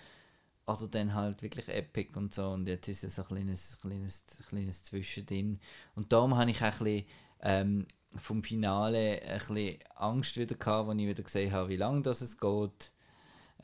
[0.66, 4.26] oder dann halt wirklich Epic und so und jetzt ist es so ein kleines, kleines,
[4.50, 5.60] kleines Zwischending
[5.96, 7.06] und darum habe ich auch ein bisschen
[7.42, 7.86] ähm,
[8.16, 12.22] vom Finale ein bisschen Angst wieder gehabt, als ich wieder gesehen habe, wie lange das
[12.22, 12.92] es geht.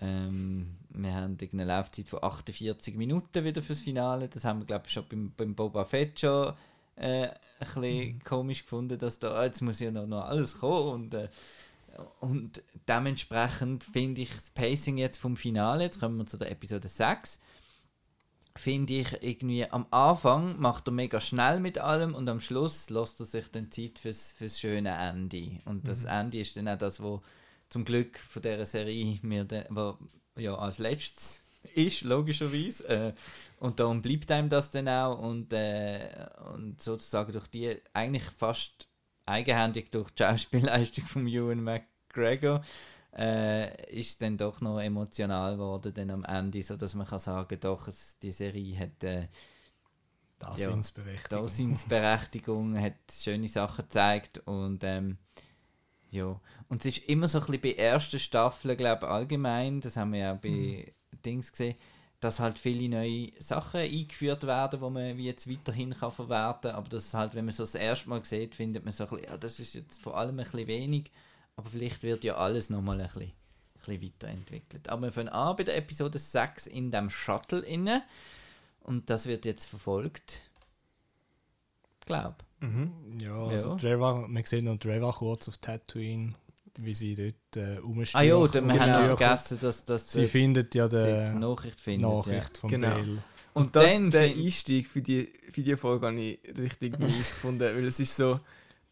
[0.02, 4.28] Ähm, wir haben eine Laufzeit von 48 Minuten wieder fürs Finale.
[4.28, 6.54] Das haben wir, glaube ich, schon beim, beim Boba Fett schon
[6.96, 10.90] äh, ein bisschen komisch gefunden, dass da ah, jetzt muss ja noch, noch alles kommen.
[10.90, 11.30] Und, äh,
[12.20, 16.88] und dementsprechend finde ich das Pacing jetzt vom Finale, jetzt kommen wir zu der Episode
[16.88, 17.40] 6,
[18.56, 23.20] finde ich irgendwie am Anfang macht er mega schnell mit allem und am Schluss lässt
[23.20, 25.62] er sich dann Zeit fürs, fürs schöne Ende.
[25.66, 27.22] Und das Ende ist dann auch das, wo
[27.70, 29.98] zum Glück von dieser Serie mir dann, wo,
[30.38, 31.44] ja, als letztes
[31.76, 32.88] ist, logischerweise.
[32.88, 33.14] Äh,
[33.60, 38.88] und darum bleibt einem das dann auch und, äh, und sozusagen durch die eigentlich fast
[39.26, 42.64] eigenhändig durch die Schauspielleistung von Ewan McGregor
[43.18, 47.60] äh, ist dann doch noch emotional geworden dann am Ende, so dass man kann sagen,
[47.60, 49.28] doch, es, die Serie hat äh,
[50.40, 50.84] Da Ja.
[51.30, 55.18] Daseinsberechtigung, hat schöne Sachen gezeigt und ähm,
[56.12, 56.40] ja.
[56.70, 60.14] Und es ist immer so ein bisschen bei ersten Staffeln, glaube ich, allgemein, das haben
[60.14, 60.94] wir ja auch bei
[61.26, 61.76] Dings gesehen,
[62.20, 66.76] dass halt viele neue Sachen eingeführt werden, die man wie jetzt weiterhin kann verwerten kann.
[66.78, 69.10] Aber das ist halt, wenn man so das erste Mal sieht, findet man so ein
[69.10, 71.12] bisschen, ja, das ist jetzt vor allem ein bisschen wenig,
[71.56, 73.32] aber vielleicht wird ja alles nochmal ein bisschen, ein
[74.00, 74.90] bisschen weiterentwickelt.
[74.90, 78.04] Aber wir fangen an bei der Episode 6 in dem Shuttle inne
[78.82, 80.40] und das wird jetzt verfolgt.
[82.06, 82.36] Glaub.
[82.60, 82.92] Mhm.
[83.22, 83.76] Ja, also Ja.
[83.78, 86.34] Trevor, man sieht noch Trevor kurz auf Tatooine,
[86.80, 88.20] wie sie dort äh, rumstehen.
[88.20, 92.10] Ah ja, dann, wir haben noch vergessen, dass, dass Sie findet ja die Nachricht findet.
[92.10, 92.90] Nachricht von Genau.
[92.90, 93.24] Bale.
[93.56, 96.98] Und, Und das, dann der find- Einstieg für die, für die Folge habe ich richtig
[97.00, 98.40] mies gefunden, weil es ist so,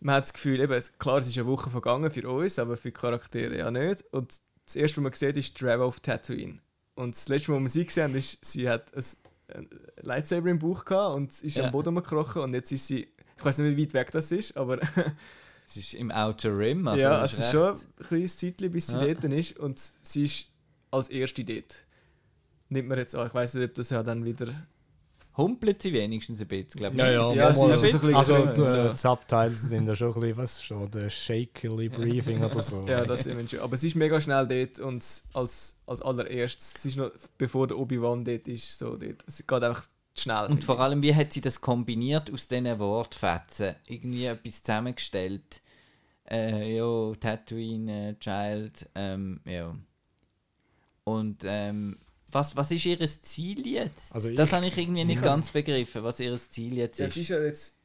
[0.02, 2.90] man hat das Gefühl, eben, klar, es ist eine Woche vergangen für uns, aber für
[2.90, 4.04] die Charaktere ja nicht.
[4.12, 4.34] Und
[4.66, 6.60] das erste, was man sieht, ist Trevor auf Tatooine.
[6.96, 9.68] Und das letzte, was wir sie gesehen haben, ist, sie hat ein,
[10.02, 11.66] Lightsaber im Bauch gehabt und ist Ja.
[11.66, 14.56] am Boden gekrochen und jetzt ist sie, ich weiß nicht, wie weit weg das ist,
[14.58, 14.80] aber
[15.68, 16.88] es ist im Outer Rim.
[16.88, 19.14] Also ja, das es ist recht- schon ein kleines Zeitchen, bis sie Ja.
[19.14, 20.48] dort ist und sie ist
[20.90, 21.84] als erste dort.
[22.70, 24.48] Nimmt man jetzt an, ich weiß nicht, ob das ja dann wieder...
[25.38, 27.00] Humpelt sie wenigstens ein bisschen, glaube ich.
[27.02, 28.90] Ja, ja, Ja, mal- sie ist so ein also so.
[28.90, 32.86] die Subtitles sind ja schon ein bisschen, was schon, der shakily briefing oder so.
[32.86, 33.60] Ja, das ist schon.
[33.62, 37.78] Aber sie ist mega schnell dort und als, als allererstes, sie ist noch bevor der
[37.78, 39.24] Obi-Wan dort ist, so dort.
[39.26, 39.86] Es geht einfach
[40.18, 40.48] schnell.
[40.48, 43.76] Und vor allem, wie hat sie das kombiniert aus diesen Wortfetzen?
[43.88, 45.62] Irgendwie etwas zusammengestellt.
[46.30, 49.74] Äh, ja, Tatooine, äh, Child, ähm, ja.
[51.04, 51.98] Und ähm,
[52.32, 54.14] was, was ist ihr Ziel jetzt?
[54.14, 57.14] Also das ich- habe ich irgendwie nicht ich ganz begriffen, was ihr Ziel jetzt ist.
[57.14, 57.78] sie ist ja jetzt.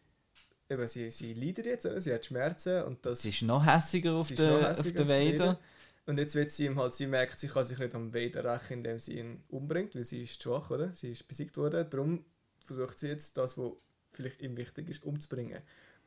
[0.69, 2.01] Eben, sie, sie leidet jetzt, oder?
[2.01, 3.23] sie hat Schmerzen und das.
[3.23, 5.59] Sie ist noch hässiger auf hässiger den Vader.
[6.07, 8.79] Und jetzt wird sie ihm halt, sie merkt, sie kann sich nicht am Vader rächen,
[8.79, 10.93] indem sie ihn umbringt, weil sie ist schwach, oder?
[10.95, 11.87] Sie ist besiegt worden.
[11.91, 12.25] Darum
[12.65, 13.73] versucht sie jetzt das, was
[14.13, 15.61] vielleicht ihm wichtig ist, umzubringen.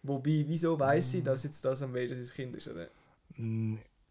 [0.04, 2.90] Wobei, wieso weiß sie, dass jetzt das am Vader sein Kind ist, oder?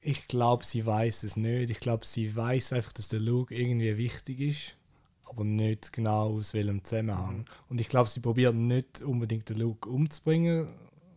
[0.00, 1.70] Ich glaube, sie weiß es nicht.
[1.70, 4.76] Ich glaube, sie weiß einfach, dass der Luke irgendwie wichtig ist,
[5.24, 7.46] aber nicht genau aus welchem Zusammenhang.
[7.68, 10.68] Und ich glaube, sie probiert nicht unbedingt den Luke umzubringen,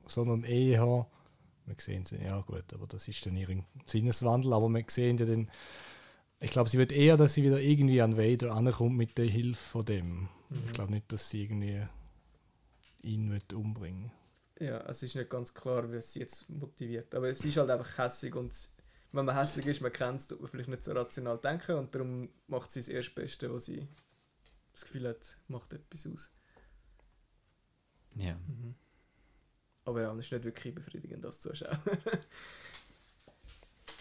[0.07, 1.07] sondern eher,
[1.65, 5.25] wir sehen sie, ja gut, aber das ist dann ihr Sinneswandel, aber wir sehen ja
[5.25, 5.49] dann,
[6.39, 9.61] ich glaube, sie wird eher, dass sie wieder irgendwie an Vader ankommt mit der Hilfe
[9.61, 10.29] von dem.
[10.65, 11.83] Ich glaube nicht, dass sie irgendwie
[13.03, 14.11] ihn wird umbringen
[14.59, 17.13] Ja, es ist nicht ganz klar, wie es sie jetzt motiviert.
[17.15, 18.53] Aber sie ist halt einfach hässig und
[19.11, 21.93] wenn man hässig ist, man kennt es, tut man vielleicht nicht so rational denken und
[21.93, 23.87] darum macht sie das Erstbeste, was sie
[24.71, 26.31] das Gefühl hat, macht etwas aus.
[28.15, 28.37] Ja.
[29.85, 31.77] Aber ja, das ist nicht wirklich befriedigend, das zuschauen.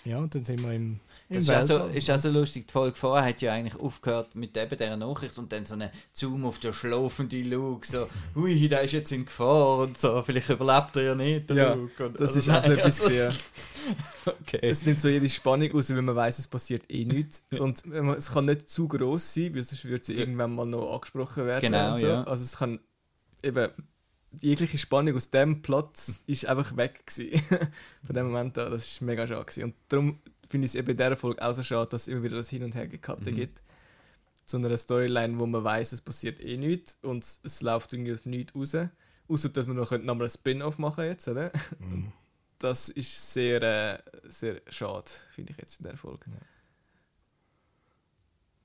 [0.05, 1.01] Ja, und dann sind wir im
[1.33, 1.97] Das ist auch, so, Weltall.
[1.97, 5.39] ist auch so lustig, die Folge vorher hat ja eigentlich aufgehört mit eben dieser Nachricht
[5.39, 9.25] und dann so eine Zoom auf der schlafenden Luke, so, ui, der ist jetzt in
[9.27, 12.07] Gefahr und so, vielleicht überlebt er ja nicht, der Ja, Luke.
[12.07, 13.33] Und, Das also ist auch so nein, etwas also- gesehen.
[14.27, 14.59] Okay.
[14.61, 17.43] Es nimmt so jede Spannung raus, weil man weiß, es passiert eh nichts.
[17.59, 20.67] Und wenn es kann nicht zu groß sein, weil sonst würde sie Ge- irgendwann mal
[20.67, 21.63] noch angesprochen werden.
[21.73, 22.07] Genau, und so.
[22.07, 22.23] ja.
[22.25, 22.79] Also es kann
[23.43, 23.71] eben
[24.39, 27.43] jegliche Spannung aus dem Platz ist einfach weg gewesen.
[28.05, 29.65] Von dem Moment an, das ist mega schade gewesen.
[29.65, 30.21] Und darum
[30.51, 32.51] finde ich es eben in dieser Folge auch so schade, dass es immer wieder das
[32.51, 33.37] Hin und Her Mhm.
[33.37, 33.63] gibt.
[34.45, 38.13] Zu einer Storyline, wo man weiß, es passiert eh nichts und es- es läuft irgendwie
[38.13, 38.77] auf nichts raus.
[39.29, 41.53] Außer dass man noch nochmal ein Spin-off machen jetzt, oder?
[41.79, 42.13] Mhm.
[42.59, 43.99] Das ist sehr, äh,
[44.29, 46.27] sehr schade, finde ich jetzt in der Folge.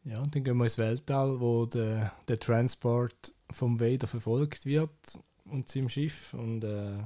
[0.03, 4.91] Ja, und dann gehen wir ins Weltall, wo der, der Transport vom Vader verfolgt wird
[5.45, 6.33] und seinem Schiff.
[6.33, 6.97] Und äh,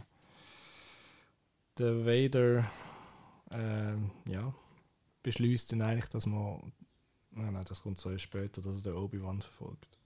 [1.77, 2.69] der Vader
[3.51, 4.53] ähm, ja,
[5.23, 6.71] beschließt dann eigentlich, dass man.
[7.31, 9.97] Nein, nein, das kommt so später, dass er den Obi-Wan verfolgt.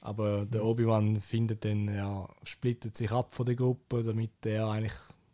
[0.00, 4.92] Aber der Obi-Wan findet dann, ja, splittet sich ab von der Gruppe, damit er eigentlich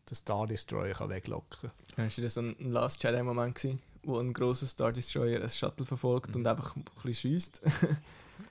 [0.08, 2.04] den Star Destroyer kann weglocken kann.
[2.06, 5.84] Hast du das so ein Last Jedi-Moment gesehen, wo ein grosser Star Destroyer ein Shuttle
[5.84, 6.36] verfolgt Mhm.
[6.36, 7.62] und einfach ein bisschen schießt?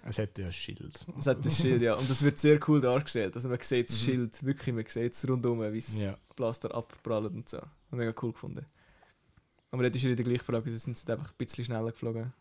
[0.06, 1.06] Es hat ja ein Schild.
[1.16, 1.96] Das hat das Schild, ja.
[1.96, 3.36] Und das wird sehr cool dargestellt.
[3.36, 4.06] Also man sieht das Mhm.
[4.06, 6.18] Schild, wirklich, man sieht es rundum, wie es Ja.
[6.36, 7.60] Blaster abprallt und so.
[7.92, 8.66] Mega cool gefunden.
[9.72, 12.34] Aber dort ist wieder die gleiche Frage, sie sind sie einfach ein bisschen schneller geflogen.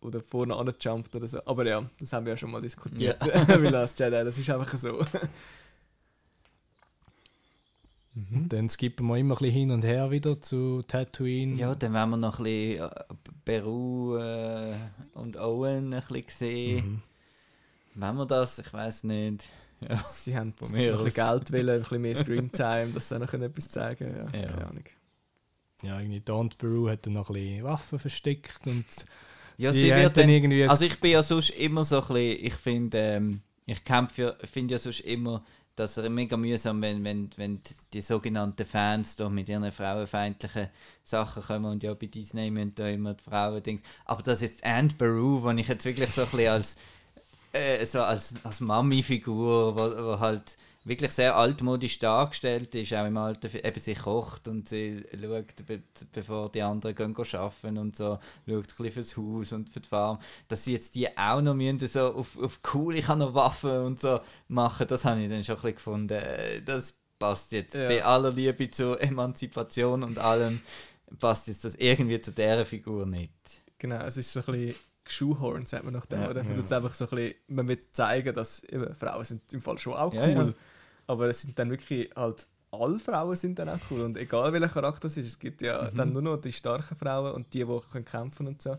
[0.00, 1.44] Oder vorne angejumpt oder so.
[1.44, 3.22] Aber ja, das haben wir ja schon mal diskutiert.
[3.24, 5.04] wie Last Jedi, das ist einfach so.
[8.32, 11.54] Und dann skippen wir immer ein bisschen hin und her wieder zu Tatooine.
[11.54, 13.04] Ja, dann werden wir noch ein bisschen äh,
[13.44, 14.74] Peru äh,
[15.14, 16.86] und Owen ein bisschen sehen.
[16.86, 17.02] Mhm.
[17.94, 19.48] Wenn wir das, ich weiß nicht.
[19.80, 19.96] Ja.
[20.06, 21.28] Sie haben Von noch mir ein bisschen.
[21.28, 22.16] Geld wollen, ein bisschen mehr
[22.50, 24.30] Screentime, dass sie auch noch etwas zeigen können.
[24.34, 24.46] Ja, Ja.
[24.48, 24.84] Keine Ahnung.
[25.82, 28.84] Ja, irgendwie Daunt Peru hat dann noch ein bisschen Waffen versteckt und
[29.58, 30.64] Ja, sie, sie wird dann dann, irgendwie...
[30.64, 34.46] also ich bin ja sonst immer so ein bisschen, ich finde, ähm, ich kämpfe, ja-
[34.46, 35.44] finde ja sonst immer,
[35.76, 37.60] dass er mega mühsam, wenn, wenn, wenn
[37.94, 40.68] die sogenannten Fans da mit ihren frauenfeindlichen
[41.04, 43.82] Sachen kommen und ja bei Disney müssen da immer die Frauen Dings.
[44.04, 46.76] Aber das jetzt Aunt Beru, wo ich jetzt wirklich so ein bisschen als
[47.52, 53.16] äh, so als, als Mami-Figur, wo, wo halt wirklich sehr altmodisch dargestellt ist, auch im
[53.18, 57.96] Alter, eben sie kocht und sie schaut, be bevor die anderen gehen, gehen arbeiten und
[57.96, 60.18] so, schaut ein bisschen fürs Haus und für die Farm,
[60.48, 63.78] dass sie jetzt die auch noch müssen, so auf, auf cool, ich habe noch Waffen
[63.84, 67.74] und so machen, das habe ich dann schon ein bisschen gefunden, äh, das passt jetzt,
[67.74, 67.86] Ja.
[67.88, 70.60] bei aller Liebe zur Emanzipation und allem,
[71.18, 73.32] passt jetzt das irgendwie zu dieser Figur nicht.
[73.78, 74.74] Genau, es ist so ein bisschen
[75.04, 76.30] geschuhhornt, sagt man nach dem, Ja.
[76.30, 76.44] oder?
[76.44, 76.76] Man Ja.
[76.76, 80.12] einfach so ein bisschen, man will zeigen, dass eben, Frauen sind im Fall schon auch
[80.12, 80.52] cool, Ja, ja.
[81.10, 84.68] Aber es sind dann wirklich halt, alle Frauen sind dann auch cool und egal welcher
[84.68, 85.96] Charakter es ist, es gibt ja Mhm.
[85.96, 88.76] dann nur noch die starken Frauen und die, die können kämpfen und so.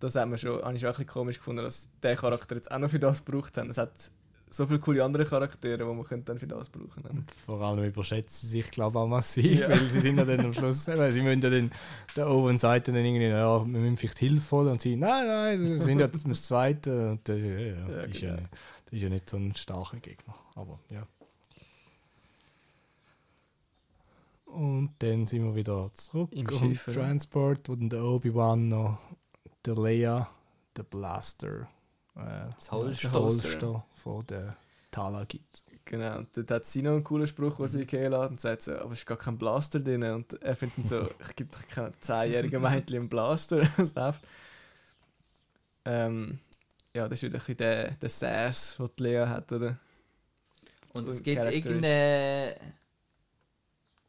[0.00, 2.70] Das hat man schon, habe ich schon ein bisschen komisch gefunden, dass der Charakter jetzt
[2.72, 3.70] auch noch für das gebraucht haben.
[3.70, 3.92] Es hat
[4.50, 7.02] so viele coole andere Charaktere, die man könnte dann für das brauchen.
[7.08, 9.68] Und vor allem überschätzen sie sich, glaube ich, auch massiv, Ja.
[9.70, 11.70] weil sie sind ja dann am Schluss, weil sie müssen ja dann,
[12.16, 15.58] der Owen sagt dann irgendwie, ja, wir müssen vielleicht Hilfe holen und sie, nein, nein,
[15.60, 18.48] sie sind ja das Zweite und das, ja, ja, das, ist ja, genau.
[18.86, 21.06] das ist ja nicht so ein starker Gegner, aber ja.
[24.52, 26.96] Und dann sind wir wieder zurück Im und Schiff, oder?
[27.00, 28.98] Transport, wo dann der Obi-Wan noch
[29.64, 30.28] der Leia,
[30.76, 31.68] der Blaster,
[32.16, 33.56] äh, Das Holster.
[33.58, 34.56] das von der
[34.90, 35.64] Tala gibt.
[35.86, 38.62] Genau, und dort hat sie noch einen coolen Spruch, den sie gehen lässt und sagt
[38.62, 40.02] so, aber es ist gar kein Blaster drin.
[40.04, 43.66] Und er findet dann so, ich gebe doch keinem 10-jährigen Mädchen einen Blaster.
[43.78, 44.20] Was läuft?
[45.84, 46.38] Ähm,
[46.94, 49.78] ja, das ist wieder ein bisschen der, der Sass, den die Lea hat, oder?
[50.92, 52.54] Und es Und gibt irgendeine.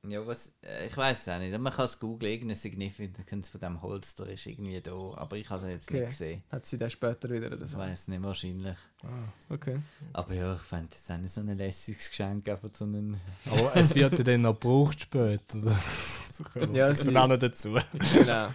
[0.08, 0.54] Ja, was.
[0.64, 1.58] äh, Ich weiß es auch nicht.
[1.58, 2.32] Man kann es googlen.
[2.32, 4.92] Irgendeine Significance von dem Holster ist irgendwie da.
[5.16, 6.00] Aber ich habe es jetzt Okay.
[6.02, 6.44] nicht gesehen.
[6.52, 7.78] Hat sie dann später wieder oder Ich so?
[7.78, 8.76] weiß nicht, wahrscheinlich.
[9.50, 9.80] Okay.
[10.12, 12.48] Aber ja, ich fände es auch nicht so ein lässiges Geschenk.
[12.50, 13.20] Einfach so einen.
[13.50, 15.60] Aber es wird ja dann noch gebraucht später.
[15.62, 16.44] Das
[16.74, 17.78] Ja, dann auch noch dazu.
[18.14, 18.26] Genau.
[18.26, 18.54] Ja.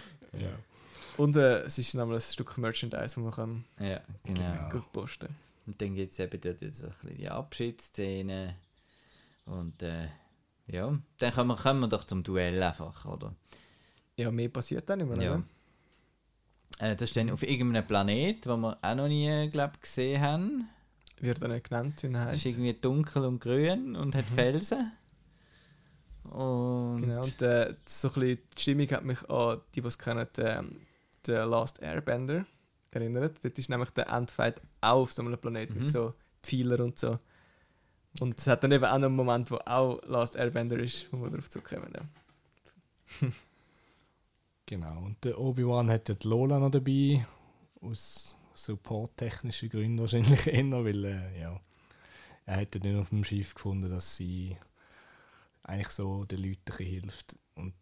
[1.17, 4.39] Und äh, es ist nämlich ein Stück Merchandise, das man kann Ja, genau.
[4.53, 4.69] Genau.
[4.69, 5.35] gut posten
[5.65, 8.55] Und dann gibt es eben dort jetzt so ein bisschen die Abschiedsszene.
[9.45, 10.07] Und äh,
[10.71, 13.33] ja, dann kommen wir, kommen wir doch zum Duell einfach, oder?
[14.15, 15.43] Ja, mehr passiert dann nicht mehr, Ja.
[16.79, 20.69] Äh, das ist dann auf irgendeinem Planet, wo wir auch noch nie, glaube gesehen haben.
[21.19, 22.37] Wird dann nicht genannt, wie er heißt.
[22.37, 24.35] ist irgendwie dunkel und grün und hat Mhm.
[24.35, 24.91] Felsen.
[26.23, 29.97] Und Genau, und äh, so ein bisschen die Stimmung hat mich an die, die es
[29.97, 30.75] kennen, ähm,
[31.25, 32.45] den Last Airbender
[32.91, 33.37] erinnert.
[33.43, 35.79] Dort ist nämlich der Endfight auch auf so einem Planeten Mhm.
[35.81, 36.13] mit so
[36.43, 37.17] Pfeiler und so.
[38.19, 41.21] Und es hat dann eben auch noch einen Moment, wo auch Last Airbender ist, wo
[41.21, 41.91] wir darauf zurückkommen.
[41.95, 43.27] Ja.
[44.65, 44.99] Genau.
[45.03, 47.25] Und der Obi-Wan hat dort Lola noch dabei.
[47.81, 51.59] Aus supporttechnischen Gründen wahrscheinlich eher, weil äh, ja,
[52.45, 54.55] er hat dann auf dem Schiff gefunden, dass sie
[55.63, 57.35] eigentlich so den Leuten hilft.
[57.55, 57.73] Und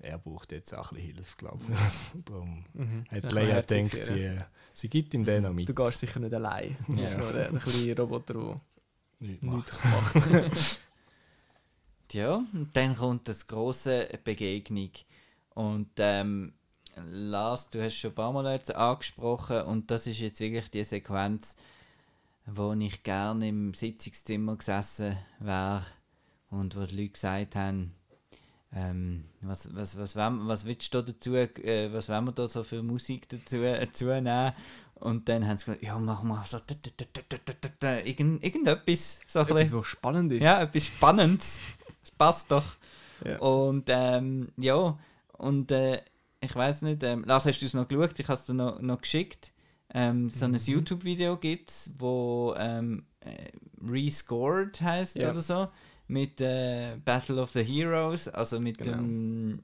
[0.00, 2.22] er braucht jetzt auch ein bisschen Hilfe, glaube ich.
[2.24, 3.04] Darum Mhm.
[3.10, 4.38] hat Leia gedacht, sie, äh,
[4.72, 5.68] sie gibt ihm den noch mit.
[5.68, 6.76] Du gehst sicher nicht allein.
[6.86, 7.04] Du Ja.
[7.04, 8.60] bist noch der, der kleine Roboter,
[9.20, 10.14] Nichts nichts macht.
[10.30, 10.80] macht.
[12.12, 14.90] Ja, und dann kommt das große Begegnung.
[15.54, 16.54] Und ähm,
[16.96, 20.84] Lars, du hast schon ein paar Mal jetzt angesprochen und das ist jetzt wirklich die
[20.84, 21.54] Sequenz,
[22.46, 25.84] wo ich gerne im Sitzungszimmer gesessen wäre
[26.50, 27.92] und wo die Leute gesagt haben,
[28.74, 32.48] ähm, was, was, was, wollen- was willst du da dazu, äh, was wollen wir da
[32.48, 34.52] so für Musik dazu, äh, dazu nehmen?
[35.00, 36.58] Und dann haben sie gesagt, ja, mach mal so
[38.04, 39.20] irgend, irgendetwas.
[39.26, 40.42] So Etwas, was spannend ist.
[40.42, 41.60] Ja, etwas Spannendes.
[42.00, 42.64] Das passt doch.
[43.24, 43.38] Ja.
[43.38, 44.98] Und ähm, ja,
[45.32, 46.00] und äh,
[46.40, 48.18] ich weiß nicht, ähm, Lars, hast du es noch geschaut?
[48.18, 49.52] Ich habe es dir noch, noch geschickt.
[49.92, 50.58] Ähm, so ein Mhm.
[50.58, 53.50] YouTube-Video gibt es, wo ähm, äh,
[53.86, 55.30] Rescored heißt Ja.
[55.30, 55.68] oder so,
[56.06, 58.96] mit äh, Battle of the Heroes, also mit, Genau.
[58.98, 59.62] dem,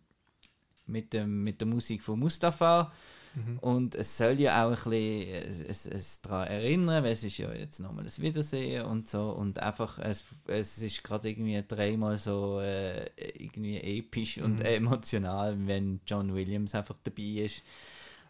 [0.87, 2.93] mit, dem, mit der Musik von Mustafa.
[3.35, 3.59] Mhm.
[3.59, 7.39] Und es soll ja auch ein bisschen es, es, es daran erinnern, weil es ist
[7.39, 9.31] ja jetzt nochmal ein Wiedersehen und so.
[9.31, 14.65] Und einfach, es, es ist gerade irgendwie dreimal so äh, irgendwie episch und Mhm.
[14.67, 17.63] emotional, wenn John Williams einfach dabei ist.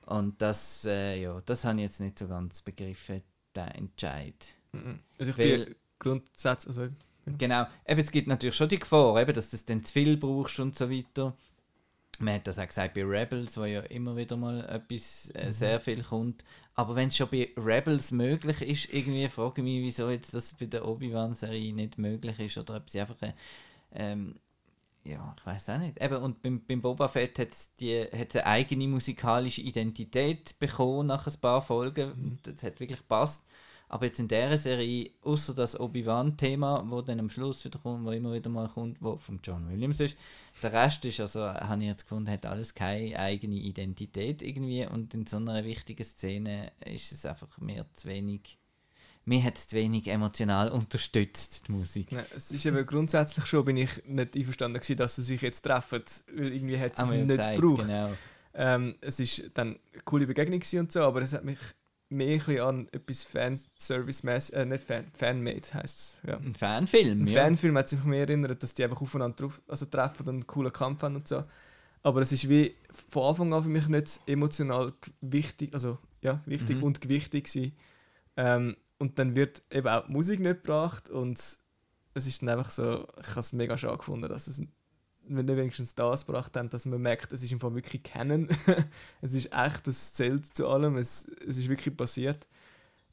[0.06, 3.22] Und das, äh, ja, das habe ich jetzt nicht so ganz begriffen,
[3.54, 4.34] der Entscheid.
[4.72, 5.00] Mhm.
[5.18, 6.92] Also ich Weil- bin grundsätzlich, also
[7.38, 10.18] Genau, eben, es gibt natürlich schon die Gefahr, eben, dass du das dann zu viel
[10.18, 11.34] brauchst und so weiter.
[12.20, 15.52] Man hat das auch gesagt bei Rebels, wo ja immer wieder mal etwas äh, Mhm.
[15.52, 16.44] sehr viel kommt.
[16.74, 20.54] Aber wenn es schon bei Rebels möglich ist, irgendwie frage ich mich, wieso jetzt das
[20.54, 23.32] bei der Obi-Wan-Serie nicht möglich ist oder ob sie einfach äh,
[23.94, 24.36] ähm,
[25.04, 26.00] ja, ich weiß auch nicht.
[26.02, 31.40] Eben, und beim, beim Boba Fett hat es eine eigene musikalische Identität bekommen nach ein
[31.40, 32.12] paar Folgen.
[32.16, 32.38] Mhm.
[32.42, 33.46] Das hat wirklich gepasst.
[33.88, 38.10] Aber jetzt in dieser Serie, außer das Obi-Wan-Thema, wo dann am Schluss wieder kommt, wo
[38.10, 40.16] immer wieder mal kommt, wo von John Williams ist,
[40.62, 45.14] der Rest ist, also habe ich jetzt gefunden, hat alles keine eigene Identität irgendwie und
[45.14, 48.58] in so einer wichtigen Szene ist es einfach mir zu wenig,
[49.26, 52.12] mir hat es zu wenig emotional unterstützt, die Musik.
[52.12, 55.62] Nein, es ist eben grundsätzlich schon, bin ich nicht einverstanden gewesen, dass sie sich jetzt
[55.62, 56.02] treffen,
[56.34, 57.86] weil irgendwie hat es ja nicht gesagt, gebraucht.
[57.86, 58.10] Genau.
[58.54, 61.58] Ähm, es ist dann eine coole Begegnung und so, aber es hat mich
[62.10, 66.36] mehr an etwas Fanservice-mäßig, äh, nicht Fan, Fanmade heisst es, ja.
[66.36, 67.42] Ein Fanfilm, Ein ja.
[67.42, 70.72] Fanfilm hat sich mehr erinnert, dass die einfach aufeinander drauf, also treffen und einen coolen
[70.72, 71.44] Kampf haben und so.
[72.02, 72.74] Aber es ist wie
[73.08, 76.82] von Anfang an für mich nicht emotional wichtig, also ja, wichtig Mhm.
[76.82, 77.72] und gewichtig gewesen.
[78.36, 82.70] Ähm, und dann wird eben auch die Musik nicht gebracht und es ist dann einfach
[82.70, 84.60] so, ich habe es mega schade gefunden, dass es
[85.28, 88.48] wenn nicht wenigstens das gebracht haben, dass man merkt, es ist im Fall wirklich kennen.
[89.22, 92.46] es ist echt, es zählt zu allem, es, es ist wirklich passiert.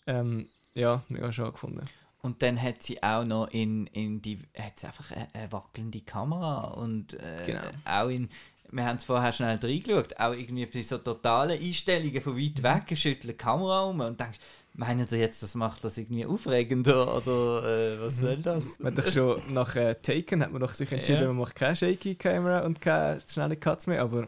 [0.08, 1.88] Ähm, ja, mega schade gefunden.
[2.22, 6.02] Und dann hat sie auch noch in, in die, hat sie einfach eine, eine wackelnde
[6.02, 7.62] Kamera und äh, Genau.
[7.86, 8.30] auch in,
[8.72, 12.98] wir haben es vorher schnell reingeschaut, auch irgendwie bei so totalen Einstellungen von weit weg
[12.98, 14.40] schüttelt die Kamera um und denkst,
[14.74, 17.64] meinen Sie jetzt, das macht das irgendwie aufregender oder
[17.96, 18.80] äh, was soll das?
[18.80, 21.28] Man hat doch schon nach äh, Taken hat man doch sich entschieden, Ja.
[21.28, 24.28] man macht keine shaky Kamera und keine schnelle Cuts mehr, aber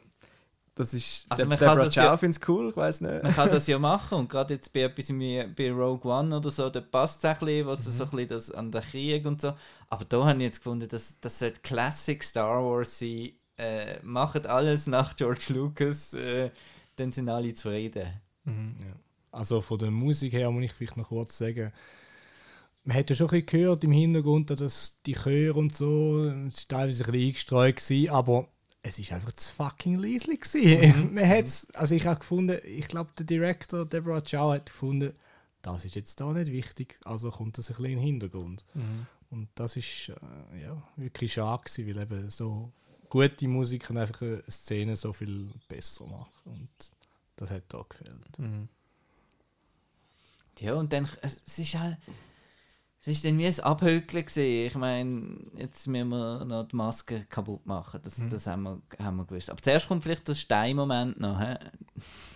[0.76, 3.22] das ist Also man kann Deborah das ja- Chow findet cool, ich weiß nicht.
[3.24, 6.50] Man kann das ja machen und gerade jetzt bei etwas wie bei Rogue One oder
[6.50, 9.40] so, da passt es ein bisschen, was so ein bisschen das an den Krieg und
[9.42, 9.54] so.
[9.90, 13.34] Aber da habe ich jetzt gefunden, dass das sollte Classic Star Wars sein.
[13.56, 16.50] Äh, macht alles nach George Lucas, äh,
[16.96, 18.08] dann sind alle zufrieden.
[18.46, 18.76] Mhm.
[18.80, 18.94] Ja.
[19.34, 21.72] Also von der Musik her muss ich vielleicht noch kurz sagen,
[22.84, 26.70] man hat ja schon ein bisschen gehört im Hintergrund, dass die Chöre und so, es
[26.70, 28.48] war teilweise ein bisschen eingestreut, gewesen, aber
[28.84, 29.96] es ist einfach zu fucking
[31.12, 35.14] man hat's, also ich habe gefunden, ich glaube der Director Deborah Chow hat gefunden,
[35.62, 38.66] das ist jetzt da nicht wichtig, also kommt das ein bisschen in den Hintergrund.
[38.74, 39.08] Mhm.
[39.30, 42.72] Und das ist äh, ja, wirklich schade gewesen, weil eben so
[43.10, 46.70] gute Musik kann einfach eine Szene so viel besser machen und
[47.38, 48.38] das hat da gefällt.
[48.38, 48.68] Mhm.
[50.60, 51.98] Ja, und dann, es ist halt,
[53.02, 54.68] es ist dann wie ein Abhökeln gewesen.
[54.68, 58.30] Ich meine, jetzt müssen wir noch die Maske kaputt machen, das, Mhm.
[58.30, 59.50] das haben, wir, haben wir gewusst.
[59.50, 61.56] Aber zuerst kommt vielleicht der Steinmoment noch, hä?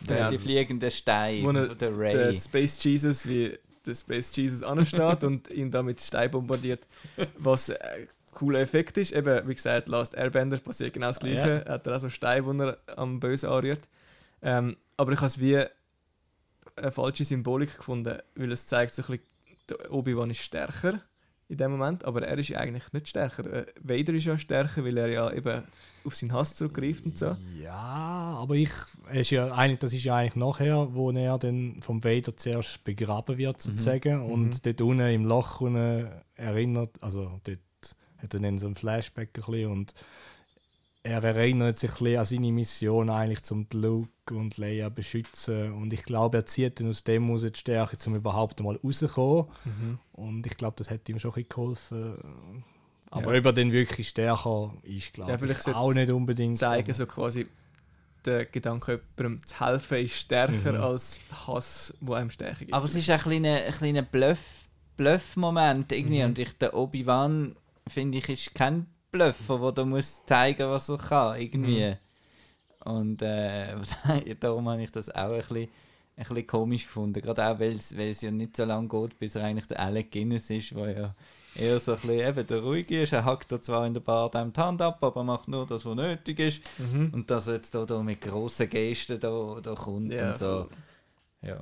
[0.02, 0.30] Der, Ja.
[0.30, 2.36] die fliegenden Steine Wo er- von der Ray.
[2.36, 6.86] Space Jesus, wie der Space Jesus ansteht und ihn da mit Stein bombardiert,
[7.38, 9.14] was ein cooler Effekt ist.
[9.14, 11.64] Eben, wie gesagt, Last Airbender passiert genau das Gleiche.
[11.66, 13.88] Er hat er auch so Stein, wo er am Bösen anrührt.
[14.42, 15.64] Ähm, aber ich habe es wie
[16.78, 19.20] eine falsche Symbolik gefunden, weil es zeigt so ein
[19.68, 21.02] bisschen, Obi-Wan ist stärker
[21.50, 23.46] in dem Moment, aber er ist eigentlich nicht stärker.
[23.52, 25.64] Äh, Vader ist ja stärker, weil er ja eben
[26.04, 27.36] auf seinen Hass zurückgreift und so.
[27.62, 28.70] Ja, aber ich,
[29.14, 33.38] ist ja eigentlich, das ist ja eigentlich nachher, wo er dann vom Vader zuerst begraben
[33.38, 34.22] wird, sozusagen.
[34.24, 34.60] Und Mhm.
[34.64, 37.60] dort unten im Loch unten erinnert, also dort
[38.18, 39.94] hat er dann so ein Flashback ein bisschen und
[41.08, 45.72] er erinnert sich ein bisschen an seine Mission eigentlich, zum Luke und Leia beschützen.
[45.74, 49.46] Und ich glaube, er zieht dann aus dem aus die Stärke, um überhaupt mal rauszukommen.
[49.66, 50.00] Mhm.
[50.14, 52.18] Und ich glaube, das hat ihm schon ein bisschen geholfen.
[53.10, 53.40] Aber Ja.
[53.40, 56.58] ob er dann wirklich stärker ist, glaube Ja, vielleicht ich auch nicht unbedingt.
[56.58, 57.48] Zeigen so quasi,
[58.26, 60.82] der Gedanke, jemandem zu helfen, ist stärker Mhm.
[60.82, 62.74] als Hass, wo einem Stärke gibt.
[62.74, 64.68] Aber es ist ein kleiner, ein kleiner Bluff,
[64.98, 66.20] Bluff-Moment irgendwie.
[66.20, 66.26] Mhm.
[66.26, 67.56] Und ich, der Obi-Wan,
[67.88, 68.88] finde ich, ist kein
[69.18, 71.96] Bluffer, der da muss zeigen, was er kann, irgendwie.
[72.86, 73.76] Und äh,
[74.40, 75.58] darum habe ich das auch ein bisschen,
[76.16, 77.22] ein bisschen komisch gefunden.
[77.22, 80.50] Gerade auch, weil es ja nicht so lange geht, bis er eigentlich der Alec Guinness
[80.50, 81.16] ist, der ja
[81.56, 83.14] eher so ein bisschen eben der Ruhige ist.
[83.14, 85.86] Er hackt da zwar in der Bar dem die Hand ab, aber macht nur das,
[85.86, 86.62] was nötig ist.
[86.78, 87.12] Mhm.
[87.14, 90.70] Und dass er jetzt da, da mit grossen Gesten da, da kommt Ja, und so.
[91.42, 91.60] Ja.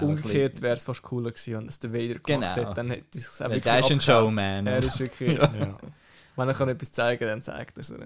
[0.00, 2.54] Umgekehrt wäre es fast cooler gewesen, wenn es der Vader gemacht Genau.
[2.54, 2.74] hätte.
[2.74, 4.00] Dann hätte es auch wirklich der ist ein.
[4.00, 4.66] Showman.
[4.66, 5.76] Er ist wirklich, Ja.
[6.36, 7.88] Wenn er kann etwas zeigen kann, dann zeigt er es.
[7.88, 7.96] Ja.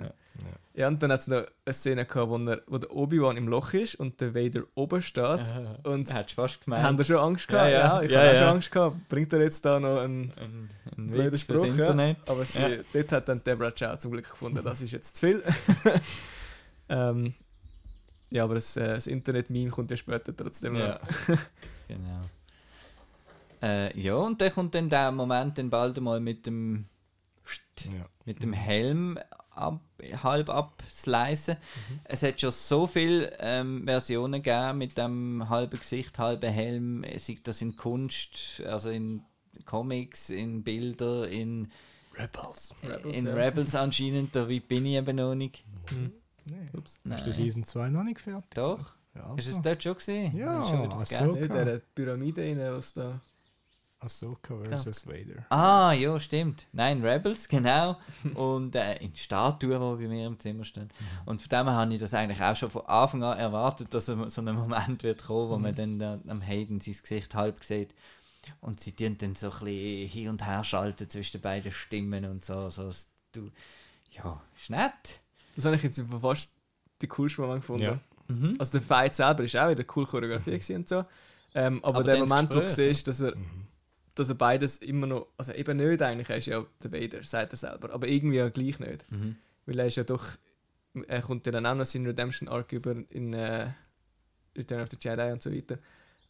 [0.75, 3.49] ja, und dann hat es noch eine Szene gehabt, wo, er, wo der Obi-Wan im
[3.49, 5.41] Loch ist und der Vader oben steht.
[5.85, 6.83] Und Hättest du fast gemeint.
[6.85, 7.71] haben da schon Angst gehabt?
[7.71, 8.03] Ja, Ja, ja.
[8.03, 8.39] ich Ja, habe auch ja.
[8.41, 9.09] schon Angst gehabt.
[9.09, 11.65] Bringt er jetzt da noch einen ein, ein blöden Witz Spruch?
[11.65, 11.71] Ja.
[11.71, 12.17] Internet.
[12.29, 12.69] Aber sie, Ja.
[12.93, 15.43] dort hat dann Deborah Chow zum Glück gefunden, das ist jetzt zu viel.
[16.89, 17.35] ähm,
[18.31, 20.81] ja, aber das, äh, das Internet-Meme kommt ja später trotzdem noch.
[20.81, 21.01] Ja.
[21.89, 22.21] genau.
[23.63, 26.87] Äh, ja, und dann kommt dann der Moment dann bald einmal mit dem
[27.85, 28.07] Ja.
[28.31, 29.19] Mit dem Helm
[29.51, 29.81] ab,
[30.23, 31.57] halb abslicen.
[32.05, 37.39] Es hat schon so viele ähm, Versionen gegeben mit dem halben Gesicht, halben Helm, sei
[37.43, 39.23] das in Kunst, also in
[39.67, 41.73] Comics, in Bilder, in,
[42.17, 42.73] Rebels.
[42.85, 43.35] Rebels, in ja.
[43.35, 45.65] Rebels anscheinend, da wie bin ich eben noch nicht.
[45.91, 46.13] Mhm.
[46.47, 46.69] Nee.
[46.73, 47.01] Ups.
[47.11, 47.33] Hast du Nein.
[47.33, 48.51] Season 2 noch nicht fertig?
[48.55, 49.63] Doch, Ja, ist es also.
[49.63, 50.37] dort schon gesehen?
[50.37, 51.33] Ja, schon wieder so.
[51.33, 51.49] Okay.
[51.49, 53.21] der Pyramide rein, was da.
[54.01, 55.45] Ahsoka versus Vader.
[55.51, 56.67] Ah, ja, stimmt.
[56.73, 57.99] Nein, Rebels, genau.
[58.35, 60.91] Und äh, in Statuen, die bei mir im Zimmer stehen.
[61.27, 64.07] Und von dem her habe ich das eigentlich auch schon von Anfang an erwartet, dass
[64.07, 67.95] so ein Moment wird kommen, wo man dann da am Hayden sein Gesicht halb sieht.
[68.63, 72.25] Und sie tun dann so ein bisschen hin und her schalten zwischen den beiden Stimmen
[72.25, 72.71] und so.
[72.71, 73.51] so dass du,
[74.13, 75.21] ja, ist nett.
[75.57, 76.55] Das habe ich jetzt fast
[77.03, 77.83] die coolste Moment gefunden.
[77.83, 78.01] Ja.
[78.29, 78.57] Mhm.
[78.59, 81.05] Also der Fight selber ist auch wieder cool Choreografie gewesen und so.
[81.55, 83.67] Ähm, aber, Aber der Moment, wo du siehst, dass er, Mhm.
[84.21, 87.53] Dass er beides immer noch, also eben nicht eigentlich, er ist ja der Vader, sagt
[87.53, 89.11] er selber, aber irgendwie ja gleich nicht.
[89.11, 89.37] Mhm.
[89.67, 90.25] Weil er ist ja doch,
[91.09, 93.69] er kommt ja dann auch noch seinen Redemption Arc über in äh,
[94.57, 95.79] Return of the Jedi und so weiter.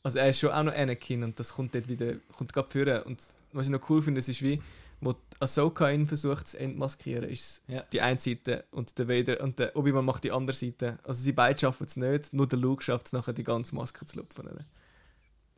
[0.03, 3.03] Also er ist schon auch noch Anakin und das kommt dort wieder, kommt gerade führen.
[3.03, 3.23] Und
[3.53, 4.61] was ich noch cool finde, es ist wie,
[5.03, 7.83] wo Ahsoka ihn versucht zu entmaskieren, ist Ja.
[7.93, 10.99] die eine Seite und der Vader und der Obi-Wan macht die andere Seite.
[11.05, 14.05] Also sie beide schaffen es nicht, nur der Luke schafft es nachher, die ganze Maske
[14.07, 14.47] zu lupfen.
[14.47, 14.65] oder?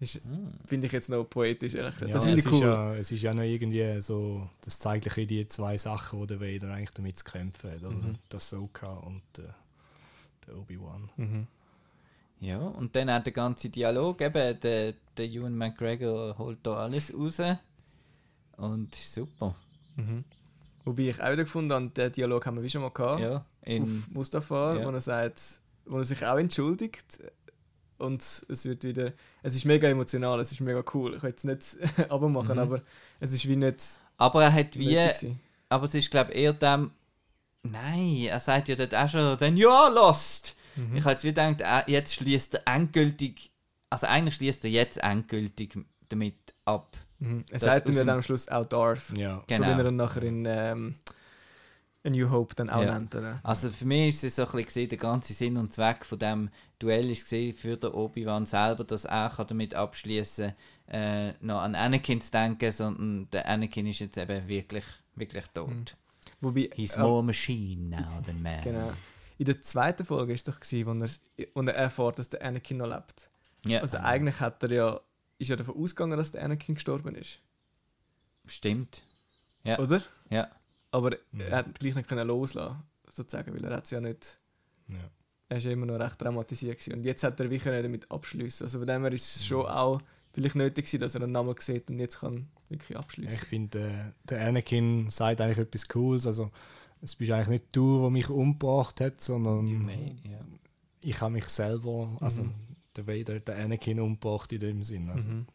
[0.02, 0.52] Das ist- Mhm.
[0.66, 2.08] finde ich jetzt noch poetisch, ehrlich gesagt.
[2.08, 2.66] Ja, das finde es ich Ist cool.
[2.66, 6.40] ja, es ist ja noch irgendwie so, das zeigt ein die zwei Sachen, wo der
[6.40, 7.84] Vader eigentlich damit zu kämpfen hat.
[7.84, 8.14] Also Mhm.
[8.30, 9.54] der Ahsoka und der,
[10.46, 11.08] der Obi-Wan.
[11.16, 11.46] Mhm.
[12.40, 17.14] Ja, und dann auch der ganze Dialog, eben, der, der Ewan McGregor holt da alles
[17.14, 17.40] raus.
[18.56, 19.54] Und ist super.
[19.94, 20.24] Mhm.
[20.84, 23.20] Wobei ich auch wieder gefunden habe, den Dialog haben wir wie schon mal gehabt.
[23.20, 24.84] Ja, in, auf Mustafa, ja.
[24.84, 25.40] wo er sagt,
[25.86, 27.20] wo er sich auch entschuldigt
[28.02, 29.12] und es wird wieder,
[29.42, 31.14] es ist mega emotional, es ist mega cool.
[31.16, 31.76] Ich will es nicht
[32.10, 32.58] abmachen, Mhm.
[32.58, 32.82] aber
[33.20, 33.82] es ist wie nicht
[34.18, 34.98] aber er hat wie,
[35.68, 36.90] aber es ist glaube eher dem,
[37.62, 40.54] nein, er sagt ja dort auch schon, you are lost.
[40.76, 40.96] Mhm.
[40.96, 43.50] Ich habe jetzt wie gedacht, jetzt schließt er endgültig,
[43.90, 45.76] also eigentlich schließt er jetzt endgültig
[46.08, 46.96] damit ab.
[47.18, 47.44] Mhm.
[47.50, 49.36] Er sagt ja dem- dann am Schluss auch Darth, Ja.
[49.36, 49.66] so Genau.
[49.66, 50.94] wie er ihn nachher in ähm,
[52.04, 52.94] A New Hope dann auch Ja.
[52.94, 53.14] nennt.
[53.14, 53.40] Oder?
[53.42, 56.50] Also für mich ist es so ein bisschen der ganze Sinn und Zweck von dem
[56.78, 60.52] Duell ist gesehen für den Obi-Wan selber, dass er kann damit abschließen
[60.88, 64.84] äh, noch an Anakin zu denken, sondern der Anakin ist jetzt eben wirklich,
[65.14, 65.68] wirklich tot.
[65.70, 65.84] Mhm.
[66.40, 68.60] Wobei, He's äh, more machine now than man.
[68.64, 68.92] genau.
[69.38, 72.78] In der zweiten Folge ist doch gewesen, wo er, wo er erfährt, dass der Anakin
[72.78, 73.30] noch lebt.
[73.64, 75.00] Ja, Also eigentlich hat er ja,
[75.38, 77.38] ist er davon ausgegangen, dass der Anakin gestorben ist,
[78.46, 79.04] stimmt.
[79.64, 79.78] Ja.
[79.78, 80.02] oder?
[80.30, 80.48] Ja.
[80.92, 81.40] Aber Mhm.
[81.40, 84.38] er hat gleich nicht können loslassen, sozusagen, weil er hat es ja nicht
[84.88, 84.96] Ja.
[85.48, 86.78] er war ja immer noch recht traumatisiert.
[86.78, 86.94] Gewesen.
[86.98, 88.64] Und jetzt hat er wie können damit abschließen.
[88.66, 90.00] Also von dem her ist es schon auch
[90.32, 93.38] vielleicht nötig gewesen, dass er einen Namen sieht und jetzt kann wirklich Ich abschließen.
[93.40, 96.26] finde, äh, der Anakin sagt eigentlich etwas Cooles.
[96.26, 96.50] Also,
[97.02, 99.66] es bist eigentlich nicht du, der mich umgebracht hat, sondern
[100.24, 100.38] ja.
[101.00, 102.54] ich habe mich selber, also Mhm.
[102.96, 105.08] der Vader hat den Anakin umgebracht in dem Sinn.
[105.10, 105.46] Also, Mhm.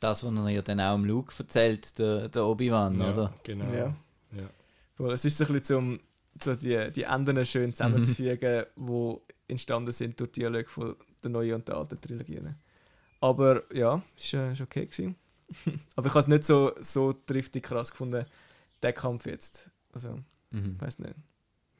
[0.00, 3.34] Das, was er ja dann auch im Luke erzählt, der, der Obi-Wan, Ja, oder?
[3.42, 3.72] Genau.
[3.72, 3.94] Ja.
[4.32, 4.48] Ja.
[4.94, 6.00] Voll, es ist so ein bisschen zum
[6.42, 9.16] so die, die Enden schön zusammenzufügen, die
[9.48, 12.56] entstanden sind durch die Dialoge von der neuen und der alten Trilogien.
[13.20, 14.86] Aber ja, es war äh, okay.
[14.86, 15.16] Gewesen.
[15.96, 18.24] Aber ich habe es nicht so, so driftig krass gefunden,
[18.82, 19.70] der Kampf jetzt.
[19.92, 20.18] Also,
[20.50, 20.74] Mhm.
[20.76, 21.14] ich weiß nicht.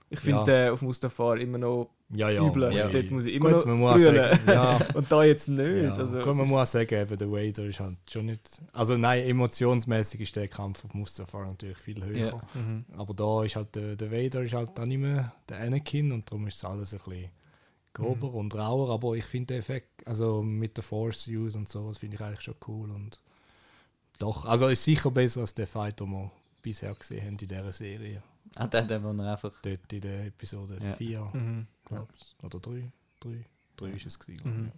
[0.08, 0.44] Ich Ja.
[0.44, 2.46] finde äh, auf Mustafar immer noch Ja, ja.
[2.46, 2.72] übel.
[2.72, 2.88] ja.
[2.88, 5.82] Dort muss ich immer Gut, noch man sagen, ja, Und da jetzt nicht.
[5.82, 5.92] ja.
[5.94, 8.62] Also, Gut, man muss auch sagen, eben, der Vader ist halt schon nicht.
[8.72, 12.16] Also nein, emotionsmäßig ist der Kampf auf Mustafar natürlich viel höher.
[12.28, 12.42] Ja.
[12.54, 12.84] Mhm.
[12.96, 16.30] Aber da ist halt der, der Vader ist halt auch nicht mehr der Anakin und
[16.30, 17.30] darum ist es alles ein bisschen
[17.92, 18.34] grober Mhm.
[18.36, 18.90] und rauer.
[18.90, 22.22] Aber ich finde den Effekt, also mit der Force Use und so, das finde ich
[22.22, 22.90] eigentlich schon cool.
[22.92, 23.18] Und
[24.20, 26.30] doch, also ist sicher besser als der Fight, den wir
[26.62, 28.22] bisher gesehen haben in dieser Serie.
[28.54, 29.52] Ah, der, der, wo er einfach.
[29.62, 30.94] Dort in der Episode Ja.
[30.94, 31.66] 4, Mhm.
[31.84, 32.34] glaube ich.
[32.44, 32.90] Oder 3.
[33.20, 33.44] 3.
[33.76, 34.60] 3 ist es gewesen.
[34.60, 34.66] Mhm.
[34.66, 34.72] Ja.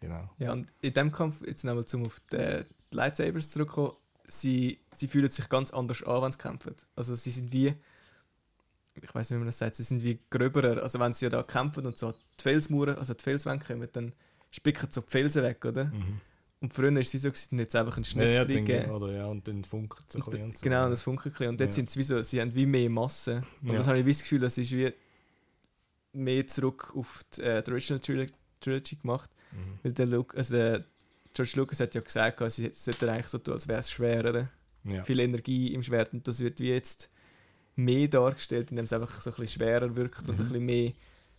[0.00, 0.30] Genau.
[0.38, 2.60] Ja, und in dem Kampf, jetzt nochmal zum auf die,
[2.92, 3.92] Lightsabers zurückkommen,
[4.28, 6.74] sie, sie fühlen sich ganz anders an, wenn sie kämpfen.
[6.94, 7.74] Also sie sind wie,
[8.94, 10.82] ich weiß nicht, wie man das sagt, sie sind wie gröberer.
[10.82, 14.12] Also wenn sie ja da kämpfen und so die Felsmauern, also die Felswände kommen, dann
[14.50, 15.86] spicken so die Felsen weg, oder?
[15.86, 16.20] Mhm.
[16.60, 18.90] Und früher war es so, gewesen, jetzt einfach einen Ja, Schnitt ja, dann, gegeben.
[18.90, 20.44] oder ja, und dann funkelt es ein Und bisschen.
[20.46, 20.64] und so.
[20.64, 21.48] Genau, das funkelt ein bisschen.
[21.50, 21.74] Und jetzt Ja.
[21.76, 23.42] sind sie wie so, sie haben wie mehr Masse.
[23.62, 23.76] Und Ja.
[23.78, 24.92] das habe ich wie das Gefühl, das ist wie
[26.12, 28.30] mehr zurück auf die, äh, die Original Tril-
[28.60, 29.30] Trilogy gemacht.
[29.52, 29.78] Mhm.
[29.82, 30.84] Weil der, Luke, also der
[31.34, 34.50] George Lucas hat ja gesagt, sie sollten eigentlich so tun, als wäre es schwer, oder?
[34.84, 35.02] Ja.
[35.04, 37.10] Viel Energie im Schwert und das wird wie jetzt
[37.74, 40.44] mehr dargestellt, indem es einfach so ein bisschen schwerer wirkt und Mhm.
[40.46, 40.92] ein bisschen mehr,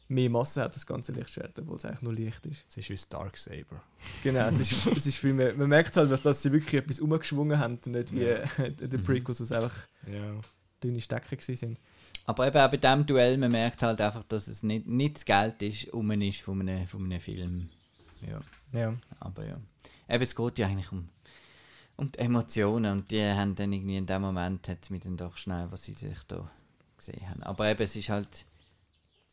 [0.09, 2.63] mehr Masse hat, das ganze Lichtschwert, obwohl es eigentlich nur leicht ist.
[2.69, 3.81] Es ist wie das Darksaber.
[4.23, 6.99] Genau, es ist, es ist viel mehr, man merkt halt, dass, dass sie wirklich etwas
[6.99, 8.39] umgeschwungen haben, und nicht wie Ja.
[8.69, 9.03] der Mhm.
[9.03, 9.75] Prequels, was einfach
[10.11, 10.39] Ja.
[10.84, 11.79] dünne Stecken gewesen sind.
[12.25, 15.25] Aber eben auch bei diesem Duell, man merkt halt einfach, dass es nicht, nicht das
[15.25, 17.69] Geld ist, um ist von einem, von einem Film.
[18.21, 18.41] Ja,
[18.77, 18.93] Ja.
[19.19, 19.57] aber ja.
[20.09, 21.09] Eben, es geht ja eigentlich um,
[21.97, 25.17] um die Emotionen und die haben dann irgendwie in dem Moment, hat es mir dann
[25.17, 26.49] doch schnell, was sie sich da
[26.97, 27.43] gesehen haben.
[27.43, 28.45] Aber eben, es ist halt,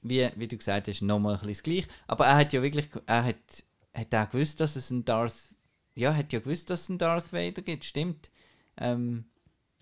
[0.04, 1.88] wie, wie du gesagt hast, nochmal ein bisschen das Gleiche.
[2.06, 5.54] Aber er hat ja wirklich, er hat, hat auch gewusst, dass es ein Darth,
[5.96, 8.30] ja, hat ja gewusst, dass es einen Darth Vader gibt, stimmt.
[8.76, 9.24] Ähm,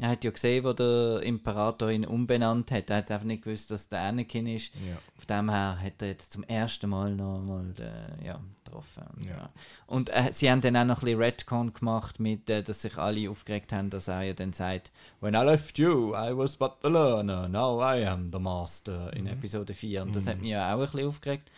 [0.03, 2.91] er hat ja gesehen, wo der Imperator ihn umbenannt hat.
[2.91, 4.73] Er hat einfach nicht gewusst, dass der Anakin ist.
[4.75, 4.97] Ja.
[5.17, 9.05] Von dem her hat er jetzt zum ersten Mal noch mal den, ja, getroffen.
[9.17, 9.51] Und, Ja.
[9.87, 12.99] und äh, sie haben dann auch noch ein bisschen Redcon gemacht, mit, äh, dass sich
[12.99, 16.73] alle aufgeregt haben, dass er ja dann sagt, When I left you, I was but
[16.83, 19.31] the learner, now I am the master in Mhm.
[19.31, 20.03] Episode 4.
[20.03, 20.43] Und das hat Mhm.
[20.43, 21.51] mich ja auch ein bisschen aufgeregt.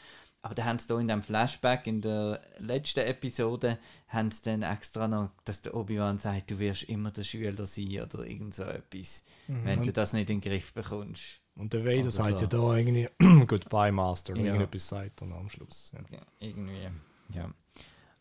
[0.45, 4.61] Aber da haben sie da in dem Flashback in der letzten Episode haben sie dann
[4.63, 8.65] extra noch, dass der Obi-Wan sagt, du wirst immer der Schüler sein oder irgend so
[8.65, 11.41] etwas, wenn du das nicht in den Griff bekommst.
[11.57, 12.43] Und der Vader sagt so.
[12.43, 13.09] ja da irgendwie
[13.47, 14.47] Goodbye Master oder Ja.
[14.49, 15.93] irgendetwas sagt er am Schluss.
[15.95, 16.01] Ja.
[16.19, 16.89] Ja, irgendwie.
[17.33, 17.51] Ja.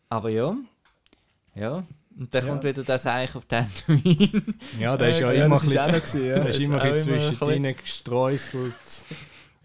[0.08, 0.56] Aber ja.
[1.54, 1.84] Ja.
[2.18, 2.50] Und dann Ja.
[2.52, 4.42] kommt wieder das Eich auf Tatooine.
[4.78, 6.36] Ja, der ist ja immer ein bisschen, ja.
[6.40, 9.04] der ist immer ein bisschen immer ein zwischen bisschen- denen gestreuselt.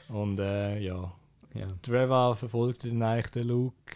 [0.09, 1.09] Und äh, ja,
[1.53, 1.67] ja.
[1.81, 3.95] Trevor verfolgt dann eigentlich den Luke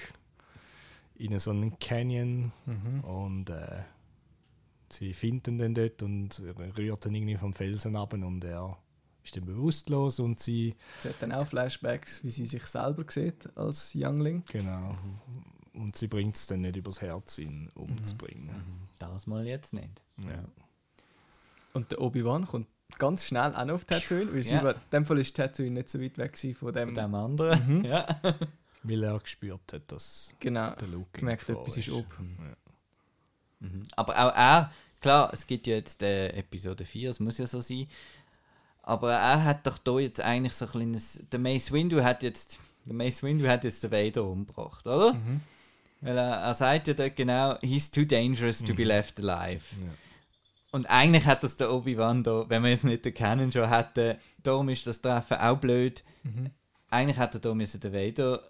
[1.16, 3.00] in so einen Canyon Mhm.
[3.02, 3.84] und äh,
[4.90, 6.42] sie finden ihn dann dort und
[6.78, 8.78] rührt dann irgendwie vom Felsen ab und er
[9.24, 13.56] ist dann bewusstlos und sie Sie hat dann auch Flashbacks, wie sie sich selber sieht
[13.58, 14.44] als Youngling.
[14.52, 14.98] genau
[15.74, 18.52] und sie bringt es dann nicht übers Herz, ihn umzubringen.
[19.00, 20.02] Das mal jetzt nicht.
[20.20, 20.44] Ja.
[21.74, 22.68] Und der Obi-Wan kommt
[23.00, 24.72] ganz schnell auch noch auf Tatooine, weil sie Ja.
[24.72, 26.90] in dem Fall ist Tatooine nicht so weit weg von dem.
[26.90, 27.78] Von dem anderen.
[27.80, 27.86] Mhm.
[27.86, 28.08] Ja.
[28.86, 30.72] Weil er gespürt hat, dass Genau.
[30.76, 32.06] der Luke Gemerkt, Gefahr etwas ist ob.
[32.20, 32.56] Ja.
[33.68, 33.84] Mhm.
[33.96, 37.62] Aber auch er, klar, es gibt ja jetzt äh, Episode 4, es muss ja so
[37.62, 37.88] sein.
[38.82, 41.24] Aber er hat doch da jetzt eigentlich so ein kleines.
[41.32, 42.60] Der Mace Windu hat jetzt.
[42.86, 45.14] Der Mace Windu hat jetzt den Vader umgebracht, oder?
[45.14, 45.40] Mhm.
[46.02, 48.88] Weil er, er sagt ja dort genau, he's too dangerous to be Mhm.
[48.90, 49.64] left alive.
[49.82, 49.92] Ja.
[50.74, 54.18] Und eigentlich hat das der Obi-Wan da, wenn wir jetzt nicht den Canon schon hätten,
[54.42, 56.04] darum ist das Treffen auch blöd.
[56.24, 56.50] Mhm.
[56.90, 58.42] Eigentlich hätte er da müssen den Vader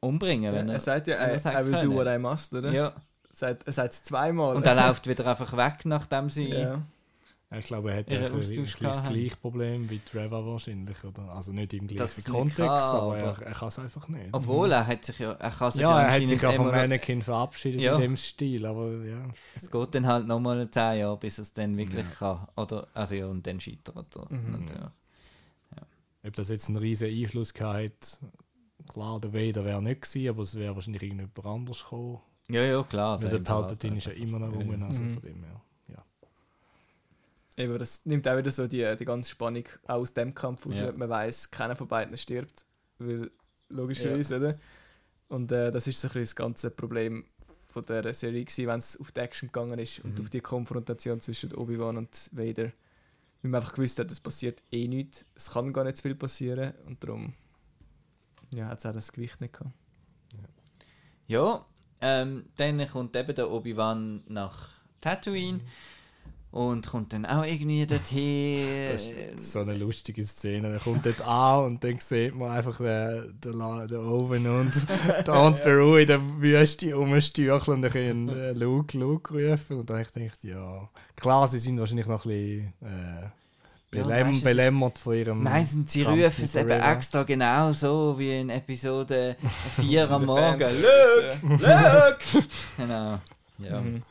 [0.00, 1.94] umbringen, wenn er er, sagt ja, er I, es I will do können.
[1.96, 2.70] what I must, oder?
[2.72, 2.92] ja.
[3.32, 4.54] Sagt- Er sagt es zweimal.
[4.56, 6.50] Und er läuft wieder einfach weg, nachdem sie.
[6.50, 6.82] ja.
[7.58, 8.22] Ich glaube, er hat ein,
[8.80, 11.02] das gleiche Problem wie Trevor wahrscheinlich.
[11.04, 11.30] Oder?
[11.30, 14.28] Also nicht im gleichen nicht Kontext, kann, aber, er, er kann es einfach nicht.
[14.32, 17.22] Obwohl er hat sich ja, er kann sich ja, er hat sich ja vom Anakin
[17.22, 17.94] verabschiedet Ja.
[17.96, 19.26] in dem Stil, aber ja.
[19.54, 22.36] Es geht dann halt nochmal 10 Jahre, bis er es dann wirklich Ja.
[22.36, 22.48] kann.
[22.56, 24.50] Oder, also ja, und dann scheitert er Mhm.
[24.52, 24.84] natürlich.
[26.26, 28.18] Ob das jetzt einen riesen Einfluss gehabt
[28.88, 32.18] klar, der Vader wäre nicht gewesen, aber es wäre wahrscheinlich irgendjemand anders gekommen.
[32.48, 33.22] Ja, ja, klar.
[33.22, 34.86] Weil der Palpatine ist ja immer noch Ja, rum, ja.
[34.86, 35.10] also Mhm.
[35.12, 35.60] von dem her.
[37.56, 37.64] Ja.
[37.64, 40.80] Eben, das nimmt auch wieder so die, die ganze Spannung auch aus dem Kampf raus.
[40.80, 40.92] Ja.
[40.92, 42.64] Man weiß, keiner von beiden stirbt,
[42.98, 43.30] weil
[43.68, 44.58] logischerweise, oder?
[45.28, 47.24] Und äh, das ist so ein bisschen das ganze Problem
[47.68, 50.24] von der Serie gewesen, wenn es auf die Action gegangen ist und Mhm.
[50.24, 52.72] auf die Konfrontation zwischen Obi-Wan und Vader.
[53.42, 56.14] Weil man einfach gewusst hat, es passiert eh nichts, es kann gar nicht zu viel
[56.14, 57.34] passieren und darum
[58.54, 59.74] ja, hat es auch das Gewicht nicht gehabt.
[61.26, 61.64] Ja,
[62.00, 64.70] ähm, dann kommt eben der Obi-Wan nach
[65.00, 65.60] Tatooine
[66.54, 68.86] und kommt dann auch irgendwie dorthin.
[68.88, 70.68] Das ist so eine lustige Szene.
[70.68, 73.58] Er kommt dort an und dann sieht man einfach den, den,
[73.88, 74.72] den Owen und
[75.26, 79.80] den Aunt Beru in der Wüste rumstürcheln und dann können äh, Luke, Luke rufen.
[79.80, 84.30] Und dann ich gedacht, ja, klar, sie sind wahrscheinlich noch ein bisschen äh, Ja, belem
[84.30, 85.42] ist- belämmert von ihrem.
[85.42, 89.34] Meistens sie Kampf rufen es eben extra genau so wie in Episode
[89.80, 90.60] 4 am Morgen.
[90.60, 91.60] Look!
[91.60, 92.44] Look!
[92.76, 93.18] genau.
[93.58, 93.80] Ja.
[93.80, 94.02] Mhm.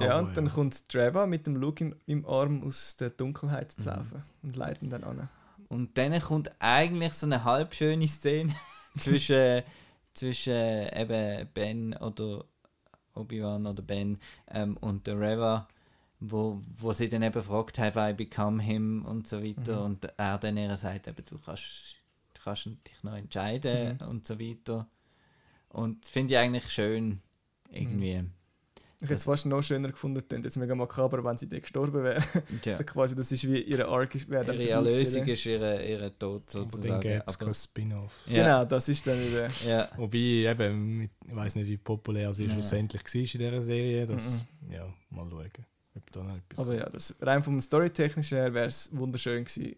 [0.00, 3.80] Ja, und dann kommt Trevor mit dem Luke im, im Arm aus der Dunkelheit zu
[3.82, 3.86] Mhm.
[3.86, 5.28] laufen und leitet ihn dann an.
[5.68, 8.54] Und dann kommt eigentlich so eine halb schöne Szene
[8.98, 9.62] zwischen,
[10.12, 10.52] zwischen
[10.92, 12.44] eben Ben oder
[13.14, 14.18] Obi-Wan oder Ben
[14.50, 15.68] ähm, und der Reva,
[16.20, 19.78] wo, wo sie dann eben fragt, have I become him und so weiter.
[19.80, 19.84] Mhm.
[19.84, 21.96] Und er dann ihr sagt, eben, du kannst,
[22.34, 24.08] du kannst dich noch entscheiden Mhm.
[24.08, 24.88] und so weiter.
[25.68, 27.20] Und das finde ich eigentlich schön,
[27.70, 28.24] irgendwie.
[29.04, 32.02] Ich hätte es fast noch schöner gefunden, klingt jetzt mega makaber, wenn sie dann gestorben
[32.02, 32.22] wäre.
[32.64, 32.72] Ja.
[32.72, 36.60] Also quasi, das ist wie ihre Arc ist- Ihre Erlösung ist ihre, ihre Tod aber
[36.62, 37.00] dann sozusagen.
[37.00, 38.20] gäbe es kein Spin-off.
[38.26, 39.48] ja, Genau, das ist dann wieder.
[39.66, 39.88] ja.
[39.96, 42.52] Wobei, eben, ich weiß nicht, wie populär sie Ja.
[42.52, 44.06] schlussendlich war in dieser Serie.
[44.06, 45.50] Das, Ja, mal schauen,
[45.96, 49.76] ob da noch etwas Aber ja, das, rein vom Storytechnischen her wäre es wunderschön gewesen,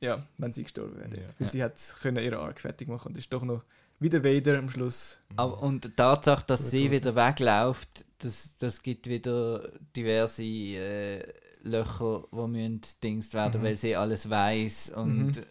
[0.00, 1.08] ja, wenn sie gestorben wäre.
[1.10, 1.28] Ja.
[1.38, 1.48] Weil Ja.
[1.48, 3.62] sie hat können ihre Arc fertig machen und ist doch noch
[4.00, 5.18] wieder Vader am Schluss.
[5.36, 11.32] Aber, und die Tatsache, dass Gut, sie wieder wegläuft, das, das gibt wieder diverse äh,
[11.62, 13.64] Löcher, die müssen dingst werden, Mhm.
[13.66, 15.44] weil sie alles weiß und Mhm.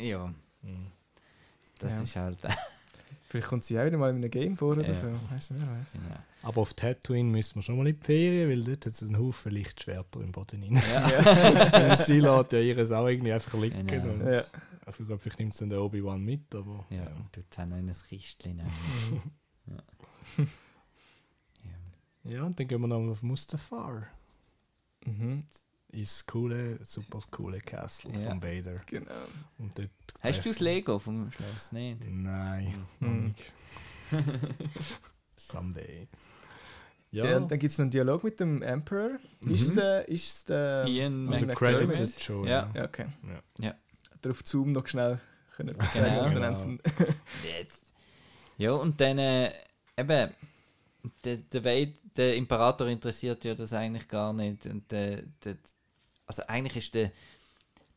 [0.00, 0.26] ja,
[0.62, 0.86] Mhm.
[1.78, 2.02] das Ja.
[2.02, 2.38] ist halt
[3.30, 4.92] Vielleicht kommt sie auch wieder mal in einem Game vor oder Ja.
[4.92, 5.06] so.
[5.30, 5.92] Weiss nicht, wer weiß.
[5.92, 6.16] genau.
[6.42, 9.18] Aber auf Tatooine müssen wir schon mal in die Ferien, weil dort hat es einen
[9.18, 10.82] Haufen Lichtschwerter im Boden rein.
[10.92, 11.96] Ja.
[11.96, 13.86] sie lässt ja ihres auch irgendwie einfach liegen.
[13.86, 14.12] Genau.
[14.14, 14.42] Und Ja.
[14.84, 17.06] also, ich glaube, vielleicht nimmt es dann der Obi-Wan mit, aber ja, ja.
[17.14, 18.60] und tut es auch noch in ein Kistchen.
[18.60, 19.22] rein.
[19.66, 20.44] ja.
[22.24, 24.06] Ja, und dann gehen wir noch auf Mustafar.
[25.06, 25.44] Mhm,
[25.92, 28.30] Ins coole, super coole Castle Ja.
[28.30, 28.80] von Vader.
[28.86, 29.10] genau.
[29.58, 29.90] Und dort
[30.22, 31.72] Hast du das Lego vom Schloss?
[31.72, 31.98] Nicht?
[32.08, 33.24] Nein, Mhm.
[33.26, 33.52] nicht.
[35.36, 36.08] Someday.
[37.10, 39.10] Ja, Ja, und dann gibt es noch einen Dialog mit dem Emperor.
[39.44, 39.54] Mhm.
[39.54, 40.08] Ist der.
[40.08, 42.46] Ist der Ian also credited schon.
[42.46, 42.70] Ja.
[42.74, 43.06] ja, okay.
[43.58, 43.70] Ja.
[43.70, 45.18] Hat er auf Zoom noch schnell
[45.56, 46.06] können etwas Genau.
[46.30, 47.12] sagen Genau.
[47.58, 47.82] Jetzt.
[48.58, 49.52] Ja, und dann äh,
[49.96, 50.34] eben,
[51.24, 54.66] der, der, Wade, der Imperator interessiert ja das eigentlich gar nicht.
[54.66, 55.56] Und der, der,
[56.30, 57.12] also eigentlich ist der,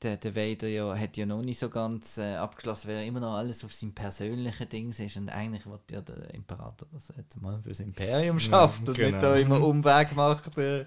[0.01, 3.22] der, der Vader ja, hat ja noch nicht so ganz äh, abgeschlossen, weil er immer
[3.22, 5.18] noch alles auf seinem persönlichen Dings ist.
[5.18, 9.07] Und eigentlich wird ja der Imperator das jetzt mal fürs Imperium schafft und genau.
[9.18, 10.57] nicht da immer Umweg macht.
[10.57, 10.85] Äh,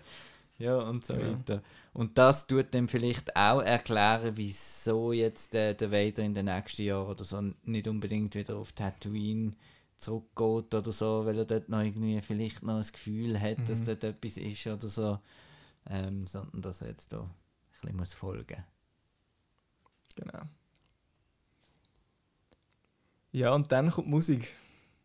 [0.58, 1.20] ja, und so Ja.
[1.20, 1.62] weiter.
[1.92, 6.82] Und das tut dann vielleicht auch erklären, wieso jetzt der, der Vader in den nächsten
[6.84, 9.52] Jahren oder so nicht unbedingt wieder auf Tatooine
[9.98, 13.86] zurückgeht oder so, weil er dort noch irgendwie vielleicht noch das Gefühl hat, dass Mhm.
[13.86, 15.18] dort etwas ist oder so.
[15.88, 17.30] Ähm, sondern dass er jetzt da ein
[17.72, 18.64] bisschen muss folgen
[20.16, 20.40] Genau.
[23.32, 24.54] Ja, und dann kommt Musik.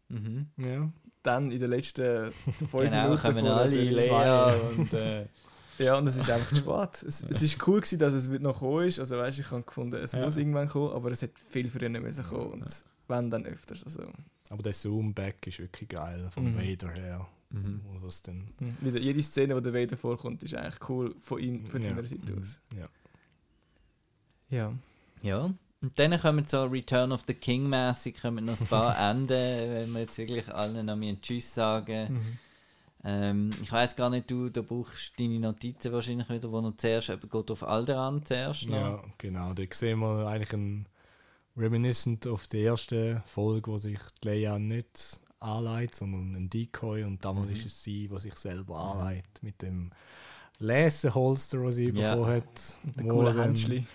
[0.10, 0.48] Mhm.
[0.58, 0.92] ja.
[1.24, 4.54] Dann in den letzten fünf Genau, Minuten kommen alle, Lea zwei.
[4.78, 5.28] und äh,
[5.78, 7.04] Ja, und es ist einfach zu spät.
[7.08, 9.00] Es, es ist cool gewesen, dass es noch gekommen ist.
[9.00, 10.24] Also weißt, ich habe gefunden, es Ja.
[10.24, 12.52] muss irgendwann kommen, aber es hätte viel früher müssen kommen.
[12.52, 13.84] Und wenn, dann öfters.
[13.84, 14.04] Also,
[14.50, 16.58] Aber der Zoom-Back ist wirklich geil, vom Mhm.
[16.58, 17.28] Vader her.
[17.52, 17.82] Mhm.
[17.86, 18.48] Wo das dann,
[18.82, 21.90] jede, jede Szene, wo der Vader vorkommt, ist eigentlich cool von ihm, von Ja.
[21.90, 22.40] seiner Seite Mhm.
[22.42, 22.60] aus.
[22.78, 22.90] Ja.
[24.50, 24.74] Ja.
[25.24, 29.30] Ja, und dann kommen so Return of the King mäßig kommen noch ein paar Enden,
[29.30, 32.14] wenn wir jetzt wirklich allen noch mal Tschüss sagen.
[32.14, 32.38] Mhm.
[33.04, 37.10] Ähm, ich weiß gar nicht, du, da brauchst deine Notizen wahrscheinlich wieder, wo noch zuerst
[37.10, 38.80] eben geht auf Alderan zuerst noch.
[38.80, 39.54] ja, genau.
[39.54, 40.88] Da sehen wir eigentlich ein
[41.58, 47.24] Reminiscent auf die erste Folge, wo sich die Leia nicht anleitet, sondern ein Decoy und
[47.26, 47.54] damals Mhm.
[47.54, 49.92] ist es sie, die sich selber anleitet mit dem
[50.60, 52.16] Laserholster, das sie Ja.
[52.16, 52.80] bekommen hat.
[52.96, 53.88] Der coole Händchen.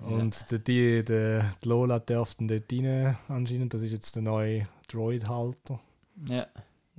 [0.00, 3.72] Und der, die, der, die Lola darf dann dort rein anscheinend.
[3.72, 5.80] Das ist jetzt der neue Droid-Halter.
[6.28, 6.46] Ja.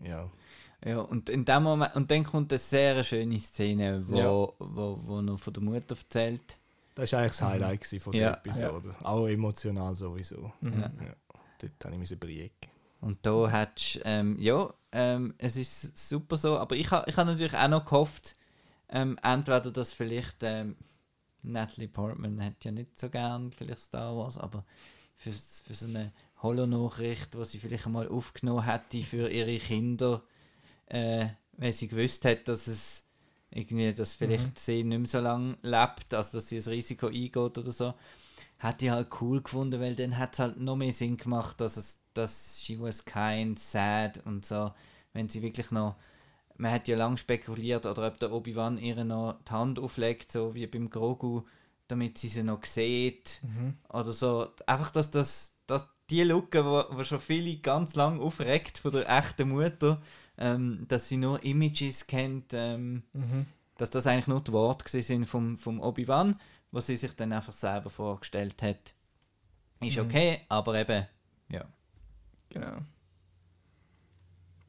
[0.04, 0.30] Ja.
[0.84, 4.28] Ja, und in dem Moment, und dann kommt eine sehr schöne Szene, wo, Ja.
[4.60, 6.58] wo, wo noch von der Mutter erzählt.
[6.96, 8.34] Das war eigentlich das Highlight gewesen von der Ja.
[8.34, 8.96] Episode.
[9.04, 10.52] Auch emotional sowieso.
[10.62, 10.80] Mhm.
[10.82, 10.90] Ja.
[11.60, 12.52] Dort habe ich mich briegen.
[13.06, 17.24] Und da hättest ähm, ja, ähm, es ist super so, aber ich habe ich ha
[17.24, 18.36] natürlich auch noch gehofft,
[18.90, 20.76] ähm, entweder dass vielleicht ähm,
[21.44, 24.66] Natalie Portman hat ja nicht so gern vielleicht Star Wars, aber
[25.16, 26.14] für, für so eine
[26.44, 30.24] Holonachricht, die sie vielleicht einmal aufgenommen hätte für ihre Kinder,
[30.88, 33.08] äh, wenn sie gewusst hat, dass es
[33.52, 34.56] irgendwie, dass vielleicht Mhm.
[34.60, 37.94] sie nicht mehr so lange lebt, also dass sie ein Risiko eingeht oder so,
[38.66, 41.78] hätte ich halt cool gefunden, weil dann hat es halt noch mehr Sinn gemacht, dass
[41.78, 44.72] es, dass she was kind, sad und so,
[45.14, 45.96] wenn sie wirklich noch
[46.58, 50.56] man hat ja lange spekuliert, oder ob der Obi-Wan ihr noch die Hand auflegt, so
[50.56, 51.42] wie beim Grogu,
[51.88, 53.40] damit sie sie noch sieht.
[53.44, 53.76] Mhm.
[53.90, 54.48] Oder so.
[54.66, 59.10] Einfach, dass, das, dass die Lücke, wo, wo schon viele ganz lang aufregt von der
[59.10, 60.02] echten Mutter,
[60.38, 63.46] ähm, dass sie nur Images kennt, ähm, Mhm.
[63.78, 66.40] dass das eigentlich nur die Worte sind vom, vom Obi-Wan,
[66.76, 68.94] wo sie sich dann einfach selber vorgestellt hat.
[69.80, 70.04] Ist Mhm.
[70.06, 71.08] okay, aber eben,
[71.50, 71.66] ja.
[72.50, 72.78] Genau.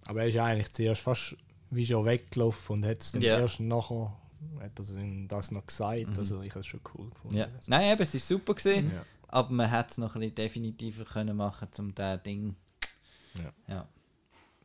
[0.06, 1.36] Aber er ist eigentlich zuerst fast
[1.70, 3.38] wie schon weggelaufen und hat es dann Ja.
[3.40, 4.16] erst nachher
[4.60, 6.06] hat er ihm das noch gesagt.
[6.10, 6.14] Mhm.
[6.18, 7.36] Also ich habe es schon cool gefunden.
[7.36, 7.48] ja.
[7.66, 8.92] Nein, eben, es ist super gewesen.
[8.92, 9.02] Ja.
[9.28, 12.54] Aber man hätte es noch ein bisschen definitiver können machen um das Ding.
[13.36, 13.52] Ja.
[13.74, 13.88] ja.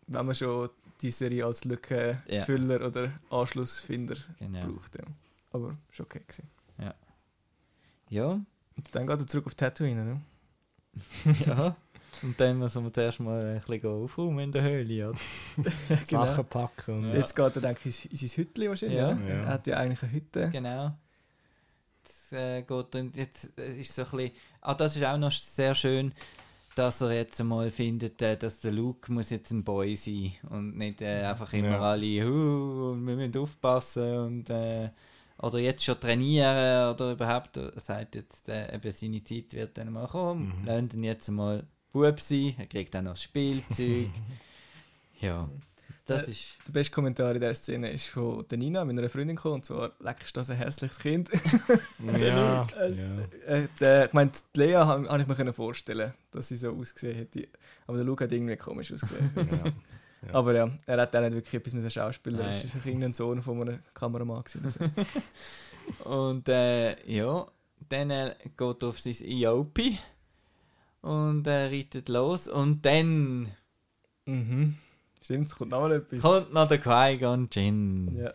[0.08, 0.70] Wenn man schon
[1.02, 4.60] die Serie als Lückenfüller oder Anschlussfinder Genau.
[4.68, 4.96] braucht.
[4.96, 5.04] Ja.
[5.52, 6.48] Aber ist okay gewesen.
[8.12, 8.28] Ja.
[8.34, 10.22] Und dann geht er zurück auf Tatooine, ne?
[11.48, 11.76] ja.
[12.24, 15.20] Und dann müssen wir zuerst mal ein bisschen aufräumen in der Höhle, oder?
[16.08, 16.26] Genau.
[16.26, 17.16] Sachen packen und Ja.
[17.16, 18.98] Jetzt geht er, denke ich, in sein Hütchen wahrscheinlich.
[18.98, 19.12] Ja.
[19.14, 19.28] oder?
[19.28, 19.34] Ja.
[19.36, 20.50] Er hat ja eigentlich eine Hütte.
[20.52, 20.92] Genau.
[22.04, 24.32] Jetzt äh, geht dann, jetzt ist so ein bisschen,
[24.62, 26.14] ah, das ist auch noch sehr schön,
[26.76, 30.78] dass er jetzt einmal findet, äh, dass der Luke muss jetzt ein Boy sein und
[30.78, 31.82] nicht äh, einfach immer Ja.
[31.82, 34.90] alle, und wir müssen aufpassen und äh,
[35.42, 39.92] oder jetzt schon trainieren oder überhaupt, er sagt jetzt, äh, eben seine Zeit wird dann
[39.92, 40.66] mal kommen, Mhm.
[40.66, 44.10] lernt ihn jetzt mal Bub sein, er kriegt dann noch Spielzeug.
[45.20, 45.50] ja,
[46.06, 49.36] das Äh, ist, Der beste Kommentar in dieser Szene ist von der Nina, meiner Freundin,
[49.36, 49.56] gekommen.
[49.56, 51.30] Und zwar, leck, ist das ein hässliches Kind.
[52.20, 53.22] ja, Äh, ja.
[53.56, 56.72] äh, der, ich meine, die Lea habe hab ich mir können vorstellen dass sie so
[56.72, 57.48] ausgesehen hätte.
[57.88, 59.32] Aber der Luke hat irgendwie komisch ausgesehen.
[59.36, 59.72] Ja.
[60.28, 60.34] Ja.
[60.36, 62.42] Aber ja, er hat auch nicht wirklich etwas mit einem Schauspieler.
[62.42, 64.44] Er einfach irgendein Sohn von einem Kameramann.
[64.44, 64.92] Gewesen.
[66.06, 67.48] Und äh, ja,
[67.90, 69.80] dann äh, geht er auf sein IOP
[71.02, 72.48] und äh, reitet los.
[72.48, 73.52] Und dann
[74.26, 74.78] mhm.
[75.22, 76.22] Stimmt, es kommt noch mal etwas.
[76.22, 78.16] kommt noch der Qui-Gon Jinn.
[78.18, 78.34] Ja.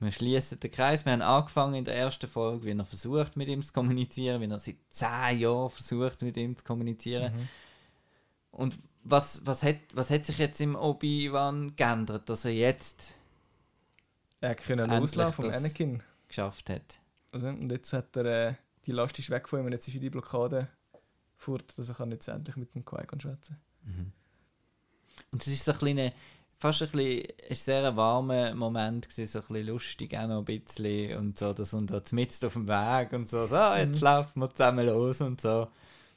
[0.00, 1.04] Wir schließen den Kreis.
[1.06, 4.50] Wir haben angefangen in der ersten Folge, wie er versucht mit ihm zu kommunizieren, wie
[4.50, 7.34] er seit 10 Jahren versucht mit ihm zu kommunizieren.
[7.34, 7.48] Mhm.
[8.50, 8.78] Und
[9.08, 13.14] was, was, hat, was hat sich jetzt im Obi-Wan geändert, dass er jetzt
[14.40, 16.02] Er konnte Endlich loslassen vom Anakin.
[16.28, 16.98] geschafft hat?
[17.32, 18.54] Also, und jetzt hat er, äh,
[18.84, 20.68] die Last ist weg von ihm und jetzt ist die Blockade
[21.36, 24.12] fort, dass er kann jetzt endlich mit dem Qui-Gon schwätzen Mhm.
[25.30, 26.12] Und es ist so ein kleiner,
[26.58, 30.38] fast ein bisschen, es sehr ein warmer Moment gewesen, so ein bisschen lustig auch noch
[30.46, 33.96] ein bisschen und so, dass und da mitten auf dem Weg und so, so, jetzt
[33.98, 34.04] Mhm.
[34.04, 35.68] laufen wir zusammen los und so.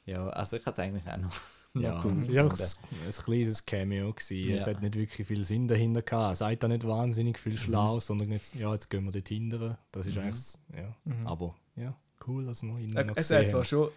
[0.06, 1.30] Ja, also ich habe es eigentlich auch noch
[1.74, 4.12] Ja, cool es war einfach ein, ein kleines Cameo.
[4.12, 4.48] Gewesen.
[4.50, 4.56] Ja.
[4.56, 6.32] Es hat nicht wirklich viel Sinn dahinter gehabt.
[6.32, 9.78] Es sagt auch nicht wahnsinnig viel schlau, sondern jetzt, ja, jetzt gehen wir dort hinterher.
[9.92, 10.22] Das ist Mhm.
[10.22, 10.96] eigentlich, ja.
[11.04, 11.26] Mhm.
[11.28, 13.64] Aber ja, cool, dass wir ihn Er, noch zwar haben.
[13.64, 13.88] schon,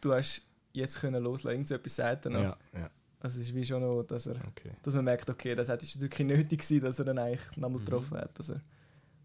[0.00, 0.42] du hast
[0.72, 2.40] jetzt können loslassen, irgend so etwas sagt er noch.
[2.42, 4.70] Ja, ja, Also es ist wie schon noch, dass, er, okay.
[4.84, 7.84] dass man merkt, okay, das hätte wirklich nötig gewesen, dass er dann eigentlich nochmal Mhm.
[7.86, 8.60] getroffen hat, dass er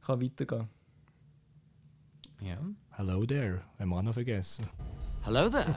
[0.03, 0.67] kann weitergehen
[2.41, 2.57] Ja.
[2.97, 4.65] Hello there, haben wir auch noch vergessen.
[5.23, 5.75] Hello there.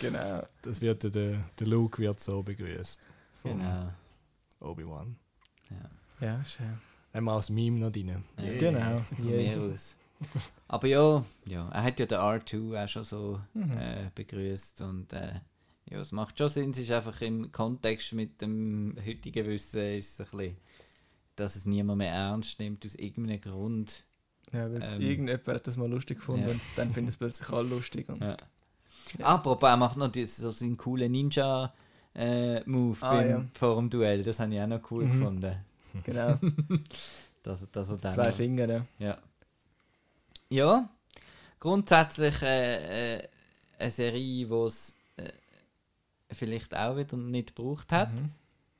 [0.00, 0.42] Genau.
[0.62, 3.06] Das wird der, der Luke wird so begrüßt.
[3.42, 3.92] Von Genau.
[4.60, 5.16] Obi-Wan.
[5.70, 6.26] Ja.
[6.26, 6.78] Ja, schön.
[7.12, 8.24] Wir als Meme noch drin.
[8.38, 8.52] Ja.
[8.58, 8.98] Genau.
[9.00, 9.56] Von Yeah.
[9.56, 9.96] mir aus.
[10.66, 13.78] Aber ja, ja, er hat ja den R2 auch schon so Mhm.
[13.78, 15.40] äh, begrüßt und äh,
[15.90, 20.18] ja, es macht schon Sinn, es ist einfach im Kontext mit dem heutigen Wissen ist
[20.20, 20.56] es ein bisschen,
[21.36, 24.04] dass es niemand mehr ernst nimmt aus irgendeinem Grund.
[24.52, 26.50] Ja, weil Ähm, irgendjemand hat das mal lustig gefunden ja.
[26.52, 28.08] und dann finden es plötzlich alle lustig.
[28.08, 28.36] Und Ja.
[29.18, 29.26] Ja.
[29.26, 31.72] Apropos, er macht noch dieses, so seinen coolen Ninja
[32.14, 32.60] äh,
[33.00, 33.44] Ah, ja.
[33.52, 35.18] vor dem Duell, das habe ich auch noch cool Mhm.
[35.20, 35.56] gefunden.
[36.04, 36.38] Genau,
[37.42, 38.68] Dass, dass er zwei Finger.
[38.68, 38.86] Ja.
[38.98, 39.18] Ja.
[40.50, 40.88] Ja,
[41.60, 43.28] grundsätzlich äh, äh,
[43.78, 45.30] eine Serie, die es äh,
[46.30, 48.12] vielleicht auch wieder nicht gebraucht hat.
[48.12, 48.30] Mhm.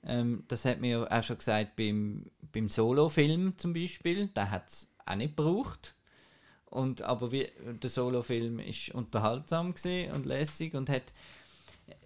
[0.05, 4.29] Ähm, das hat mir auch schon gesagt beim, beim Solo-Film zum Beispiel.
[4.35, 5.95] Da hat es auch nicht gebraucht.
[6.71, 7.49] Und, aber wie,
[7.83, 9.75] der Solo-Film ist unterhaltsam
[10.15, 11.13] und lässig und hat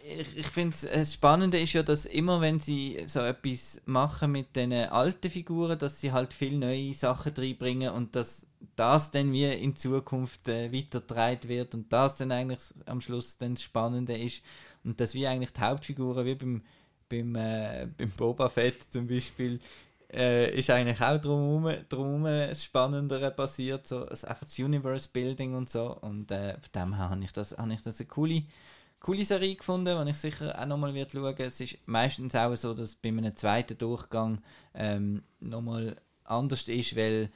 [0.04, 4.54] ich, ich finde das Spannende ist ja, dass immer wenn sie so etwas machen mit
[4.56, 9.52] den alten Figuren, dass sie halt viel neue Sachen reinbringen und dass das dann wie
[9.52, 14.42] in Zukunft äh, weitergetragen wird und das dann eigentlich am Schluss dann das Spannende ist
[14.84, 16.62] und dass wie eigentlich die Hauptfiguren wie beim,
[17.08, 19.60] beim, äh, beim Boba Fett zum Beispiel
[20.12, 25.54] äh, ist eigentlich auch drumherum, drumherum das Spannendere passiert, so also einfach das Universe Building
[25.54, 28.42] und so und äh, von dem her habe ich das, ich das eine coole
[29.02, 31.34] coole Serie gefunden, die ich sicher auch nochmal schauen.
[31.38, 34.40] Es ist meistens auch so, dass bei einem zweiten Durchgang
[34.74, 37.28] ähm, nochmal anders ist, weil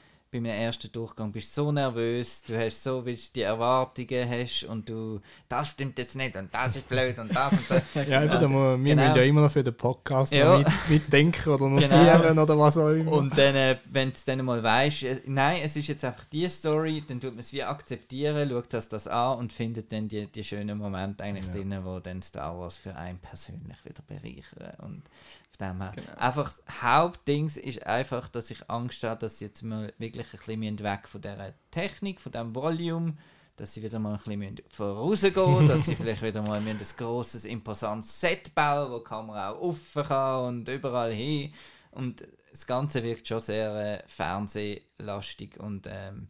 [0.43, 4.65] beim ersten Durchgang bist du so nervös, du hast so, wie du die Erwartungen hast
[4.65, 7.83] und du, das stimmt jetzt nicht und das ist blöd und das und das.
[8.09, 9.03] Ja, eben, da muss, wir Genau.
[9.03, 10.59] müssen ja immer noch für den Podcast Ja.
[10.59, 11.81] mit, mitdenken oder Genau.
[11.81, 13.13] notieren oder was auch immer.
[13.13, 16.25] Und dann, äh, wenn du es dann mal weißt, äh, nein, es ist jetzt einfach
[16.27, 20.09] die Story, dann tut man es wie akzeptieren, schaut das, das an und findet dann
[20.09, 21.53] die, die schönen Momente eigentlich Ja.
[21.53, 24.75] drin, wo dann Star Wars für einen persönlich wieder bereichern.
[24.85, 25.03] Und
[25.94, 26.12] Genau.
[26.18, 30.60] einfach das Hauptdings ist einfach, dass ich Angst habe, dass sie jetzt mal wirklich ein
[30.60, 33.16] bisschen weg von dieser Technik, von diesem Volume,
[33.56, 38.20] dass sie wieder mal ein bisschen vorausgehen dass sie vielleicht wieder mal ein grosses, imposantes
[38.20, 41.52] Set bauen, wo die Kamera auch offen kann und überall hin.
[41.90, 46.28] Und das Ganze wirkt schon sehr äh, fernsehlastig und ähm,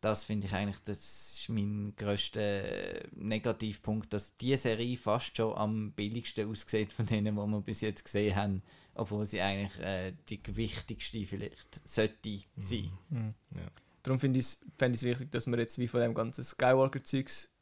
[0.00, 0.98] das finde ich eigentlich, das
[1.40, 7.34] ist mein grösster äh, Negativpunkt, dass die Serie fast schon am billigsten aussieht von denen,
[7.34, 8.62] die wir bis jetzt gesehen haben,
[8.94, 12.90] obwohl sie eigentlich äh, die gewichtigste vielleicht sollte sein.
[13.08, 13.34] Mhm.
[13.54, 13.62] Ja.
[14.02, 16.44] Darum finde ich es fände ich es wichtig, dass man jetzt wie von dem ganzen
[16.44, 17.52] Skywalker-Zeugs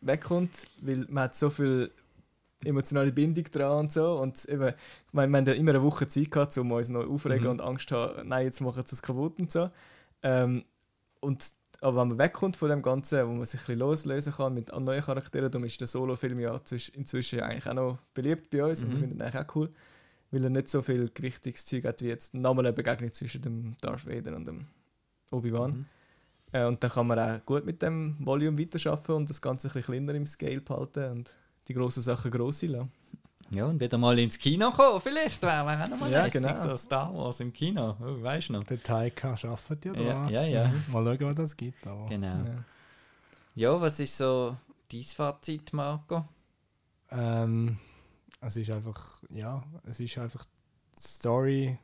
[0.00, 1.90] wegkommt, weil man hat so viel
[2.64, 6.08] emotionale Bindung dran und so und eben, ich meine, wir haben ja immer eine Woche
[6.08, 7.50] Zeit gehabt, um uns noch aufregen Mhm.
[7.50, 9.70] und Angst haben, nein, jetzt machen sie es kaputt und so.
[10.22, 10.64] Ähm,
[11.20, 11.44] und
[11.80, 14.72] aber wenn man wegkommt von dem Ganzen, wo man sich ein bisschen loslösen kann mit
[14.76, 18.82] neuen Charakteren, darum ist der Solo-Film ja zwisch- inzwischen eigentlich auch noch beliebt bei uns
[18.82, 18.94] und Mhm.
[18.94, 19.70] ich finde ihn eigentlich auch cool,
[20.30, 23.76] weil er nicht so viel gewichtiges Zeug hat wie jetzt nochmal eine Begegnung zwischen dem
[23.80, 24.66] Darth Vader und dem
[25.30, 25.70] Obi-Wan.
[25.70, 25.86] Mhm.
[26.52, 29.72] Äh, und dann kann man auch gut mit dem Volume weiterarbeiten und das Ganze ein
[29.74, 31.34] bisschen kleiner im Scale behalten und
[31.68, 32.90] die grossen Sachen gross lassen.
[33.50, 36.68] Ja, und wieder mal ins Kino kommen, vielleicht wäre wär auch nochmal Ja, lässig, genau.
[36.68, 38.64] so Star Wars im Kino, oh, weißt du noch?
[38.64, 40.02] Der Taika arbeitet ja da.
[40.02, 40.68] Ja, ja, ja.
[40.68, 40.92] Mhm.
[40.92, 41.86] Mal schauen, was das gibt.
[41.86, 42.06] Aber.
[42.08, 42.26] Genau.
[42.26, 42.64] Ja.
[43.54, 44.56] Ja, was ist so
[44.92, 46.28] dein Fazit, Marco?
[47.10, 47.78] Ähm,
[48.40, 50.44] es ist einfach, ja, es ist einfach,
[50.96, 51.78] die Story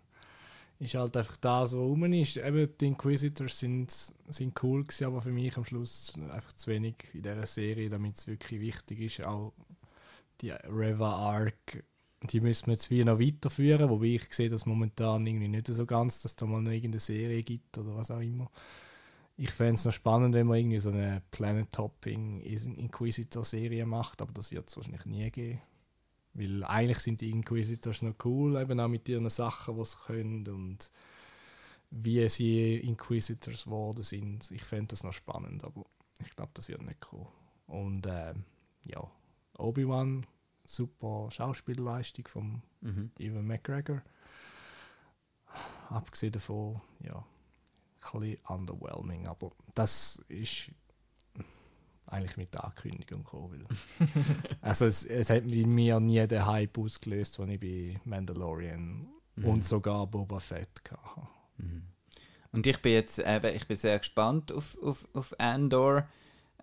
[0.79, 2.37] ist halt einfach das, was rum ist.
[2.37, 6.95] Eben, die Inquisitors sind, sind cool gewesen, aber für mich am Schluss einfach zu wenig
[7.13, 9.27] in dieser Serie, damit es wirklich wichtig ist.
[9.27, 9.53] Auch
[10.45, 11.85] die Reva Arc,
[12.23, 15.87] die müssen wir jetzt wie noch weiterführen, wobei ich sehe das momentan irgendwie nicht so
[15.87, 18.51] ganz, dass da mal noch irgendeine Serie gibt oder was auch immer.
[19.37, 24.53] Ich fände es noch spannend, wenn man irgendwie so eine Planet-Topping Inquisitor-Serie macht, aber das
[24.53, 25.61] wird es wahrscheinlich nie geben.
[26.35, 30.47] Weil eigentlich sind die Inquisitors noch cool, eben auch mit ihren Sachen, die sie können
[30.49, 30.91] und
[31.91, 34.51] wie sie Inquisitors geworden sind.
[34.51, 35.85] Ich fände das noch spannend, aber
[36.25, 37.29] ich glaube, das wird nicht kommen.
[37.67, 38.45] Und ähm,
[38.85, 39.09] ja,
[39.59, 40.27] Obi-Wan,
[40.65, 43.11] super Schauspielleistung von Mhm.
[43.19, 44.03] Ewan McGregor.
[45.91, 50.71] Abgesehen davon, ja, ein bisschen underwhelming, aber das ist
[52.07, 53.67] eigentlich mit der Ankündigung gekommen.
[54.61, 59.45] Also es, es hat in mir nie den Hype ausgelöst, den ich bei Mandalorian Mhm.
[59.47, 61.27] und sogar Boba Fett hatte.
[61.59, 61.83] Mhm.
[62.53, 66.07] Und ich bin jetzt eben, ich bin sehr gespannt auf, auf, auf Andor,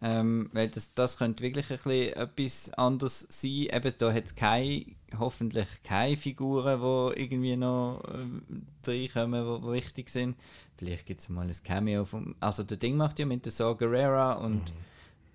[0.02, 3.68] ähm, weil das, das könnte wirklich ein bisschen etwas anderes sein.
[3.72, 4.86] Eben, da hat es keine,
[5.19, 8.44] hoffentlich keine Figuren, die irgendwie noch ähm,
[8.86, 10.36] reinkommen, die die wichtig sind.
[10.78, 13.76] Vielleicht gibt es mal ein Cameo vom, also der Ding macht ja mit der Saw
[13.76, 14.73] Gerrera und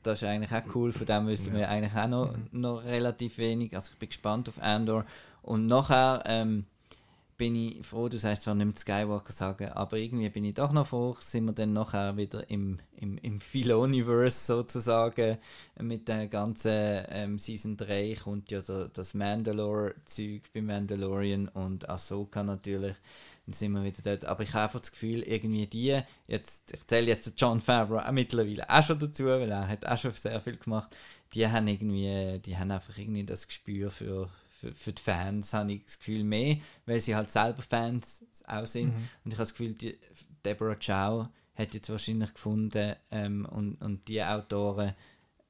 [0.03, 3.75] das ist eigentlich auch cool, von dem wissen wir eigentlich auch noch, noch relativ wenig.
[3.75, 5.05] Also ich bin gespannt auf Andor.
[5.43, 6.65] Und nachher ähm,
[7.37, 10.73] bin ich froh, du sagst zwar nicht mehr Skywalker sagen, aber irgendwie bin ich doch
[10.73, 15.39] noch froh, sind wir dann nachher wieder im, im, im Filoniverse sozusagen.
[15.79, 22.97] Mit der ganzen ähm, Season 3 kommt ja das Mandalore-Zeug bei Mandalorian und Ahsoka natürlich.
[23.47, 24.25] Dann sind wir wieder dort.
[24.25, 28.13] Aber ich habe einfach das Gefühl, irgendwie die, jetzt, ich zähle jetzt John Favreau auch
[28.13, 30.95] mittlerweile auch schon dazu, weil er hat auch schon sehr viel gemacht.
[31.35, 34.29] Die haben irgendwie, die haben einfach irgendwie das Gespür für,
[34.61, 36.57] für, für die Fans, habe ich das Gefühl, mehr,
[36.87, 38.89] weil sie halt selber Fans auch sind.
[39.25, 39.99] Und ich habe das Gefühl, die,
[40.45, 44.95] Deborah Chow hat jetzt wahrscheinlich gefunden ähm, und, und die Autoren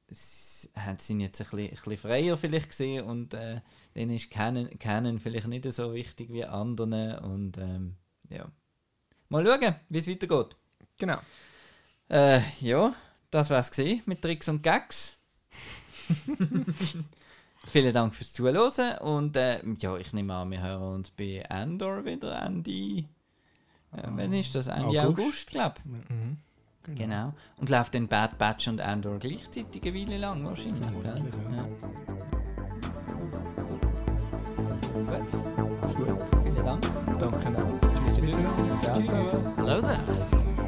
[0.09, 3.59] sind jetzt ein bisschen, ein bisschen freier vielleicht gesehen und äh,
[3.93, 7.97] denen ist Canon, Canon vielleicht nicht so wichtig wie anderen und ähm,
[8.29, 8.49] ja.
[9.29, 10.55] Mal schauen, wie es weitergeht.
[10.97, 11.19] Genau.
[12.09, 12.95] Äh, ja,
[13.29, 15.19] das war's gesehen mit Tricks und Gags.
[17.69, 22.05] Vielen Dank fürs Zuhören und äh, ja, ich nehme an, wir hören uns bei Andor
[22.05, 22.71] wieder Ende.
[22.71, 23.05] Äh,
[23.91, 24.67] wann ist das?
[24.67, 25.51] Ende August, August.
[25.51, 26.37] glaube Mhm.
[26.95, 27.33] Genau.
[27.57, 30.85] Und läuft dann Bad Batch und Andor gleichzeitig eine Weile lang wahrscheinlich.
[31.03, 31.15] Ja.
[31.55, 31.67] Ja.
[34.93, 36.07] Gut, Alles gut.
[36.43, 36.89] vielen Dank.
[37.19, 37.79] Danke auch.
[37.95, 38.21] Tschüss Tschüss.
[38.21, 39.37] miteinander.
[39.55, 40.66] Ciao,